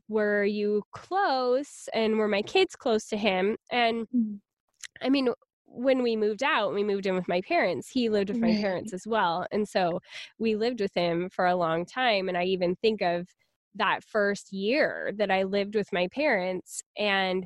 were 0.09 0.45
you 0.45 0.83
close 0.93 1.89
and 1.95 2.19
were 2.19 2.29
my 2.29 2.43
kids 2.43 2.75
close 2.75 3.07
to 3.07 3.17
him 3.17 3.57
and 3.71 4.07
Mm. 4.15 4.41
i 5.03 5.09
mean 5.09 5.29
when 5.75 6.03
we 6.03 6.17
moved 6.17 6.43
out 6.43 6.73
we 6.73 6.85
moved 6.85 7.07
in 7.07 7.15
with 7.15 7.29
my 7.29 7.41
parents 7.43 7.89
he 7.89 8.09
lived 8.09 8.29
with 8.29 8.39
my 8.39 8.55
parents 8.61 8.91
mm-hmm. 8.91 8.97
as 8.97 9.07
well 9.07 9.47
and 9.53 9.69
so 9.69 10.01
we 10.39 10.55
lived 10.55 10.81
with 10.81 10.95
him 10.95 11.29
for 11.31 11.47
a 11.47 11.57
long 11.57 11.85
time 11.85 12.29
and 12.29 12.39
i 12.39 12.45
even 12.45 12.77
think 12.77 13.03
of 13.03 13.29
that 13.75 14.05
first 14.05 14.53
year 14.53 15.13
that 15.17 15.31
i 15.31 15.43
lived 15.43 15.75
with 15.75 15.93
my 15.93 16.07
parents 16.09 16.83
and 16.97 17.45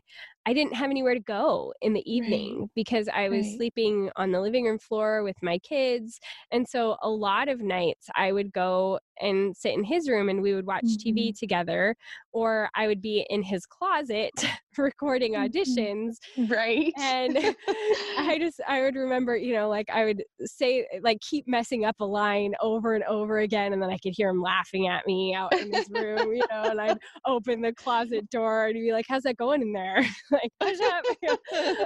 i 0.49 0.53
didn't 0.55 0.75
have 0.75 0.91
anywhere 0.91 1.15
to 1.15 1.21
go 1.21 1.73
in 1.83 1.93
the 1.95 2.11
evening 2.13 2.69
because 2.75 3.09
i 3.15 3.29
was 3.29 3.49
Right. 3.49 3.51
sleeping 3.51 4.11
on 4.17 4.33
the 4.33 4.41
living 4.41 4.65
room 4.65 4.79
floor 4.79 5.23
with 5.23 5.37
my 5.43 5.59
kids 5.59 6.19
and 6.51 6.69
so 6.69 6.97
a 7.03 7.09
lot 7.11 7.49
of 7.49 7.61
nights 7.61 8.09
I 8.17 8.33
would 8.33 8.53
go 8.53 8.99
and 9.21 9.57
sit 9.57 9.75
in 9.75 9.85
his 9.85 10.09
room 10.09 10.29
and 10.29 10.43
we 10.43 10.55
would 10.55 10.67
watch 10.67 10.97
TV 10.99 11.33
together, 11.33 11.97
or 12.33 12.69
I 12.75 12.87
would 12.87 13.01
be 13.03 13.27
in 13.31 13.43
his 13.43 13.67
closet 13.67 14.33
recording 14.79 15.35
Mhm. 15.35 15.89
auditions. 15.89 16.17
right. 16.37 16.95
And 16.97 17.39
I 18.17 18.39
just, 18.39 18.61
I 18.67 18.83
would 18.83 18.97
remember, 18.97 19.37
you 19.37 19.55
know, 19.55 19.69
like 19.69 19.91
I 19.91 20.05
would 20.05 20.25
say, 20.45 20.87
like, 21.03 21.21
keep 21.21 21.47
messing 21.47 21.85
up 21.85 21.97
a 22.01 22.05
line 22.05 22.55
over 22.61 22.95
and 22.95 23.05
over 23.05 23.39
again. 23.39 23.73
And 23.73 23.83
then 23.83 23.91
I 23.91 23.99
could 23.99 24.15
hear 24.17 24.29
him 24.31 24.41
laughing 24.43 24.89
at 24.89 25.07
me 25.07 25.35
out 25.35 25.53
in 25.59 25.71
his 25.71 25.89
room, 25.91 26.33
you 26.33 26.45
know, 26.51 26.69
and 26.69 26.81
I'd 26.81 26.99
open 27.27 27.63
the 27.63 27.73
closet 27.75 28.29
door 28.31 28.67
and 28.67 28.75
be 28.75 28.93
like, 28.93 29.07
how's 29.09 29.23
that 29.25 29.37
going 29.37 29.63
in 29.63 29.73
there? 29.73 30.05
Like, 30.43 30.53
push 30.61 30.79
up. 30.81 31.05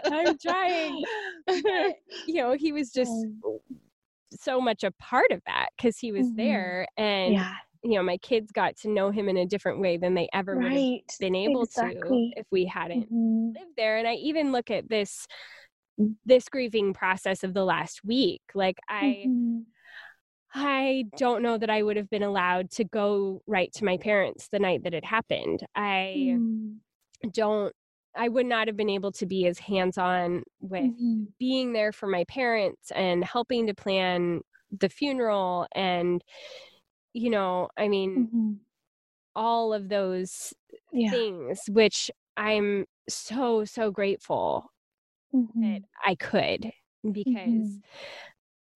I'm 0.12 0.38
trying. 0.38 1.04
But, 1.46 1.56
you 2.26 2.34
know, 2.34 2.52
he 2.52 2.72
was 2.72 2.92
just 2.92 3.26
so 4.30 4.60
much 4.60 4.82
a 4.84 4.90
part 4.92 5.30
of 5.30 5.40
that 5.46 5.68
because 5.76 5.98
he 5.98 6.12
was 6.12 6.26
Mhm. 6.28 6.36
there 6.36 6.86
and 6.96 7.34
yeah. 7.34 7.54
you 7.82 7.94
know 7.94 8.02
my 8.02 8.16
kids 8.18 8.50
got 8.50 8.76
to 8.76 8.88
know 8.88 9.10
him 9.10 9.28
in 9.28 9.36
a 9.36 9.46
different 9.46 9.78
way 9.80 9.98
than 9.98 10.14
they 10.14 10.28
ever 10.32 10.56
would 10.58 10.72
have 10.72 11.00
been 11.20 11.34
able 11.34 11.64
exactly. 11.64 12.32
to 12.34 12.40
if 12.40 12.46
we 12.50 12.64
hadn't 12.64 13.12
Mhm. 13.12 13.54
lived 13.54 13.76
there 13.76 13.98
and 13.98 14.08
i 14.08 14.14
even 14.14 14.50
look 14.50 14.70
at 14.70 14.88
this 14.88 15.26
this 16.24 16.48
grieving 16.48 16.94
process 16.94 17.44
of 17.44 17.52
the 17.52 17.64
last 17.64 18.02
week 18.04 18.40
like 18.54 18.78
i 18.88 19.24
Mhm. 19.26 19.66
i 20.54 21.04
don't 21.18 21.42
know 21.42 21.58
that 21.58 21.68
i 21.70 21.82
would 21.82 21.98
have 21.98 22.08
been 22.08 22.22
allowed 22.22 22.70
to 22.70 22.84
go 22.84 23.42
right 23.46 23.70
to 23.74 23.84
my 23.84 23.98
parents 23.98 24.48
the 24.48 24.58
night 24.58 24.82
that 24.84 24.94
it 24.94 25.04
happened 25.04 25.60
i 25.74 26.14
Mm. 26.26 26.78
don't 27.32 27.74
i 28.16 28.28
would 28.28 28.46
not 28.46 28.66
have 28.68 28.76
been 28.76 28.90
able 28.90 29.12
to 29.12 29.26
be 29.26 29.46
as 29.46 29.58
hands-on 29.58 30.42
with 30.60 30.90
Mhm. 30.90 31.32
being 31.38 31.72
there 31.72 31.92
for 31.92 32.06
my 32.06 32.24
parents 32.24 32.90
and 32.92 33.24
helping 33.24 33.66
to 33.66 33.74
plan 33.74 34.40
the 34.70 34.88
funeral 34.88 35.66
and 35.74 36.22
you 37.14 37.30
know 37.30 37.68
i 37.78 37.88
mean 37.88 38.28
Mhm. 38.32 38.64
all 39.34 39.72
of 39.72 39.88
those 39.88 40.52
Yeah. 40.92 41.10
things 41.10 41.62
which 41.70 42.10
i'm 42.36 42.86
so 43.08 43.64
so 43.64 43.90
grateful 43.90 44.70
that 45.62 45.80
Mhm. 45.80 45.84
i 46.04 46.14
could 46.14 46.70
because 47.12 47.26
Mhm. 47.26 47.82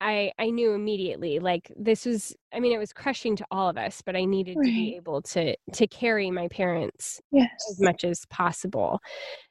I 0.01 0.31
i 0.39 0.51
knew 0.51 0.73
immediately 0.73 1.39
like 1.39 1.73
this 1.77 2.05
was 2.05 2.35
i 2.53 2.61
mean 2.61 2.73
it 2.73 2.79
was 2.79 2.93
crushing 2.93 3.35
to 3.37 3.47
all 3.51 3.69
of 3.69 3.77
us 3.79 4.03
but 4.05 4.15
i 4.17 4.25
needed 4.25 4.55
to 4.55 4.61
be 4.61 4.95
able 4.97 5.23
to 5.23 5.57
to 5.73 5.87
carry 5.87 6.31
my 6.31 6.49
parents 6.49 7.21
Yes. 7.33 7.49
as 7.71 7.81
much 7.81 8.05
as 8.05 8.25
possible 8.31 9.01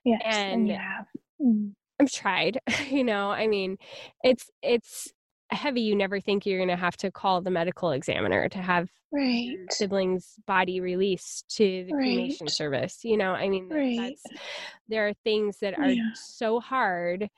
Yes. 0.03 0.21
and- 0.25 0.69
have. 0.71 1.05
Mm. 1.41 1.73
I've 1.99 2.11
tried, 2.11 2.59
you 2.89 3.05
know, 3.05 3.31
I 3.31 3.47
mean, 3.47 3.77
it's 4.21 4.49
it's 4.61 5.07
heavy. 5.49 5.79
You 5.81 5.95
never 5.95 6.19
think 6.19 6.45
you're 6.45 6.57
going 6.59 6.67
to 6.67 6.75
have 6.75 6.97
to 6.97 7.09
call 7.09 7.39
the 7.41 7.51
medical 7.51 7.91
examiner 7.91 8.49
to 8.49 8.57
have 8.57 8.89
Right. 9.13 9.55
sibling's 9.71 10.33
body 10.45 10.81
released 10.81 11.47
to 11.55 11.85
the 11.85 11.91
cremation 11.93 12.49
service. 12.49 12.99
You 13.05 13.15
know, 13.15 13.31
I 13.31 13.47
mean, 13.47 13.69
Right. 13.69 13.97
that's 13.97 14.41
there 14.89 15.07
are 15.07 15.13
things 15.23 15.59
that 15.59 15.79
are 15.79 15.89
Yeah. 15.89 16.03
so 16.15 16.59
hard. 16.59 17.29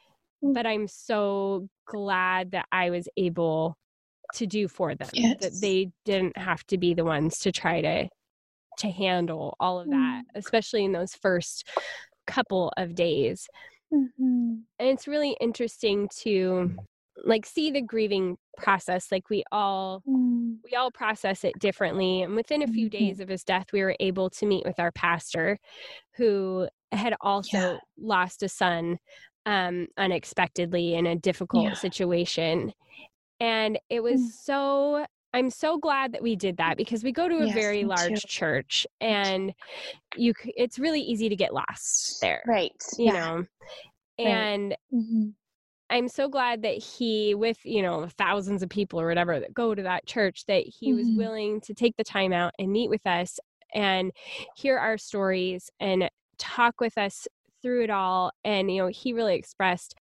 But 0.42 0.66
I'm 0.66 0.88
so 0.88 1.68
glad 1.86 2.52
that 2.52 2.66
I 2.72 2.90
was 2.90 3.08
able 3.18 3.76
to 4.36 4.46
do 4.46 4.68
for 4.68 4.94
them 4.94 5.10
that 5.40 5.58
they 5.62 5.90
didn't 6.06 6.38
have 6.38 6.64
to 6.68 6.78
be 6.78 6.94
the 6.94 7.06
ones 7.06 7.40
to 7.40 7.52
try 7.52 7.82
to 7.82 8.10
to 8.80 8.92
handle 8.92 9.56
all 9.60 9.80
of 9.80 9.90
that, 9.90 10.24
Mm. 10.26 10.36
especially 10.36 10.86
in 10.86 10.92
those 10.92 11.16
first 11.16 11.68
couple 12.28 12.72
of 12.78 12.94
days 12.94 13.48
Mhm. 13.92 14.64
and 14.80 14.90
it's 14.90 15.08
really 15.08 15.36
interesting 15.40 16.10
to 16.20 16.76
like 17.24 17.46
see 17.46 17.72
the 17.72 17.82
grieving 17.82 18.38
process 18.58 19.12
like 19.12 19.30
we 19.30 19.44
all 19.52 20.04
Mm. 20.08 20.58
we 20.64 20.76
all 20.76 20.92
process 20.92 21.44
it 21.46 21.58
differently 21.58 22.22
and 22.22 22.36
within 22.36 22.62
a 22.62 22.68
few 22.68 22.88
Mhm. 22.88 22.92
days 22.92 23.20
of 23.22 23.30
his 23.30 23.44
death 23.46 23.68
we 23.72 23.82
were 23.82 23.96
able 24.02 24.30
to 24.32 24.46
meet 24.46 24.66
with 24.66 24.78
our 24.80 24.92
pastor 24.92 25.58
who 26.18 26.68
had 26.92 27.16
also 27.22 27.58
Yeah. 27.58 27.78
lost 27.98 28.44
a 28.44 28.50
son 28.50 29.00
um 29.48 29.88
unexpectedly 29.98 30.94
in 30.94 31.08
a 31.08 31.16
difficult 31.16 31.64
Yeah. 31.64 31.74
situation 31.74 32.72
and 33.40 33.80
it 33.90 34.02
was 34.04 34.20
Mm. 34.22 34.32
so 34.44 35.06
i'm 35.34 35.50
so 35.50 35.78
glad 35.78 36.12
that 36.14 36.22
we 36.22 36.36
did 36.36 36.58
that 36.58 36.78
because 36.78 37.04
we 37.04 37.12
go 37.12 37.28
to 37.28 37.38
a 37.38 37.46
Yes, 37.46 37.56
very 37.56 37.84
large 37.86 38.22
too. 38.22 38.28
church 38.28 38.86
and 39.02 39.54
you 40.16 40.34
it's 40.44 40.78
really 40.78 41.02
easy 41.02 41.30
to 41.30 41.36
get 41.36 41.54
lost 41.54 42.22
there 42.22 42.44
Right. 42.46 42.72
you 42.98 43.06
yeah. 43.06 43.14
know 43.14 43.46
Right. 44.24 44.26
and 44.26 44.78
Mhm. 44.94 45.34
I'm 45.90 46.10
so 46.10 46.28
glad 46.28 46.64
that 46.64 46.78
he, 46.84 47.34
with 47.34 47.60
you 47.64 47.82
know 47.82 48.08
thousands 48.18 48.62
of 48.62 48.70
people 48.70 49.00
or 49.00 49.08
whatever 49.08 49.40
that 49.40 49.54
go 49.54 49.74
to 49.74 49.84
that 49.84 50.06
church, 50.06 50.46
that 50.48 50.66
he 50.66 50.92
was 50.94 51.08
Mhm. 51.08 51.16
willing 51.16 51.62
to 51.62 51.74
take 51.74 51.96
the 51.96 52.04
time 52.04 52.34
out 52.34 52.54
and 52.60 52.72
meet 52.74 52.90
with 52.90 53.06
us 53.08 53.40
and 53.74 54.12
hear 54.58 54.78
our 54.78 54.98
stories 54.98 55.70
and 55.80 56.10
talk 56.38 56.82
with 56.82 56.98
us 56.98 57.26
through 57.62 57.84
it 57.84 57.90
all. 57.90 58.32
And 58.44 58.72
you 58.72 58.82
know, 58.82 58.88
he 58.88 59.14
really 59.14 59.36
expressed, 59.36 59.96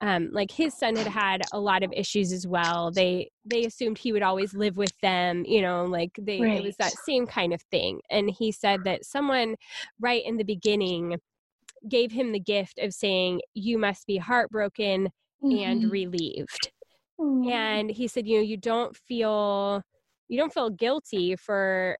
um, 0.00 0.30
like 0.32 0.50
his 0.50 0.74
son 0.74 0.96
had 0.96 1.06
had 1.08 1.42
a 1.52 1.60
lot 1.60 1.82
of 1.82 1.92
issues 1.92 2.32
as 2.32 2.46
well. 2.46 2.90
They 2.90 3.30
they 3.44 3.64
assumed 3.64 3.98
he 3.98 4.12
would 4.12 4.22
always 4.22 4.54
live 4.54 4.76
with 4.76 4.92
them, 5.02 5.44
you 5.46 5.62
know, 5.62 5.84
like 5.84 6.12
they 6.20 6.38
it 6.38 6.62
was 6.62 6.76
that 6.76 6.94
same 7.04 7.26
kind 7.26 7.52
of 7.52 7.62
thing. 7.70 8.00
And 8.10 8.30
he 8.30 8.52
said 8.52 8.84
that 8.84 9.04
someone 9.04 9.56
right 10.00 10.24
in 10.24 10.36
the 10.36 10.44
beginning 10.44 11.18
gave 11.88 12.12
him 12.12 12.32
the 12.32 12.40
gift 12.40 12.78
of 12.78 12.92
saying, 12.94 13.40
"You 13.54 13.78
must 13.78 14.06
be 14.06 14.18
heartbroken." 14.18 15.10
and 15.42 15.84
Mhm. 15.84 15.90
relieved. 15.90 16.70
Mm. 17.18 17.50
And 17.50 17.90
he 17.90 18.06
said, 18.08 18.26
you 18.26 18.36
know, 18.36 18.42
you 18.42 18.56
don't 18.56 18.96
feel 18.96 19.82
you 20.30 20.38
don't 20.38 20.54
feel 20.54 20.70
guilty 20.70 21.34
for 21.36 21.98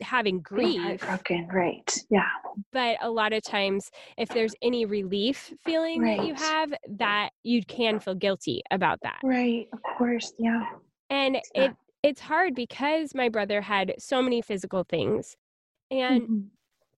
having 0.00 0.40
grief 0.40 1.00
broken 1.00 1.48
right 1.52 1.98
yeah 2.10 2.28
but 2.72 2.96
a 3.02 3.10
lot 3.10 3.32
of 3.32 3.42
times 3.42 3.90
if 4.16 4.28
there's 4.30 4.54
any 4.62 4.84
relief 4.84 5.52
feeling 5.64 6.00
right. 6.00 6.18
that 6.18 6.26
you 6.26 6.34
have 6.34 6.72
that 6.88 7.30
you 7.42 7.64
can 7.64 7.98
feel 7.98 8.14
guilty 8.14 8.62
about 8.70 8.98
that 9.02 9.18
right 9.22 9.68
of 9.72 9.80
course 9.82 10.32
yeah 10.38 10.64
and 11.10 11.34
yeah. 11.54 11.64
it 11.64 11.72
it's 12.02 12.20
hard 12.20 12.54
because 12.54 13.14
my 13.14 13.28
brother 13.28 13.60
had 13.60 13.94
so 13.98 14.22
many 14.22 14.40
physical 14.40 14.84
things 14.84 15.36
and 15.90 16.22
mm-hmm. 16.22 16.40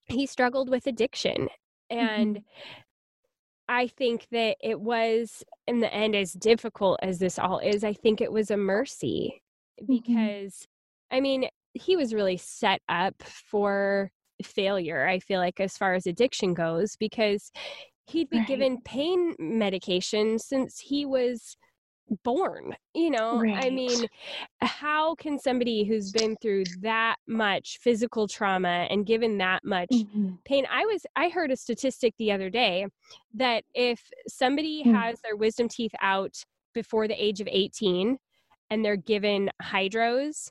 he 0.06 0.26
struggled 0.26 0.70
with 0.70 0.86
addiction 0.86 1.48
and 1.90 2.36
mm-hmm. 2.36 2.70
I 3.68 3.86
think 3.86 4.26
that 4.30 4.56
it 4.60 4.80
was, 4.80 5.42
in 5.66 5.80
the 5.80 5.92
end, 5.92 6.14
as 6.14 6.32
difficult 6.32 7.00
as 7.02 7.18
this 7.18 7.38
all 7.38 7.58
is, 7.60 7.82
I 7.82 7.94
think 7.94 8.20
it 8.20 8.32
was 8.32 8.50
a 8.50 8.56
mercy 8.56 9.42
mm-hmm. 9.80 9.92
because, 9.92 10.52
mm-hmm. 10.54 10.73
I 11.14 11.20
mean, 11.20 11.48
he 11.74 11.94
was 11.96 12.12
really 12.12 12.36
set 12.36 12.82
up 12.88 13.14
for 13.22 14.10
failure, 14.42 15.06
I 15.06 15.20
feel 15.20 15.38
like, 15.38 15.60
as 15.60 15.78
far 15.78 15.94
as 15.94 16.08
addiction 16.08 16.54
goes, 16.54 16.96
because 16.96 17.52
he'd 18.06 18.28
be 18.30 18.38
right. 18.38 18.48
given 18.48 18.80
pain 18.82 19.34
medication 19.38 20.40
since 20.40 20.80
he 20.80 21.06
was 21.06 21.56
born 22.22 22.76
you 22.92 23.08
know 23.08 23.40
right. 23.40 23.64
i 23.64 23.70
mean 23.70 24.06
how 24.60 25.14
can 25.14 25.38
somebody 25.38 25.84
who's 25.84 26.12
been 26.12 26.36
through 26.42 26.62
that 26.82 27.16
much 27.26 27.78
physical 27.80 28.28
trauma 28.28 28.86
and 28.90 29.06
given 29.06 29.38
that 29.38 29.64
much 29.64 29.88
mm-hmm. 29.90 30.34
pain 30.44 30.66
i 30.70 30.84
was 30.84 31.06
i 31.16 31.30
heard 31.30 31.50
a 31.50 31.56
statistic 31.56 32.12
the 32.18 32.30
other 32.30 32.50
day 32.50 32.86
that 33.32 33.64
if 33.74 34.02
somebody 34.28 34.82
mm-hmm. 34.82 34.94
has 34.94 35.18
their 35.22 35.34
wisdom 35.34 35.66
teeth 35.66 35.94
out 36.02 36.34
before 36.74 37.08
the 37.08 37.24
age 37.24 37.40
of 37.40 37.48
18 37.50 38.18
and 38.68 38.84
they're 38.84 38.96
given 38.96 39.48
hydros 39.62 40.50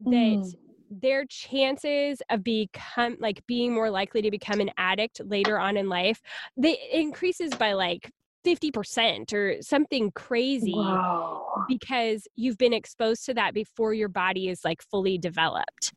that 0.00 0.10
mm 0.10 0.52
their 0.88 1.24
chances 1.24 2.22
of 2.30 2.44
become 2.44 3.16
like 3.18 3.44
being 3.48 3.74
more 3.74 3.90
likely 3.90 4.22
to 4.22 4.30
become 4.30 4.60
an 4.60 4.70
addict 4.78 5.20
later 5.24 5.58
on 5.58 5.76
in 5.76 5.88
life 5.88 6.22
they 6.56 6.78
increases 6.92 7.52
by 7.54 7.72
like 7.72 8.08
50% 8.46 9.32
or 9.32 9.60
something 9.60 10.12
crazy 10.12 10.72
Whoa. 10.72 11.64
because 11.68 12.28
you've 12.36 12.58
been 12.58 12.72
exposed 12.72 13.26
to 13.26 13.34
that 13.34 13.54
before 13.54 13.92
your 13.92 14.08
body 14.08 14.48
is 14.48 14.64
like 14.64 14.82
fully 14.82 15.18
developed. 15.18 15.92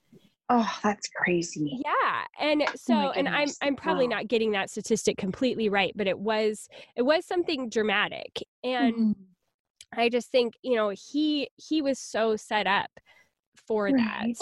Oh, 0.49 0.79
that's 0.81 1.07
crazy. 1.09 1.79
Yeah. 1.85 2.23
And 2.39 2.63
oh 2.63 2.71
so 2.75 2.95
oh 2.95 3.11
and 3.11 3.29
I'm 3.29 3.49
I'm 3.61 3.75
probably 3.75 4.07
wow. 4.07 4.17
not 4.17 4.27
getting 4.27 4.53
that 4.53 4.71
statistic 4.71 5.15
completely 5.17 5.69
right, 5.69 5.93
but 5.95 6.07
it 6.07 6.17
was 6.17 6.67
it 6.95 7.03
was 7.03 7.27
something 7.27 7.69
dramatic. 7.69 8.39
And 8.63 8.95
mm-hmm. 8.95 9.99
I 9.99 10.09
just 10.09 10.31
think, 10.31 10.55
you 10.63 10.75
know, 10.75 10.89
he 10.89 11.49
he 11.57 11.83
was 11.83 11.99
so 11.99 12.35
set 12.35 12.65
up 12.65 12.89
for 13.69 13.85
right. 13.85 13.95
that. 13.95 14.35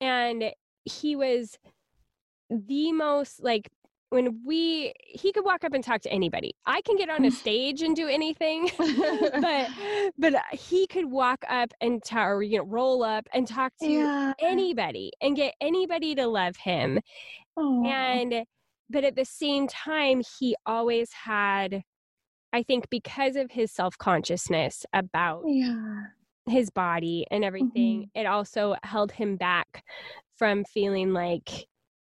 And 0.00 0.44
he 0.84 1.14
was 1.14 1.58
the 2.50 2.92
most 2.92 3.42
like 3.42 3.70
when 4.12 4.42
we 4.44 4.92
he 4.98 5.32
could 5.32 5.44
walk 5.44 5.64
up 5.64 5.72
and 5.72 5.82
talk 5.82 6.02
to 6.02 6.12
anybody 6.12 6.54
i 6.66 6.82
can 6.82 6.96
get 6.96 7.08
on 7.08 7.24
a 7.24 7.30
stage 7.42 7.80
and 7.80 7.96
do 7.96 8.06
anything 8.06 8.70
but 8.78 9.70
but 10.18 10.34
he 10.52 10.86
could 10.86 11.06
walk 11.06 11.42
up 11.48 11.72
and 11.80 12.02
t- 12.04 12.16
or 12.16 12.42
you 12.42 12.58
know 12.58 12.64
roll 12.64 13.02
up 13.02 13.26
and 13.32 13.48
talk 13.48 13.72
to 13.80 13.88
yeah. 13.88 14.34
anybody 14.38 15.10
and 15.22 15.34
get 15.34 15.54
anybody 15.62 16.14
to 16.14 16.26
love 16.26 16.56
him 16.56 17.00
Aww. 17.58 17.86
and 17.86 18.44
but 18.90 19.04
at 19.04 19.16
the 19.16 19.24
same 19.24 19.66
time 19.66 20.20
he 20.38 20.56
always 20.66 21.10
had 21.12 21.82
i 22.52 22.62
think 22.62 22.90
because 22.90 23.36
of 23.36 23.50
his 23.50 23.72
self-consciousness 23.72 24.84
about 24.92 25.44
yeah. 25.46 26.02
His 26.46 26.70
body 26.70 27.26
and 27.30 27.44
everything 27.44 28.02
mm-hmm. 28.02 28.20
it 28.20 28.26
also 28.26 28.74
held 28.82 29.12
him 29.12 29.36
back 29.36 29.84
from 30.36 30.64
feeling 30.64 31.12
like 31.12 31.66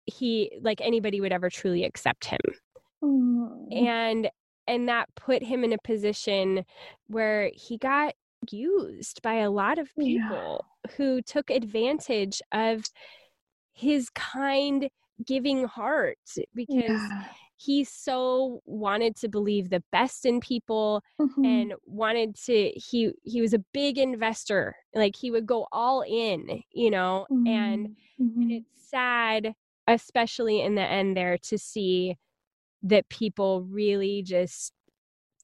he 0.06 0.50
like 0.60 0.80
anybody 0.80 1.20
would 1.20 1.32
ever 1.32 1.50
truly 1.50 1.84
accept 1.84 2.26
him 2.26 2.40
mm. 3.02 3.86
and 3.86 4.30
and 4.66 4.88
that 4.88 5.08
put 5.16 5.42
him 5.42 5.64
in 5.64 5.72
a 5.72 5.78
position 5.84 6.64
where 7.08 7.50
he 7.54 7.78
got 7.78 8.14
used 8.50 9.20
by 9.22 9.34
a 9.34 9.50
lot 9.50 9.78
of 9.78 9.88
people 9.98 10.64
yeah. 10.84 10.92
who 10.96 11.20
took 11.22 11.50
advantage 11.50 12.40
of 12.52 12.84
his 13.72 14.08
kind 14.10 14.88
giving 15.24 15.64
heart 15.64 16.18
because 16.54 16.74
yeah. 16.78 17.24
He 17.64 17.84
so 17.84 18.60
wanted 18.64 19.16
to 19.16 19.28
believe 19.28 19.70
the 19.70 19.82
best 19.92 20.24
in 20.26 20.40
people 20.40 21.02
mm-hmm. 21.20 21.44
and 21.44 21.74
wanted 21.86 22.34
to 22.34 22.70
he 22.70 23.12
he 23.24 23.40
was 23.40 23.54
a 23.54 23.64
big 23.72 23.98
investor 23.98 24.74
like 24.94 25.14
he 25.16 25.30
would 25.30 25.46
go 25.46 25.66
all 25.72 26.02
in 26.02 26.62
you 26.72 26.90
know 26.90 27.26
mm-hmm. 27.30 27.46
and 27.46 27.88
mm-hmm. 28.20 28.40
and 28.42 28.52
it's 28.52 28.90
sad 28.90 29.54
especially 29.86 30.60
in 30.60 30.74
the 30.74 30.82
end 30.82 31.16
there 31.16 31.38
to 31.38 31.58
see 31.58 32.16
that 32.82 33.08
people 33.08 33.62
really 33.62 34.22
just 34.22 34.72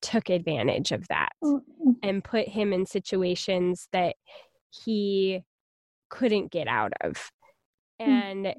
took 0.00 0.28
advantage 0.28 0.92
of 0.92 1.06
that 1.08 1.30
mm-hmm. 1.42 1.90
and 2.02 2.24
put 2.24 2.48
him 2.48 2.72
in 2.72 2.86
situations 2.86 3.88
that 3.92 4.16
he 4.70 5.42
couldn't 6.08 6.50
get 6.50 6.68
out 6.68 6.92
of. 7.00 7.30
Mm-hmm. 8.00 8.10
And 8.10 8.54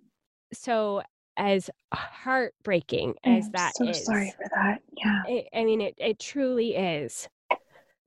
so 0.54 1.02
as 1.40 1.70
heartbreaking 1.92 3.16
as 3.24 3.50
that 3.52 3.72
is. 3.72 3.80
I'm 3.80 3.86
that 3.88 3.96
so 3.96 4.00
is, 4.02 4.06
sorry 4.06 4.34
for 4.38 4.46
that. 4.54 4.82
Yeah. 4.96 5.22
It, 5.28 5.48
I 5.54 5.64
mean 5.64 5.82
it 5.82 5.96
it 5.98 6.20
truly 6.20 6.76
is. 6.76 7.28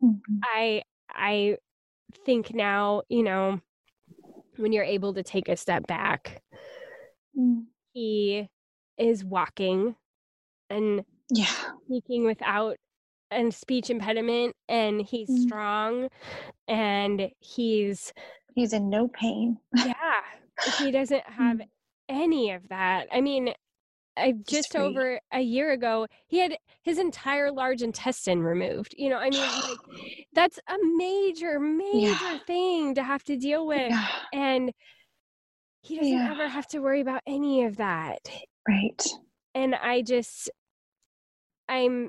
Mm-hmm. 0.03 0.39
I 0.45 0.83
I 1.11 1.57
think 2.25 2.55
now, 2.55 3.03
you 3.09 3.25
know, 3.25 3.61
when 4.57 4.73
you're 4.73 4.85
able 4.85 5.15
to 5.15 5.25
take 5.25 5.49
a 5.49 5.57
step 5.57 5.87
back 5.87 6.43
Mm. 7.39 7.65
He 7.93 8.49
is 8.99 9.25
walking 9.25 9.95
and 10.71 11.05
yeah, 11.31 11.47
speaking 11.87 12.25
without 12.25 12.77
a 13.31 13.51
speech 13.51 13.91
impediment 13.91 14.55
and 14.69 15.01
he's 15.01 15.31
mm. 15.31 15.43
strong 15.43 16.09
and 16.69 17.31
he's 17.41 18.13
he's 18.55 18.73
in 18.73 18.91
no 18.91 19.09
pain. 19.09 19.59
yeah. 19.75 20.21
He 20.79 20.91
doesn't 20.91 21.25
have 21.27 21.59
mm. 21.59 21.69
Any 22.09 22.53
of 22.53 22.69
that. 22.69 23.09
I 23.13 23.21
mean, 23.21 23.53
I 24.17 24.35
just 24.47 24.77
over 24.77 25.21
a 25.33 25.41
year 25.41 25.73
ago, 25.73 26.07
he 26.27 26.39
had 26.39 26.57
his 26.83 26.99
entire 26.99 27.51
large 27.51 27.83
intestine 27.83 28.43
removed. 28.43 28.95
You 28.97 29.11
know, 29.11 29.19
I 29.19 29.31
mean, 29.31 29.41
like 29.41 29.79
that's 30.33 30.59
a 30.69 30.77
major, 30.97 31.59
major 31.59 32.09
yeah. 32.23 32.39
thing 32.47 32.95
to 32.95 33.03
have 33.03 33.25
to 33.25 33.37
deal 33.37 33.67
with. 33.67 33.91
Yeah. 33.91 34.07
And 34.33 34.73
he 35.83 35.97
doesn't 35.97 36.13
yeah. 36.13 36.31
ever 36.31 36.49
have 36.49 36.67
to 36.69 36.81
worry 36.81 37.01
about 37.01 37.23
any 37.27 37.65
of 37.65 37.77
that. 37.79 38.19
Right. 38.69 39.03
And 39.55 39.75
I 39.75 40.03
just, 40.03 40.51
I'm, 41.69 42.09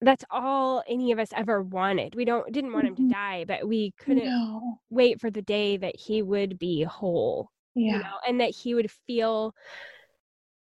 that's 0.00 0.24
all 0.30 0.84
any 0.86 1.10
of 1.10 1.18
us 1.18 1.30
ever 1.34 1.60
wanted. 1.60 2.14
We 2.14 2.24
don't, 2.24 2.52
didn't 2.52 2.72
want 2.72 2.86
mm-hmm. 2.86 3.02
him 3.02 3.08
to 3.08 3.14
die, 3.14 3.44
but 3.48 3.66
we 3.66 3.92
couldn't 3.98 4.26
no. 4.26 4.78
wait 4.90 5.20
for 5.20 5.30
the 5.30 5.42
day 5.42 5.76
that 5.78 5.96
he 5.96 6.22
would 6.22 6.58
be 6.58 6.84
whole. 6.84 7.50
Yeah. 7.78 7.92
You 7.92 7.98
know, 7.98 8.16
and 8.26 8.40
that 8.40 8.50
he 8.50 8.74
would 8.74 8.90
feel 8.90 9.54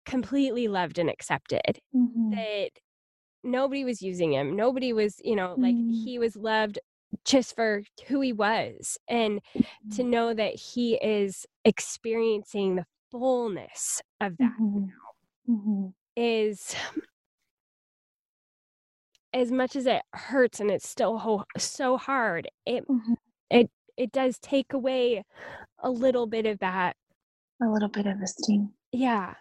completely 0.05 0.67
loved 0.67 0.99
and 0.99 1.09
accepted. 1.09 1.79
Mm-hmm. 1.95 2.31
That 2.31 2.69
nobody 3.43 3.83
was 3.83 4.01
using 4.01 4.33
him. 4.33 4.55
Nobody 4.55 4.93
was, 4.93 5.15
you 5.23 5.35
know, 5.35 5.55
like 5.57 5.75
mm. 5.75 6.03
he 6.03 6.19
was 6.19 6.35
loved 6.35 6.79
just 7.25 7.55
for 7.55 7.83
who 8.07 8.21
he 8.21 8.33
was 8.33 8.97
and 9.07 9.39
to 9.53 9.59
mm-hmm. 10.01 10.09
know 10.09 10.33
that 10.33 10.55
he 10.55 10.95
is 10.95 11.45
experiencing 11.65 12.75
the 12.75 12.85
fullness 13.11 14.01
of 14.21 14.37
that 14.37 14.51
mm-hmm. 14.61 15.51
Mm-hmm. 15.51 15.87
is 16.15 16.75
as 19.33 19.51
much 19.51 19.75
as 19.75 19.85
it 19.85 20.01
hurts 20.13 20.59
and 20.59 20.69
it's 20.69 20.87
still 20.87 21.17
ho- 21.17 21.45
so 21.57 21.97
hard 21.97 22.49
it 22.65 22.87
mm-hmm. 22.87 23.13
it 23.49 23.69
it 23.95 24.11
does 24.11 24.37
take 24.39 24.73
away 24.73 25.23
a 25.79 25.89
little 25.89 26.27
bit 26.27 26.45
of 26.45 26.59
that 26.59 26.95
a 27.61 27.67
little 27.67 27.89
bit 27.89 28.05
of 28.07 28.21
esteem. 28.21 28.71
Yeah. 28.91 29.33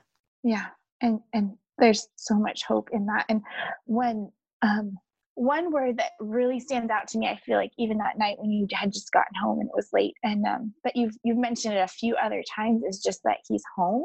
Yeah. 0.43 0.67
And 1.01 1.21
and 1.33 1.57
there's 1.79 2.09
so 2.17 2.37
much 2.37 2.65
hope 2.65 2.89
in 2.93 3.07
that. 3.07 3.27
And 3.29 3.43
when 3.85 4.31
um 4.63 4.99
one 5.37 5.71
word 5.71 5.99
that 5.99 6.13
really 6.19 6.59
stands 6.59 6.91
out 6.91 7.07
to 7.07 7.19
me 7.19 7.29
i 7.29 7.37
feel 7.45 7.59
like 7.59 7.71
even 7.79 7.99
that 7.99 8.17
night 8.19 8.39
when 8.39 8.51
you 8.51 8.67
had 8.73 8.91
just 8.91 9.13
gotten 9.13 9.35
home 9.41 9.61
and 9.61 9.69
it 9.69 9.77
was 9.77 9.91
late 9.93 10.15
and 10.23 10.47
um 10.47 10.73
but 10.83 10.97
you've 10.97 11.15
you've 11.25 11.37
mentioned 11.37 11.75
it 11.75 11.81
a 11.81 11.87
few 11.87 12.17
other 12.17 12.43
times 12.55 12.83
is 12.89 13.03
just 13.05 13.21
that 13.23 13.37
he's 13.47 13.63
home. 13.77 14.05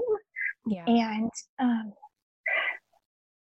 Yeah. 0.67 0.83
And 0.85 1.31
um 1.59 1.93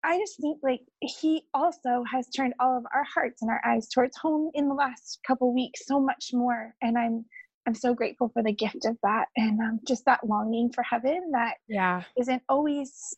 i 0.05 0.19
just 0.19 0.41
think 0.41 0.59
like 0.63 0.83
he 1.01 1.43
also 1.53 2.05
has 2.11 2.29
turned 2.29 2.55
all 2.61 2.79
of 2.79 2.85
our 2.95 3.05
hearts 3.13 3.43
and 3.43 3.51
our 3.51 3.61
eyes 3.67 3.89
towards 3.89 4.17
home 4.17 4.51
in 4.55 4.69
the 4.69 4.75
last 4.75 5.19
couple 5.27 5.53
weeks 5.53 5.81
so 5.85 5.99
much 5.99 6.31
more. 6.33 6.75
And 6.81 6.97
i'm 6.97 7.25
i'm 7.67 7.75
so 7.75 7.95
grateful 7.95 8.31
for 8.33 8.43
the 8.43 8.53
gift 8.53 8.85
of 8.87 8.97
that 9.03 9.27
and 9.37 9.61
um, 9.61 9.81
just 9.87 10.05
that 10.07 10.27
longing 10.27 10.71
for 10.73 10.83
heaven 10.83 11.31
that 11.33 11.55
yeah 11.69 12.03
isn't 12.19 12.43
always 12.49 13.17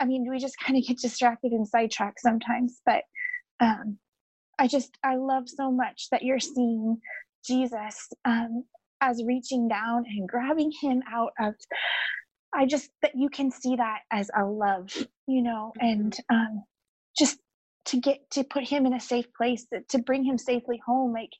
i 0.00 0.04
mean 0.04 0.26
we 0.30 0.38
just 0.38 0.58
kind 0.58 0.78
of 0.78 0.86
get 0.86 0.98
distracted 0.98 1.52
and 1.52 1.68
sidetracked 1.68 2.20
sometimes 2.20 2.80
but 2.86 3.02
um, 3.60 3.98
I 4.58 4.68
just 4.68 4.96
I 5.04 5.16
love 5.16 5.48
so 5.48 5.70
much 5.72 6.08
that 6.12 6.22
you're 6.22 6.40
seeing 6.40 6.98
Jesus 7.46 8.08
um, 8.24 8.64
as 9.02 9.22
reaching 9.24 9.68
down 9.68 10.04
and 10.06 10.28
grabbing 10.28 10.72
him 10.82 11.02
out 11.12 11.32
of 11.40 11.54
I 12.54 12.66
just 12.66 12.90
that 13.02 13.12
you 13.16 13.28
can 13.28 13.50
see 13.50 13.76
that 13.76 14.00
as 14.12 14.30
a 14.36 14.44
love, 14.44 14.92
you 15.26 15.42
know, 15.42 15.72
and 15.80 16.12
Mm-hmm. 16.12 16.36
um 16.36 16.64
just 17.18 17.38
to 17.86 18.00
get 18.00 18.30
to 18.32 18.44
put 18.44 18.64
him 18.68 18.86
in 18.86 18.94
a 18.94 19.00
safe 19.00 19.26
place 19.36 19.66
that 19.72 19.88
to 19.90 19.98
bring 19.98 20.24
him 20.24 20.38
safely 20.38 20.80
home 20.86 21.12
like 21.12 21.30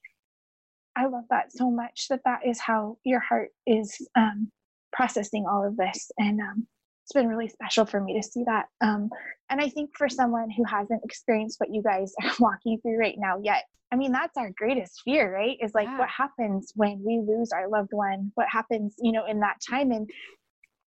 I 0.97 1.07
love 1.07 1.25
that 1.31 1.53
so 1.53 1.71
much 1.71 2.07
that 2.09 2.23
that 2.25 2.41
is 2.47 2.61
how 2.61 2.99
your 3.05 3.21
heart 3.21 3.51
is 3.67 3.97
um 4.17 4.51
processing 4.93 5.45
all 5.51 5.67
of 5.67 5.77
this 5.77 6.11
and 6.19 6.41
um 6.41 6.67
it's 7.05 7.13
been 7.13 7.29
really 7.29 7.49
special 7.49 7.85
for 7.85 8.01
me 8.01 8.15
to 8.21 8.23
see 8.23 8.43
that 8.45 8.67
um 8.81 9.11
and 9.51 9.61
I 9.61 9.69
think 9.69 9.91
for 9.97 10.09
someone 10.09 10.51
who 10.51 10.65
hasn't 10.65 11.05
experienced 11.05 11.61
what 11.61 11.73
you 11.73 11.83
guys 11.83 12.15
are 12.23 12.33
walking 12.41 12.79
through 12.81 12.99
right 12.99 13.17
now 13.19 13.39
yet 13.43 13.65
I 13.93 13.97
mean, 13.97 14.11
that's 14.13 14.37
our 14.37 14.51
greatest 14.57 15.03
fear, 15.05 15.33
right? 15.33 15.57
Is 15.63 15.73
like 15.73 15.87
Yeah. 15.87 15.99
what 15.99 16.09
happens 16.09 16.73
when 16.75 17.03
we 17.07 17.21
lose 17.25 17.53
our 17.53 17.69
loved 17.69 17.93
one? 17.93 18.33
What 18.35 18.49
happens, 18.51 18.97
you 18.99 19.13
know, 19.13 19.27
in 19.27 19.41
that 19.41 19.59
time? 19.69 19.93
And 19.93 20.11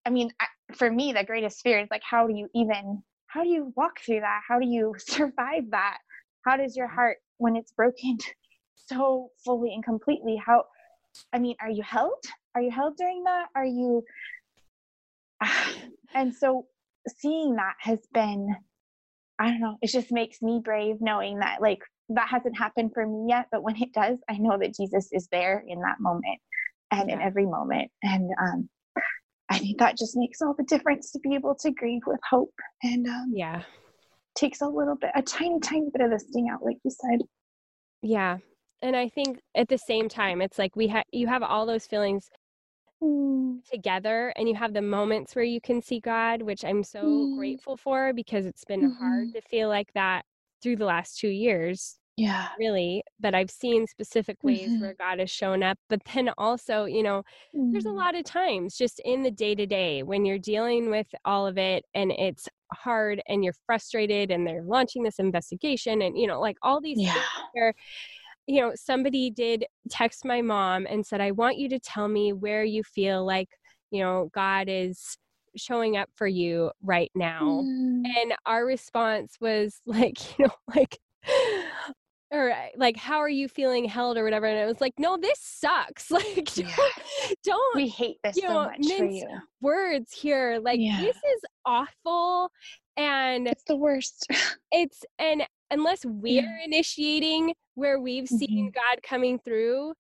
I 0.06 0.10
mean, 0.10 0.32
I, 0.40 0.48
for 0.74 0.90
me, 0.90 1.14
the 1.14 1.24
greatest 1.24 1.62
fear 1.62 1.80
is 1.80 1.88
like, 1.92 2.02
how 2.04 2.28
do 2.28 2.34
you 2.34 2.50
even, 2.56 3.04
how 3.28 3.44
do 3.44 3.50
you 3.50 3.72
walk 3.76 4.00
through 4.00 4.22
that? 4.22 4.42
How 4.48 4.60
do 4.60 4.66
you 4.66 4.96
survive 4.98 5.70
that? 5.72 6.00
How 6.44 6.58
does 6.58 6.76
your 6.76 6.88
heart, 6.88 7.18
when 7.38 7.56
it's 7.56 7.72
broken 7.72 8.18
so 8.88 9.32
fully 9.44 9.74
and 9.74 9.84
completely, 9.84 10.42
how, 10.44 10.66
I 11.34 11.40
mean, 11.40 11.56
are 11.62 11.70
you 11.70 11.84
held? 11.84 12.24
Are 12.56 12.62
you 12.62 12.72
held 12.72 12.98
during 12.98 13.24
that? 13.24 13.48
Are 13.56 13.66
you, 13.66 14.04
and 16.14 16.34
so 16.34 16.68
seeing 17.08 17.56
that 17.56 17.76
has 17.80 18.00
been, 18.14 18.56
I 19.40 19.52
don't 19.52 19.60
know, 19.60 19.78
it 19.82 19.92
just 19.92 20.12
makes 20.12 20.42
me 20.42 20.62
brave 20.64 20.98
knowing 21.00 21.40
that 21.40 21.62
like 21.62 21.80
that 22.10 22.28
hasn't 22.30 22.58
happened 22.58 22.92
for 22.94 23.06
me 23.06 23.26
yet, 23.30 23.48
but 23.52 23.64
when 23.64 23.76
it 23.82 23.94
does, 23.94 24.18
I 24.30 24.38
know 24.38 24.58
that 24.58 24.76
Jesus 24.76 25.10
is 25.12 25.28
there 25.32 25.64
in 25.68 25.82
that 25.82 26.00
moment 26.00 26.40
and 26.92 27.10
in 27.10 27.22
every 27.22 27.46
moment. 27.46 27.92
And 28.02 28.32
um, 28.42 28.70
I 29.50 29.60
think 29.60 29.78
that 29.80 29.98
just 29.98 30.16
makes 30.16 30.42
all 30.42 30.54
the 30.54 30.64
difference 30.64 31.12
to 31.12 31.20
be 31.20 31.36
able 31.36 31.56
to 31.56 31.72
grieve 31.72 32.02
with 32.08 32.20
hope 32.30 32.54
and 32.84 33.08
um, 33.08 33.32
Yeah. 33.34 33.64
takes 34.36 34.62
a 34.62 34.68
little 34.68 34.96
bit, 34.96 35.12
a 35.16 35.22
tiny, 35.22 35.60
tiny 35.60 35.90
bit 35.92 36.02
of 36.02 36.12
the 36.12 36.20
sting 36.20 36.50
out, 36.50 36.64
like 36.64 36.78
you 36.84 36.92
said. 36.92 37.22
Yeah. 38.02 38.38
And 38.82 38.96
I 38.96 39.10
think 39.10 39.40
at 39.56 39.68
the 39.70 39.78
same 39.78 40.08
time, 40.08 40.42
it's 40.42 40.60
like 40.60 40.76
we 40.76 40.88
have 40.88 41.06
you 41.12 41.28
have 41.28 41.44
all 41.44 41.66
those 41.66 41.88
feelings 41.88 42.30
together 43.70 44.34
and 44.38 44.48
you 44.48 44.56
have 44.56 44.74
the 44.74 44.82
moments 44.82 45.36
where 45.36 45.44
you 45.46 45.60
can 45.60 45.82
see 45.82 46.00
God, 46.00 46.42
which 46.42 46.64
I'm 46.64 46.84
so 46.84 47.28
Mm. 47.28 47.36
grateful 47.36 47.76
for 47.78 48.14
because 48.14 48.46
it's 48.46 48.64
been 48.66 48.84
hard 48.84 49.30
Mhm. 49.30 49.34
to 49.34 49.42
feel 49.42 49.68
like 49.70 49.92
that 49.94 50.26
through 50.62 50.78
the 50.78 50.86
last 50.86 51.18
two 51.20 51.30
years, 51.30 52.00
Yeah. 52.18 52.48
really. 52.58 53.04
But 53.20 53.36
I've 53.36 53.52
seen 53.52 53.88
specific 53.88 54.44
ways 54.44 54.70
Mhm. 54.70 54.80
where 54.80 54.94
God 54.96 55.20
has 55.20 55.30
shown 55.32 55.64
up. 55.64 55.78
But 55.90 56.04
then 56.14 56.30
also, 56.38 56.86
you 56.86 57.04
know, 57.04 57.24
there's 57.72 57.86
a 57.86 57.90
Mm. 57.90 57.98
lot 57.98 58.16
of 58.16 58.24
times 58.24 58.78
just 58.78 59.00
in 59.04 59.24
the 59.24 59.32
day 59.32 59.54
to 59.56 59.66
day 59.66 60.04
when 60.04 60.26
you're 60.26 60.40
dealing 60.40 60.90
with 60.90 61.08
all 61.26 61.46
of 61.46 61.58
it 61.58 61.84
and 61.94 62.12
it's 62.14 62.48
hard 62.74 63.22
and 63.28 63.44
you're 63.44 63.54
frustrated 63.66 64.32
and 64.32 64.48
they're 64.48 64.64
launching 64.64 65.04
this 65.04 65.20
investigation 65.20 66.02
and, 66.02 66.18
you 66.18 66.28
know, 66.28 66.40
like 66.40 66.58
all 66.62 66.80
these 66.82 66.98
Yeah. 67.00 67.14
things 67.14 67.26
where 67.52 67.74
you 68.48 68.62
know, 68.62 68.72
somebody 68.76 69.30
did 69.30 69.66
text 69.90 70.24
my 70.26 70.42
mom 70.42 70.88
and 70.90 71.06
said, 71.06 71.22
I 71.22 71.32
want 71.32 71.58
you 71.58 71.68
to 71.70 71.80
tell 71.80 72.08
me 72.08 72.32
where 72.34 72.64
you 72.64 72.82
feel 72.84 73.26
like, 73.26 73.50
you 73.92 74.02
know, 74.02 74.30
God 74.34 74.68
is 74.70 75.18
showing 75.58 75.98
up 75.98 76.10
for 76.16 76.28
you 76.28 76.72
right 76.82 77.12
now. 77.14 77.42
Mm. 77.66 78.04
And 78.06 78.34
our 78.46 78.66
response 78.66 79.36
was 79.42 79.82
like, 79.86 80.40
you 80.40 80.46
know, 80.46 80.54
like, 80.76 80.98
or 82.32 82.52
uh, 82.52 82.56
like, 82.76 82.98
how 82.98 83.18
are 83.18 83.30
you 83.30 83.48
feeling 83.48 83.86
held 83.86 84.18
or 84.18 84.24
whatever? 84.24 84.46
And 84.46 84.60
it 84.60 84.66
was 84.66 84.82
like, 84.82 84.94
no, 84.98 85.18
this 85.18 85.40
sucks. 85.40 86.10
Like, 86.12 86.46
don't, 86.56 86.68
Yeah. 86.68 86.76
don't 87.44 87.76
We 87.76 87.88
hate 87.90 88.18
this 88.24 88.36
you 88.38 88.44
so 88.44 88.48
know, 88.48 88.64
much 88.66 88.86
for 88.98 89.06
you. 89.06 89.28
words 89.62 90.14
here. 90.14 90.60
Like, 90.62 90.80
Yeah. 90.80 91.00
this 91.02 91.16
is 91.16 91.42
awful. 91.66 92.50
And 92.96 93.48
It's 93.48 93.64
the 93.64 93.76
worst. 93.78 94.28
it's 94.72 95.04
and 95.20 95.44
unless 95.72 96.06
we're 96.06 96.60
initiating 96.66 97.54
where 97.76 98.00
we've 98.00 98.28
seen 98.30 98.72
Mhm. 98.72 98.74
God 98.74 99.04
coming 99.04 99.40
through, 99.40 99.94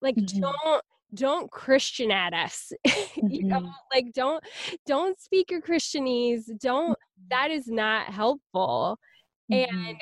like 0.00 0.16
Mhm. 0.16 0.40
don't 0.40 0.82
don't 1.14 1.50
Christian 1.50 2.10
at 2.10 2.32
us. 2.32 2.72
you 3.28 3.44
know, 3.48 3.60
Mhm. 3.60 3.72
like 3.94 4.12
don't 4.14 4.42
don't 4.86 5.20
speak 5.20 5.50
your 5.50 5.60
Christianese. 5.60 6.58
Don't 6.58 6.98
that 7.28 7.50
is 7.50 7.68
not 7.68 8.06
helpful. 8.06 8.98
And 9.50 9.96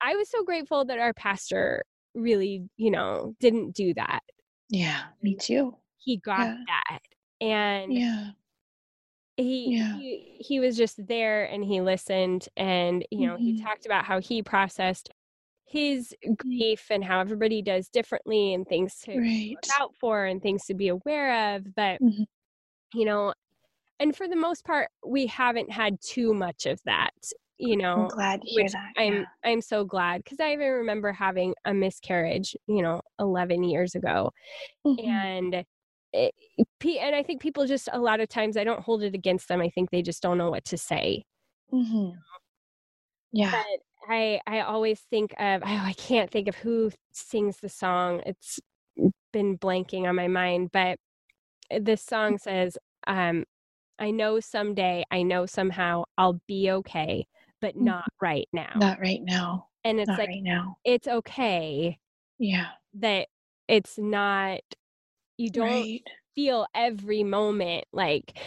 I 0.00 0.14
was 0.16 0.30
so 0.30 0.44
grateful 0.44 0.84
that 0.86 0.98
our 0.98 1.12
pastor 1.14 1.84
really, 2.14 2.68
you 2.76 2.90
know, 2.90 3.34
didn't 3.40 3.72
do 3.74 3.92
that. 3.94 4.20
yeah, 4.68 5.06
me 5.22 5.34
too. 5.36 5.76
He 5.98 6.16
got 6.18 6.46
Yeah. 6.46 6.64
that. 6.68 7.00
And 7.40 7.92
Yeah. 7.92 8.30
He 9.36 9.72
Yeah. 9.72 9.96
he 9.98 10.36
he 10.40 10.60
was 10.60 10.76
just 10.76 11.06
there 11.06 11.44
and 11.44 11.64
he 11.64 11.80
listened 11.80 12.48
and 12.56 13.06
you 13.10 13.26
know 13.26 13.36
he 13.36 13.52
Mhm. 13.54 13.62
talked 13.62 13.86
about 13.86 14.04
how 14.04 14.20
he 14.20 14.42
processed 14.42 15.10
his 15.66 16.14
grief 16.36 16.86
and 16.90 17.04
how 17.04 17.20
everybody 17.20 17.62
does 17.62 17.88
differently 17.88 18.54
and 18.54 18.66
things 18.68 18.98
to 19.00 19.18
Right. 19.18 19.50
look 19.52 19.66
out 19.80 19.94
for 20.00 20.26
and 20.26 20.42
things 20.42 20.64
to 20.66 20.74
be 20.74 20.88
aware 20.88 21.56
of 21.56 21.74
but 21.74 22.00
Mhm. 22.00 22.26
you 22.94 23.04
know 23.04 23.34
and 24.00 24.16
for 24.16 24.28
the 24.28 24.36
most 24.36 24.64
part 24.64 24.90
we 25.06 25.26
haven't 25.26 25.70
had 25.72 26.00
too 26.02 26.34
much 26.34 26.66
of 26.66 26.80
that 26.84 27.12
you 27.58 27.74
I'm 27.74 27.78
know 27.78 28.08
glad 28.08 28.42
to 28.42 28.48
hear 28.48 28.70
that. 28.70 28.92
i'm 28.98 29.14
yeah. 29.14 29.24
i'm 29.44 29.60
so 29.62 29.84
glad 29.84 30.24
because 30.24 30.40
i 30.40 30.52
even 30.52 30.70
remember 30.72 31.12
having 31.12 31.54
a 31.66 31.74
miscarriage 31.74 32.56
you 32.68 32.82
know 32.82 33.02
11 33.20 33.64
years 33.64 33.94
ago 33.94 34.32
Mhm. 34.86 35.06
and 35.06 35.64
it, 36.16 36.34
and 37.00 37.14
I 37.16 37.22
think 37.22 37.42
people 37.42 37.66
just 37.66 37.88
a 37.92 38.00
lot 38.00 38.20
of 38.20 38.28
times 38.28 38.56
I 38.56 38.64
don't 38.64 38.82
hold 38.82 39.02
it 39.04 39.14
against 39.14 39.48
them. 39.48 39.60
I 39.60 39.70
think 39.70 39.90
they 39.90 40.02
just 40.02 40.22
don't 40.22 40.38
know 40.38 40.50
what 40.50 40.64
to 40.66 40.78
say. 40.78 41.24
Mhm. 41.72 42.24
Yeah. 43.32 43.52
But 43.52 43.80
I 44.08 44.40
I 44.46 44.60
always 44.60 45.00
think 45.00 45.32
of 45.38 45.62
oh, 45.64 45.66
I 45.66 45.94
can't 45.94 46.30
think 46.30 46.48
of 46.48 46.56
who 46.56 46.90
sings 47.12 47.58
the 47.58 47.68
song. 47.68 48.22
It's 48.26 48.60
been 49.32 49.58
blanking 49.58 50.08
on 50.08 50.16
my 50.16 50.28
mind, 50.28 50.70
but 50.72 50.98
this 51.80 52.02
song 52.02 52.38
says, 52.38 52.78
um, 53.08 53.44
"I 54.00 54.10
know 54.12 54.40
someday, 54.40 55.04
I 55.12 55.22
know 55.24 55.46
somehow 55.46 56.04
I'll 56.18 56.40
be 56.48 56.70
okay, 56.72 57.26
but 57.60 57.76
Mhm. 57.80 57.94
not 57.94 58.04
right 58.22 58.48
now." 58.54 58.74
Not 58.74 59.00
right 59.00 59.22
now. 59.22 59.70
and 59.84 60.00
it's 60.00 60.16
Not 60.16 60.18
like 60.18 60.30
right 60.30 60.42
now. 60.42 60.78
it's 60.84 61.08
okay 61.08 61.98
Yeah. 62.38 62.72
that 62.94 63.28
it's 63.68 63.98
not. 63.98 64.60
You 65.38 65.50
don't 65.50 65.88
Right. 65.88 66.02
feel 66.34 66.66
every 66.74 67.22
moment 67.24 67.84
like 67.92 68.38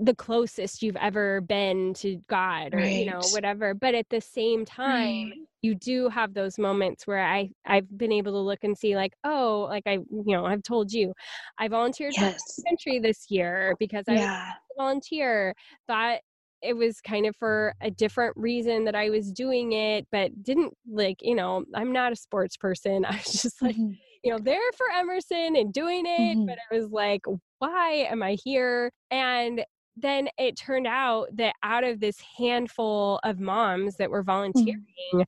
the 0.00 0.14
closest 0.14 0.82
you've 0.82 0.96
ever 0.96 1.40
been 1.42 1.94
to 1.94 2.18
God 2.28 2.74
or 2.74 2.88
you 2.88 3.04
know 3.04 3.26
whatever 3.26 3.74
but 3.74 3.94
at 3.94 4.08
the 4.10 4.20
same 4.20 4.64
time 4.64 5.32
Right. 5.32 5.48
you 5.62 5.74
do 5.74 6.08
have 6.08 6.34
those 6.34 6.58
moments 6.58 7.06
where 7.06 7.24
I 7.24 7.50
I've 7.66 7.96
been 7.98 8.12
able 8.12 8.32
to 8.32 8.38
look 8.38 8.64
and 8.64 8.78
see 8.78 8.96
like 8.96 9.14
oh 9.24 9.66
like 9.70 9.84
I 9.86 9.94
you 9.94 10.24
know 10.26 10.46
I've 10.46 10.62
told 10.62 10.92
you 10.92 11.14
I 11.58 11.68
volunteered 11.68 12.16
for 12.18 12.32
Yes. 12.32 12.64
country 12.68 13.00
this 13.00 13.30
year 13.30 13.76
because 13.78 14.04
I 14.08 14.14
Yeah. 14.14 14.54
a 14.72 14.74
volunteer 14.78 15.54
thought 15.88 16.20
it 16.62 16.74
was 16.74 17.00
kind 17.00 17.26
of 17.26 17.36
for 17.36 17.74
a 17.80 17.90
different 17.90 18.36
reason 18.36 18.84
that 18.84 18.94
I 18.96 19.10
was 19.10 19.32
doing 19.32 19.72
it 19.72 20.06
but 20.12 20.42
didn't 20.44 20.74
like 20.88 21.18
you 21.22 21.34
know 21.34 21.64
I'm 21.74 21.92
not 21.92 22.12
a 22.12 22.16
sports 22.16 22.56
person 22.56 23.04
I 23.06 23.12
was 23.16 23.42
just 23.42 23.62
like 23.62 23.76
Mhm. 23.76 23.98
You 24.22 24.30
know, 24.32 24.38
there 24.38 24.72
for 24.76 24.86
Emerson 24.90 25.56
and 25.56 25.72
doing 25.72 26.04
it, 26.06 26.36
Mhm. 26.36 26.46
but 26.46 26.58
I 26.70 26.74
was 26.74 26.90
like, 26.90 27.22
why 27.58 27.90
am 28.10 28.22
I 28.22 28.36
here? 28.44 28.90
And 29.10 29.64
then 29.96 30.28
it 30.38 30.56
turned 30.56 30.86
out 30.86 31.28
that 31.36 31.54
out 31.62 31.84
of 31.84 32.00
this 32.00 32.20
handful 32.36 33.18
of 33.24 33.40
moms 33.40 33.96
that 33.96 34.10
were 34.10 34.22
volunteering, 34.22 34.82
Mhm. 35.12 35.24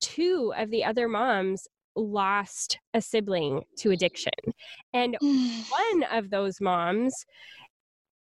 two 0.00 0.52
of 0.56 0.70
the 0.70 0.84
other 0.84 1.08
moms 1.08 1.66
lost 1.96 2.78
a 2.94 3.00
sibling 3.02 3.64
to 3.78 3.90
addiction. 3.90 4.32
And 4.92 5.16
one 5.70 6.04
of 6.04 6.30
those 6.30 6.60
moms, 6.60 7.26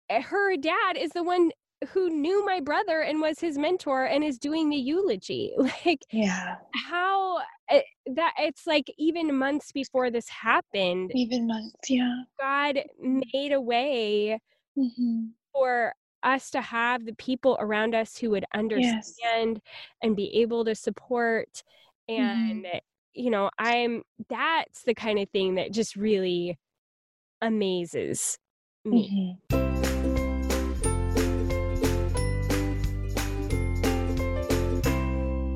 eh, 0.09 0.21
her 0.21 0.57
dad 0.57 0.97
is 0.97 1.11
the 1.11 1.23
one 1.23 1.51
who 1.89 2.09
knew 2.09 2.45
my 2.45 2.59
brother 2.59 3.01
and 3.01 3.21
was 3.21 3.39
his 3.39 3.57
mentor 3.57 4.05
and 4.05 4.23
is 4.23 4.37
doing 4.37 4.69
the 4.69 4.77
eulogy. 4.77 5.53
Like, 5.85 6.05
Yeah. 6.11 6.57
how 6.75 7.39
eh, 7.69 7.81
that 8.15 8.33
it's 8.37 8.67
like 8.67 8.91
even 8.97 9.35
months 9.37 9.71
before 9.71 10.09
this 10.11 10.29
happened, 10.29 11.11
Even 11.13 11.47
months. 11.47 11.89
Yeah. 11.89 12.23
God 12.39 12.81
made 12.99 13.51
a 13.51 13.61
way 13.61 14.39
hmm 14.75 15.33
for 15.53 15.93
us 16.23 16.51
to 16.51 16.61
have 16.61 17.05
the 17.05 17.13
people 17.15 17.57
around 17.59 17.95
us 17.95 18.17
who 18.17 18.29
would 18.29 18.45
understand 18.53 19.61
and 20.01 20.15
be 20.15 20.33
able 20.41 20.63
to 20.65 20.75
support 20.75 21.63
and 22.07 22.67
you 23.13 23.29
know 23.29 23.49
i'm 23.57 24.03
that's 24.29 24.83
the 24.83 24.93
kind 24.93 25.17
of 25.19 25.27
thing 25.31 25.55
that 25.55 25.71
just 25.71 25.95
really 25.95 26.57
amazes 27.41 28.37
me 28.85 29.11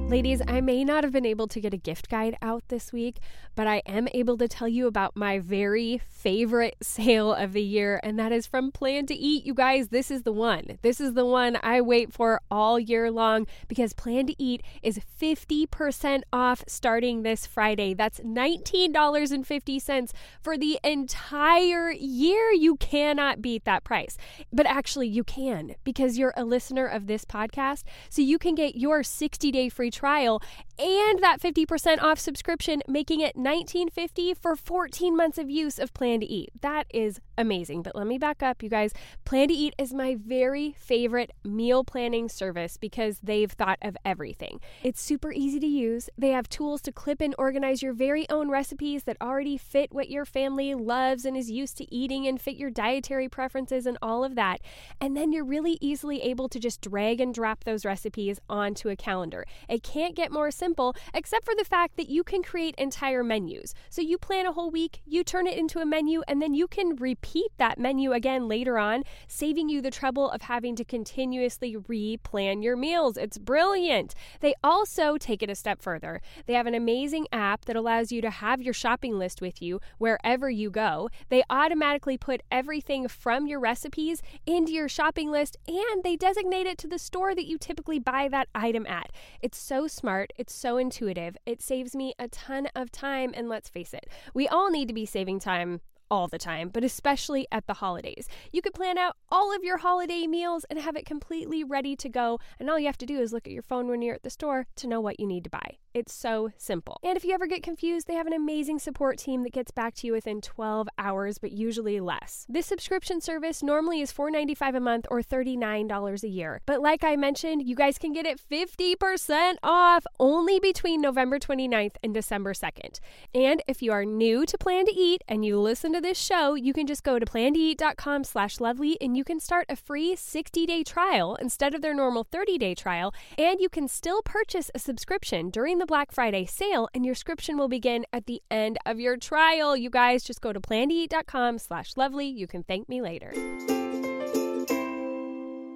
Ladies, 0.07 0.39
I 0.47 0.61
may 0.61 0.85
not 0.85 1.03
have 1.03 1.11
been 1.11 1.25
able 1.25 1.47
to 1.47 1.59
get 1.59 1.73
a 1.73 1.77
gift 1.77 2.09
guide 2.09 2.37
out 2.39 2.63
this 2.67 2.93
week, 2.93 3.17
but 3.55 3.65
I 3.65 3.81
am 3.87 4.07
able 4.13 4.37
to 4.37 4.47
tell 4.47 4.67
you 4.67 4.85
about 4.85 5.15
my 5.15 5.39
very 5.39 5.99
favorite 6.07 6.75
sale 6.81 7.33
of 7.33 7.53
the 7.53 7.63
year, 7.63 7.99
and 8.03 8.17
that 8.19 8.31
is 8.31 8.45
from 8.45 8.71
Plan 8.71 9.07
to 9.07 9.15
Eat. 9.15 9.45
You 9.45 9.55
guys, 9.55 9.87
this 9.87 10.11
is 10.11 10.21
the 10.21 10.31
one. 10.31 10.77
This 10.83 11.01
is 11.01 11.15
the 11.15 11.25
one 11.25 11.57
I 11.63 11.81
wait 11.81 12.13
for 12.13 12.39
all 12.51 12.79
year 12.79 13.09
long 13.09 13.47
because 13.67 13.93
Plan 13.93 14.27
to 14.27 14.41
Eat 14.41 14.61
is 14.83 14.99
50% 15.19 16.21
off 16.31 16.63
starting 16.67 17.23
this 17.23 17.47
Friday. 17.47 17.95
That's 17.95 18.19
$19.50 18.19 20.11
for 20.39 20.55
the 20.55 20.79
entire 20.83 21.91
year. 21.91 22.51
You 22.51 22.75
cannot 22.75 23.41
beat 23.41 23.65
that 23.65 23.83
price. 23.83 24.17
But 24.53 24.67
actually, 24.67 25.07
you 25.07 25.23
can 25.23 25.75
because 25.83 26.19
you're 26.19 26.33
a 26.37 26.45
listener 26.45 26.85
of 26.85 27.07
this 27.07 27.25
podcast. 27.25 27.83
So 28.11 28.21
you 28.21 28.37
can 28.37 28.53
get 28.53 28.75
your 28.75 29.01
60 29.01 29.51
day 29.51 29.67
free 29.67 29.91
trial 29.95 30.41
and 30.77 31.19
that 31.19 31.39
50% 31.39 32.01
off 32.01 32.19
subscription, 32.19 32.81
making 32.87 33.21
it 33.21 33.35
$19.50 33.35 34.37
for 34.37 34.55
14 34.55 35.15
months 35.15 35.37
of 35.37 35.49
use 35.49 35.79
of 35.79 35.93
Plan 35.93 36.19
to 36.19 36.25
Eat. 36.25 36.49
That 36.61 36.87
is 36.89 37.21
amazing. 37.37 37.81
But 37.81 37.95
let 37.95 38.07
me 38.07 38.17
back 38.17 38.43
up, 38.43 38.61
you 38.61 38.69
guys. 38.69 38.91
Plan 39.23 39.47
to 39.47 39.53
Eat 39.53 39.73
is 39.77 39.93
my 39.93 40.15
very 40.15 40.75
favorite 40.77 41.31
meal 41.43 41.83
planning 41.83 42.29
service 42.29 42.77
because 42.77 43.19
they've 43.23 43.51
thought 43.51 43.77
of 43.81 43.95
everything. 44.03 44.59
It's 44.83 45.01
super 45.01 45.31
easy 45.31 45.59
to 45.59 45.67
use. 45.67 46.09
They 46.17 46.29
have 46.29 46.49
tools 46.49 46.81
to 46.83 46.91
clip 46.91 47.21
and 47.21 47.35
organize 47.37 47.81
your 47.81 47.93
very 47.93 48.29
own 48.29 48.49
recipes 48.49 49.03
that 49.03 49.17
already 49.21 49.57
fit 49.57 49.93
what 49.93 50.09
your 50.09 50.25
family 50.25 50.73
loves 50.73 51.25
and 51.25 51.37
is 51.37 51.51
used 51.51 51.77
to 51.77 51.93
eating 51.93 52.27
and 52.27 52.39
fit 52.39 52.57
your 52.57 52.69
dietary 52.69 53.29
preferences 53.29 53.85
and 53.85 53.97
all 54.01 54.23
of 54.23 54.35
that. 54.35 54.61
And 54.99 55.15
then 55.15 55.31
you're 55.31 55.45
really 55.45 55.77
easily 55.81 56.21
able 56.21 56.49
to 56.49 56.59
just 56.59 56.81
drag 56.81 57.21
and 57.21 57.33
drop 57.33 57.63
those 57.63 57.85
recipes 57.85 58.39
onto 58.49 58.89
a 58.89 58.95
calendar. 58.95 59.45
It 59.69 59.83
can't 59.83 60.15
get 60.15 60.31
more 60.31 60.51
simple, 60.51 60.64
except 61.13 61.45
for 61.45 61.53
the 61.55 61.65
fact 61.65 61.97
that 61.97 62.09
you 62.09 62.23
can 62.23 62.41
create 62.41 62.75
entire 62.77 63.23
menus. 63.23 63.73
So 63.89 64.01
you 64.01 64.17
plan 64.17 64.45
a 64.45 64.51
whole 64.53 64.71
week, 64.71 65.01
you 65.05 65.23
turn 65.23 65.47
it 65.47 65.57
into 65.57 65.79
a 65.79 65.85
menu, 65.85 66.23
and 66.27 66.41
then 66.41 66.53
you 66.53 66.67
can 66.67 66.95
repeat 66.95 67.51
that 67.57 67.77
menu 67.77 68.11
again 68.13 68.47
later 68.47 68.77
on, 68.77 69.03
saving 69.27 69.69
you 69.69 69.81
the 69.81 69.91
trouble 69.91 70.29
of 70.29 70.43
having 70.43 70.75
to 70.77 70.85
continuously 70.85 71.75
re-plan 71.75 72.61
your 72.61 72.75
meals. 72.75 73.17
It's 73.17 73.37
brilliant. 73.37 74.15
They 74.39 74.53
also 74.63 75.17
take 75.17 75.43
it 75.43 75.49
a 75.49 75.55
step 75.55 75.81
further. 75.81 76.21
They 76.45 76.53
have 76.53 76.67
an 76.67 76.75
amazing 76.75 77.27
app 77.31 77.65
that 77.65 77.75
allows 77.75 78.11
you 78.11 78.21
to 78.21 78.29
have 78.29 78.61
your 78.61 78.73
shopping 78.73 79.19
list 79.19 79.41
with 79.41 79.61
you 79.61 79.79
wherever 79.97 80.49
you 80.49 80.69
go. 80.69 81.09
They 81.29 81.43
automatically 81.49 82.17
put 82.17 82.41
everything 82.51 83.07
from 83.07 83.47
your 83.47 83.59
recipes 83.59 84.21
into 84.45 84.71
your 84.71 84.87
shopping 84.87 85.31
list 85.31 85.57
and 85.67 86.03
they 86.03 86.15
designate 86.15 86.65
it 86.65 86.77
to 86.79 86.87
the 86.87 86.99
store 86.99 87.35
that 87.35 87.47
you 87.47 87.57
typically 87.57 87.99
buy 87.99 88.27
that 88.29 88.47
item 88.55 88.85
at. 88.87 89.11
It's 89.41 89.57
so 89.57 89.87
smart, 89.87 90.31
it's 90.37 90.54
so 90.55 90.77
intuitive. 90.77 91.37
It 91.45 91.61
saves 91.61 91.95
me 91.95 92.13
a 92.17 92.27
ton 92.27 92.67
of 92.75 92.91
time 92.91 93.31
and 93.35 93.49
let's 93.49 93.69
face 93.69 93.93
it, 93.93 94.07
we 94.33 94.47
all 94.47 94.71
need 94.71 94.87
to 94.87 94.93
be 94.93 95.05
saving 95.05 95.39
time 95.39 95.81
all 96.09 96.27
the 96.27 96.37
time, 96.37 96.69
but 96.69 96.83
especially 96.83 97.47
at 97.51 97.67
the 97.67 97.75
holidays. 97.75 98.27
You 98.51 98.61
could 98.61 98.73
plan 98.73 98.97
out 98.97 99.15
all 99.29 99.55
of 99.55 99.63
your 99.63 99.77
holiday 99.77 100.27
meals 100.27 100.65
and 100.69 100.79
have 100.79 100.95
it 100.95 101.05
completely 101.05 101.63
ready 101.63 101.95
to 101.95 102.09
go, 102.09 102.39
and 102.59 102.69
all 102.69 102.79
you 102.79 102.85
have 102.85 102.97
to 102.99 103.05
do 103.05 103.19
is 103.19 103.33
look 103.33 103.47
at 103.47 103.53
your 103.53 103.63
phone 103.63 103.87
when 103.87 104.01
you're 104.01 104.15
at 104.15 104.23
the 104.23 104.29
store 104.29 104.67
to 104.75 104.87
know 104.87 105.01
what 105.01 105.19
you 105.19 105.27
need 105.27 105.43
to 105.45 105.49
buy. 105.49 105.77
It's 105.95 106.13
so 106.13 106.51
simple. 106.57 106.99
And 107.03 107.15
if 107.15 107.23
you 107.23 107.31
ever 107.33 107.47
get 107.47 107.63
confused, 107.63 108.05
they 108.05 108.15
have 108.15 108.27
an 108.27 108.33
amazing 108.33 108.79
support 108.79 109.17
team 109.17 109.43
that 109.43 109.53
gets 109.53 109.71
back 109.71 109.95
to 109.95 110.07
you 110.07 110.11
within 110.11 110.41
12 110.41 110.89
hours, 110.99 111.37
but 111.37 111.53
usually 111.53 112.01
less. 112.01 112.45
This 112.49 112.65
subscription 112.65 113.21
service 113.21 113.63
normally 113.63 114.01
is 114.01 114.11
$4.95 114.11 114.75
a 114.75 114.79
month 114.81 115.05
or 115.09 115.21
$39 115.21 116.21
a 116.21 116.27
year. 116.27 116.59
But 116.65 116.81
like 116.81 117.05
I 117.05 117.15
mentioned, 117.15 117.63
you 117.65 117.77
guys 117.77 117.97
can 117.97 118.11
get 118.11 118.25
it 118.25 118.41
50% 118.51 119.55
off 119.63 120.05
only 120.19 120.59
between 120.59 120.99
November 120.99 121.39
29th 121.39 121.95
and 122.03 122.13
December 122.13 122.51
2nd. 122.51 122.99
And 123.33 123.63
if 123.65 123.81
you 123.81 123.93
are 123.93 124.03
new 124.03 124.45
to 124.47 124.57
Plan 124.57 124.87
to 124.87 124.93
Eat 124.93 125.23
and 125.29 125.45
you 125.45 125.57
listen 125.57 125.93
to 125.93 126.01
this 126.01 126.19
show, 126.19 126.55
you 126.55 126.73
can 126.73 126.87
just 126.87 127.05
go 127.05 127.19
to 127.19 127.25
plantoeat.com 127.25 128.25
slash 128.25 128.59
lovely 128.59 128.97
and 128.99 129.15
you 129.15 129.23
can 129.23 129.39
start 129.39 129.65
a 129.69 129.77
free 129.77 130.13
60-day 130.17 130.83
trial 130.83 131.35
instead 131.35 131.73
of 131.73 131.81
their 131.81 131.93
normal 131.93 132.25
30-day 132.25 132.75
trial. 132.75 133.13
And 133.37 133.61
you 133.61 133.69
can 133.69 133.87
still 133.87 134.21
purchase 134.21 134.69
a 134.75 134.79
subscription 134.79 135.49
during 135.49 135.77
the 135.77 135.84
Black 135.85 136.11
Friday 136.11 136.45
sale 136.45 136.87
and 136.93 137.05
your 137.05 137.15
subscription 137.15 137.57
will 137.57 137.67
begin 137.67 138.05
at 138.13 138.25
the 138.25 138.41
end 138.51 138.77
of 138.85 138.99
your 138.99 139.17
trial. 139.17 139.75
You 139.77 139.89
guys 139.89 140.23
just 140.23 140.41
go 140.41 140.51
to 140.53 140.59
plantoeat.com 140.59 141.59
slash 141.59 141.95
lovely. 141.97 142.27
You 142.27 142.47
can 142.47 142.63
thank 142.63 142.87
me 142.89 143.01
later. 143.01 143.31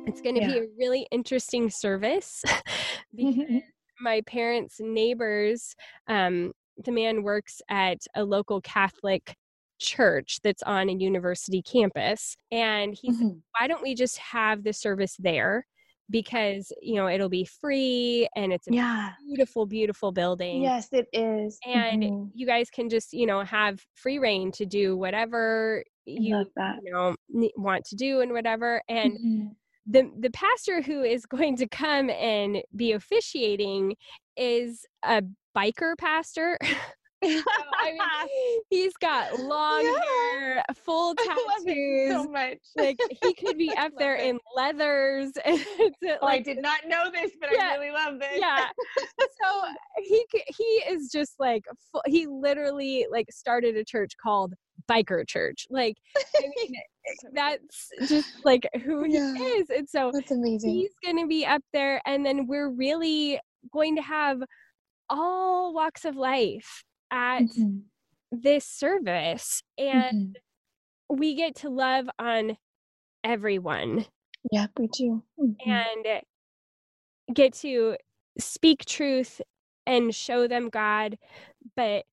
It's 0.07 0.21
going 0.21 0.35
to 0.35 0.41
Yeah. 0.41 0.47
be 0.53 0.57
a 0.59 0.67
really 0.77 1.07
interesting 1.11 1.69
service 1.69 2.43
because 3.15 3.61
my 4.01 4.21
parents' 4.21 4.77
neighbors, 4.79 5.75
um, 6.07 6.51
the 6.83 6.91
man 6.91 7.21
works 7.23 7.61
at 7.69 7.99
a 8.15 8.23
local 8.23 8.59
Catholic 8.61 9.35
church 9.79 10.39
that's 10.43 10.63
on 10.63 10.89
a 10.89 10.93
university 10.93 11.61
campus. 11.61 12.35
And 12.51 12.95
he 12.99 13.11
said, 13.13 13.27
Mhm. 13.27 13.41
why 13.57 13.67
don't 13.67 13.81
we 13.83 13.93
just 13.95 14.17
have 14.17 14.63
the 14.63 14.73
service 14.73 15.15
there? 15.19 15.65
Because, 16.09 16.71
you 16.81 16.95
know, 16.95 17.07
it'll 17.07 17.29
be 17.29 17.45
free 17.45 18.27
and 18.35 18.53
it's 18.53 18.67
a 18.67 18.71
Yeah. 18.71 19.15
beautiful, 19.25 19.65
beautiful 19.65 20.11
building. 20.11 20.71
Yes, 20.71 20.89
it 20.93 21.07
is. 21.13 21.61
And 21.65 22.09
Mhm. 22.13 22.31
you 22.33 22.45
guys 22.45 22.69
can 22.69 22.89
just, 22.89 23.13
you 23.13 23.25
know, 23.25 23.41
have 23.43 23.85
free 23.95 24.19
reign 24.19 24.51
to 24.53 24.65
do 24.65 24.95
whatever 24.97 25.83
you, 26.05 26.45
you 26.71 26.91
know, 26.91 27.15
want 27.57 27.85
to 27.85 27.95
do 27.95 28.21
and 28.21 28.31
whatever. 28.31 28.81
And 28.87 29.17
Mhm. 29.23 29.55
the 29.87 30.11
the 30.19 30.31
pastor 30.31 30.81
who 30.81 31.03
is 31.03 31.25
going 31.27 31.57
to 31.57 31.67
come 31.69 32.09
and 32.11 32.63
be 32.75 32.93
officiating 32.93 33.95
is 34.37 34.85
a 35.03 35.23
biker 35.57 35.97
pastor. 35.97 36.57
So, 37.23 37.29
I 37.81 37.91
mean, 37.91 38.59
he's 38.69 38.93
got 38.97 39.39
long 39.39 39.83
Yeah. 39.83 39.99
hair, 40.39 40.63
full 40.75 41.15
I 41.19 41.25
tattoos. 41.65 42.11
so 42.11 42.29
much. 42.29 42.57
like 42.77 42.97
he 43.21 43.33
could 43.33 43.57
be 43.57 43.73
up 43.77 43.91
there 43.97 44.15
it. 44.15 44.25
in 44.25 44.39
leathers 44.55 45.31
Oh, 45.45 45.59
I 46.05 46.17
like 46.21 46.43
did 46.45 46.61
not 46.61 46.79
know 46.87 47.09
this, 47.11 47.31
but 47.39 47.49
Yeah, 47.51 47.71
I 47.73 47.77
really 47.77 47.91
love 47.91 48.19
this. 48.19 48.39
yeah 48.39 48.67
so 49.41 49.61
he 49.97 50.25
he 50.47 50.63
is 50.89 51.11
just 51.11 51.33
like 51.39 51.63
he 52.07 52.27
literally 52.27 53.05
like 53.11 53.25
started 53.31 53.75
a 53.75 53.83
church 53.83 54.13
called 54.21 54.53
biker 54.89 55.27
church 55.27 55.65
like 55.69 55.95
I 56.37 56.41
mean, 56.41 56.73
that's 57.33 57.89
just 58.07 58.29
like 58.45 58.67
who 58.85 59.03
Yeah. 59.05 59.33
he 59.35 59.43
is 59.43 59.69
and 59.69 59.89
so 59.89 60.11
That's 60.13 60.31
amazing. 60.31 60.71
he's 60.75 60.91
going 61.03 61.17
to 61.17 61.27
be 61.27 61.45
up 61.45 61.61
there 61.73 62.01
and 62.05 62.25
then 62.25 62.47
we're 62.47 62.69
really 62.69 63.39
going 63.73 63.95
to 63.95 64.01
have 64.01 64.41
all 65.09 65.73
walks 65.73 66.05
of 66.05 66.15
life 66.15 66.83
at 67.11 67.45
Mhm. 67.45 67.89
this 68.31 68.65
service 68.65 69.63
and 69.77 70.13
Mhm. 70.13 70.35
we 71.09 71.35
get 71.35 71.55
to 71.55 71.69
love 71.69 72.09
on 72.19 72.57
everyone 73.23 74.05
Yeah, 74.51 74.67
we 74.77 74.87
do. 74.87 75.23
Mhm. 75.37 75.89
and 76.05 76.21
get 77.33 77.53
to 77.53 77.95
speak 78.39 78.85
truth 78.85 79.41
and 79.85 80.13
show 80.13 80.47
them 80.47 80.69
God, 80.69 81.17
but 81.75 82.05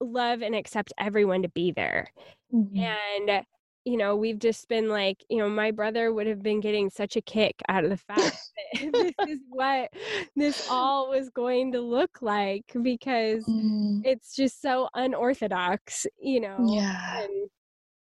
love 0.00 0.42
and 0.42 0.54
accept 0.54 0.92
everyone 0.98 1.42
to 1.42 1.48
be 1.50 1.72
there. 1.72 2.12
Mhm. 2.52 2.98
And, 3.20 3.44
you 3.88 3.96
know, 3.96 4.16
we've 4.16 4.38
just 4.38 4.68
been 4.68 4.88
like, 4.88 5.24
you 5.30 5.38
know, 5.38 5.48
my 5.48 5.70
brother 5.70 6.12
would 6.12 6.26
have 6.26 6.42
been 6.42 6.60
getting 6.60 6.90
such 6.90 7.16
a 7.16 7.22
kick 7.22 7.56
out 7.68 7.84
of 7.84 7.90
the 7.90 7.96
fact 7.96 8.38
that 8.82 8.92
this 8.94 9.14
is 9.26 9.40
what 9.48 9.90
this 10.36 10.60
all 10.68 11.08
was 11.10 11.30
going 11.30 11.72
to 11.72 11.80
look 11.80 12.18
like 12.22 12.64
because 12.82 13.48
Mhm. 13.48 14.00
it's 14.04 14.34
just 14.36 14.60
so 14.62 14.88
unorthodox, 14.94 16.06
you 16.20 16.40
know. 16.40 16.66
Yeah. 16.68 17.22
And, 17.22 17.50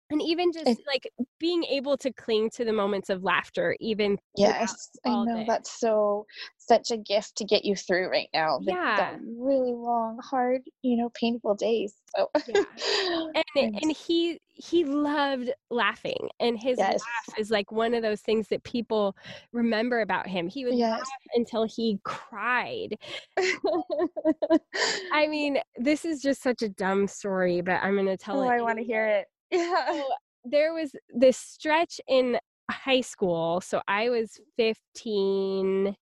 and 0.09 0.21
even 0.21 0.51
just 0.51 0.67
It- 0.67 0.79
like 0.87 1.09
being 1.39 1.63
able 1.65 1.97
to 1.97 2.11
cling 2.13 2.49
to 2.51 2.65
the 2.65 2.73
moments 2.73 3.09
of 3.09 3.23
laughter, 3.23 3.75
even 3.79 4.17
Yes, 4.35 4.89
I 5.05 5.09
know 5.23 5.43
that's 5.47 5.79
so 5.79 6.25
such 6.57 6.91
a 6.91 6.97
gift 6.97 7.35
to 7.37 7.45
get 7.45 7.65
you 7.65 7.75
through 7.75 8.09
right 8.09 8.29
now. 8.33 8.59
the- 8.59 8.71
Yeah. 8.71 9.17
really 9.37 9.73
long, 9.73 10.19
hard, 10.19 10.63
you 10.81 10.97
know, 10.97 11.09
painful 11.09 11.55
days. 11.55 11.95
So 12.15 12.29
Yeah. 12.47 12.63
and 13.35 13.43
Yes. 13.55 13.71
and 13.81 13.91
he 13.91 14.39
he 14.55 14.83
loved 14.85 15.51
laughing 15.71 16.29
and 16.39 16.57
his 16.59 16.77
Yes. 16.77 17.01
laugh 17.01 17.39
is 17.39 17.49
like 17.49 17.71
one 17.71 17.93
of 17.95 18.03
those 18.03 18.21
things 18.21 18.47
that 18.49 18.63
people 18.63 19.15
remember 19.51 20.01
about 20.01 20.27
him 20.27 20.47
he 20.47 20.63
would 20.65 20.75
Yes. 20.75 20.91
laugh 20.99 21.09
until 21.33 21.63
he 21.63 21.99
cried 22.03 22.97
i 25.11 25.25
mean 25.27 25.59
this 25.77 26.05
is 26.05 26.21
just 26.21 26.41
such 26.43 26.61
a 26.61 26.69
dumb 26.69 27.07
story 27.07 27.61
but 27.61 27.81
i'm 27.81 27.95
going 27.95 28.05
to 28.05 28.17
tell 28.17 28.39
oh, 28.41 28.43
it 28.43 28.49
I 28.49 28.61
want 28.61 28.77
to 28.77 28.83
hear 28.83 29.07
it. 29.07 29.27
Yeah. 29.53 29.93
So 29.93 30.03
there 30.45 30.73
was 30.73 30.95
this 31.13 31.37
stretch 31.37 32.01
in 32.07 32.37
high 32.69 33.01
school 33.01 33.61
so 33.61 33.81
i 33.87 34.09
was 34.09 34.39
15 34.57 35.95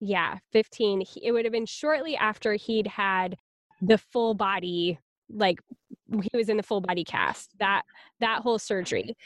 yeah 0.00 0.38
15 0.52 1.00
he, 1.00 1.26
it 1.26 1.32
would 1.32 1.44
have 1.44 1.52
been 1.52 1.66
shortly 1.66 2.16
after 2.16 2.54
he'd 2.54 2.86
had 2.86 3.36
the 3.80 3.98
full 3.98 4.34
body 4.34 4.98
like 5.30 5.60
he 6.10 6.36
was 6.36 6.48
in 6.48 6.56
the 6.56 6.62
full 6.62 6.80
body 6.80 7.04
cast 7.04 7.50
that 7.58 7.82
that 8.20 8.40
whole 8.40 8.58
surgery 8.58 9.16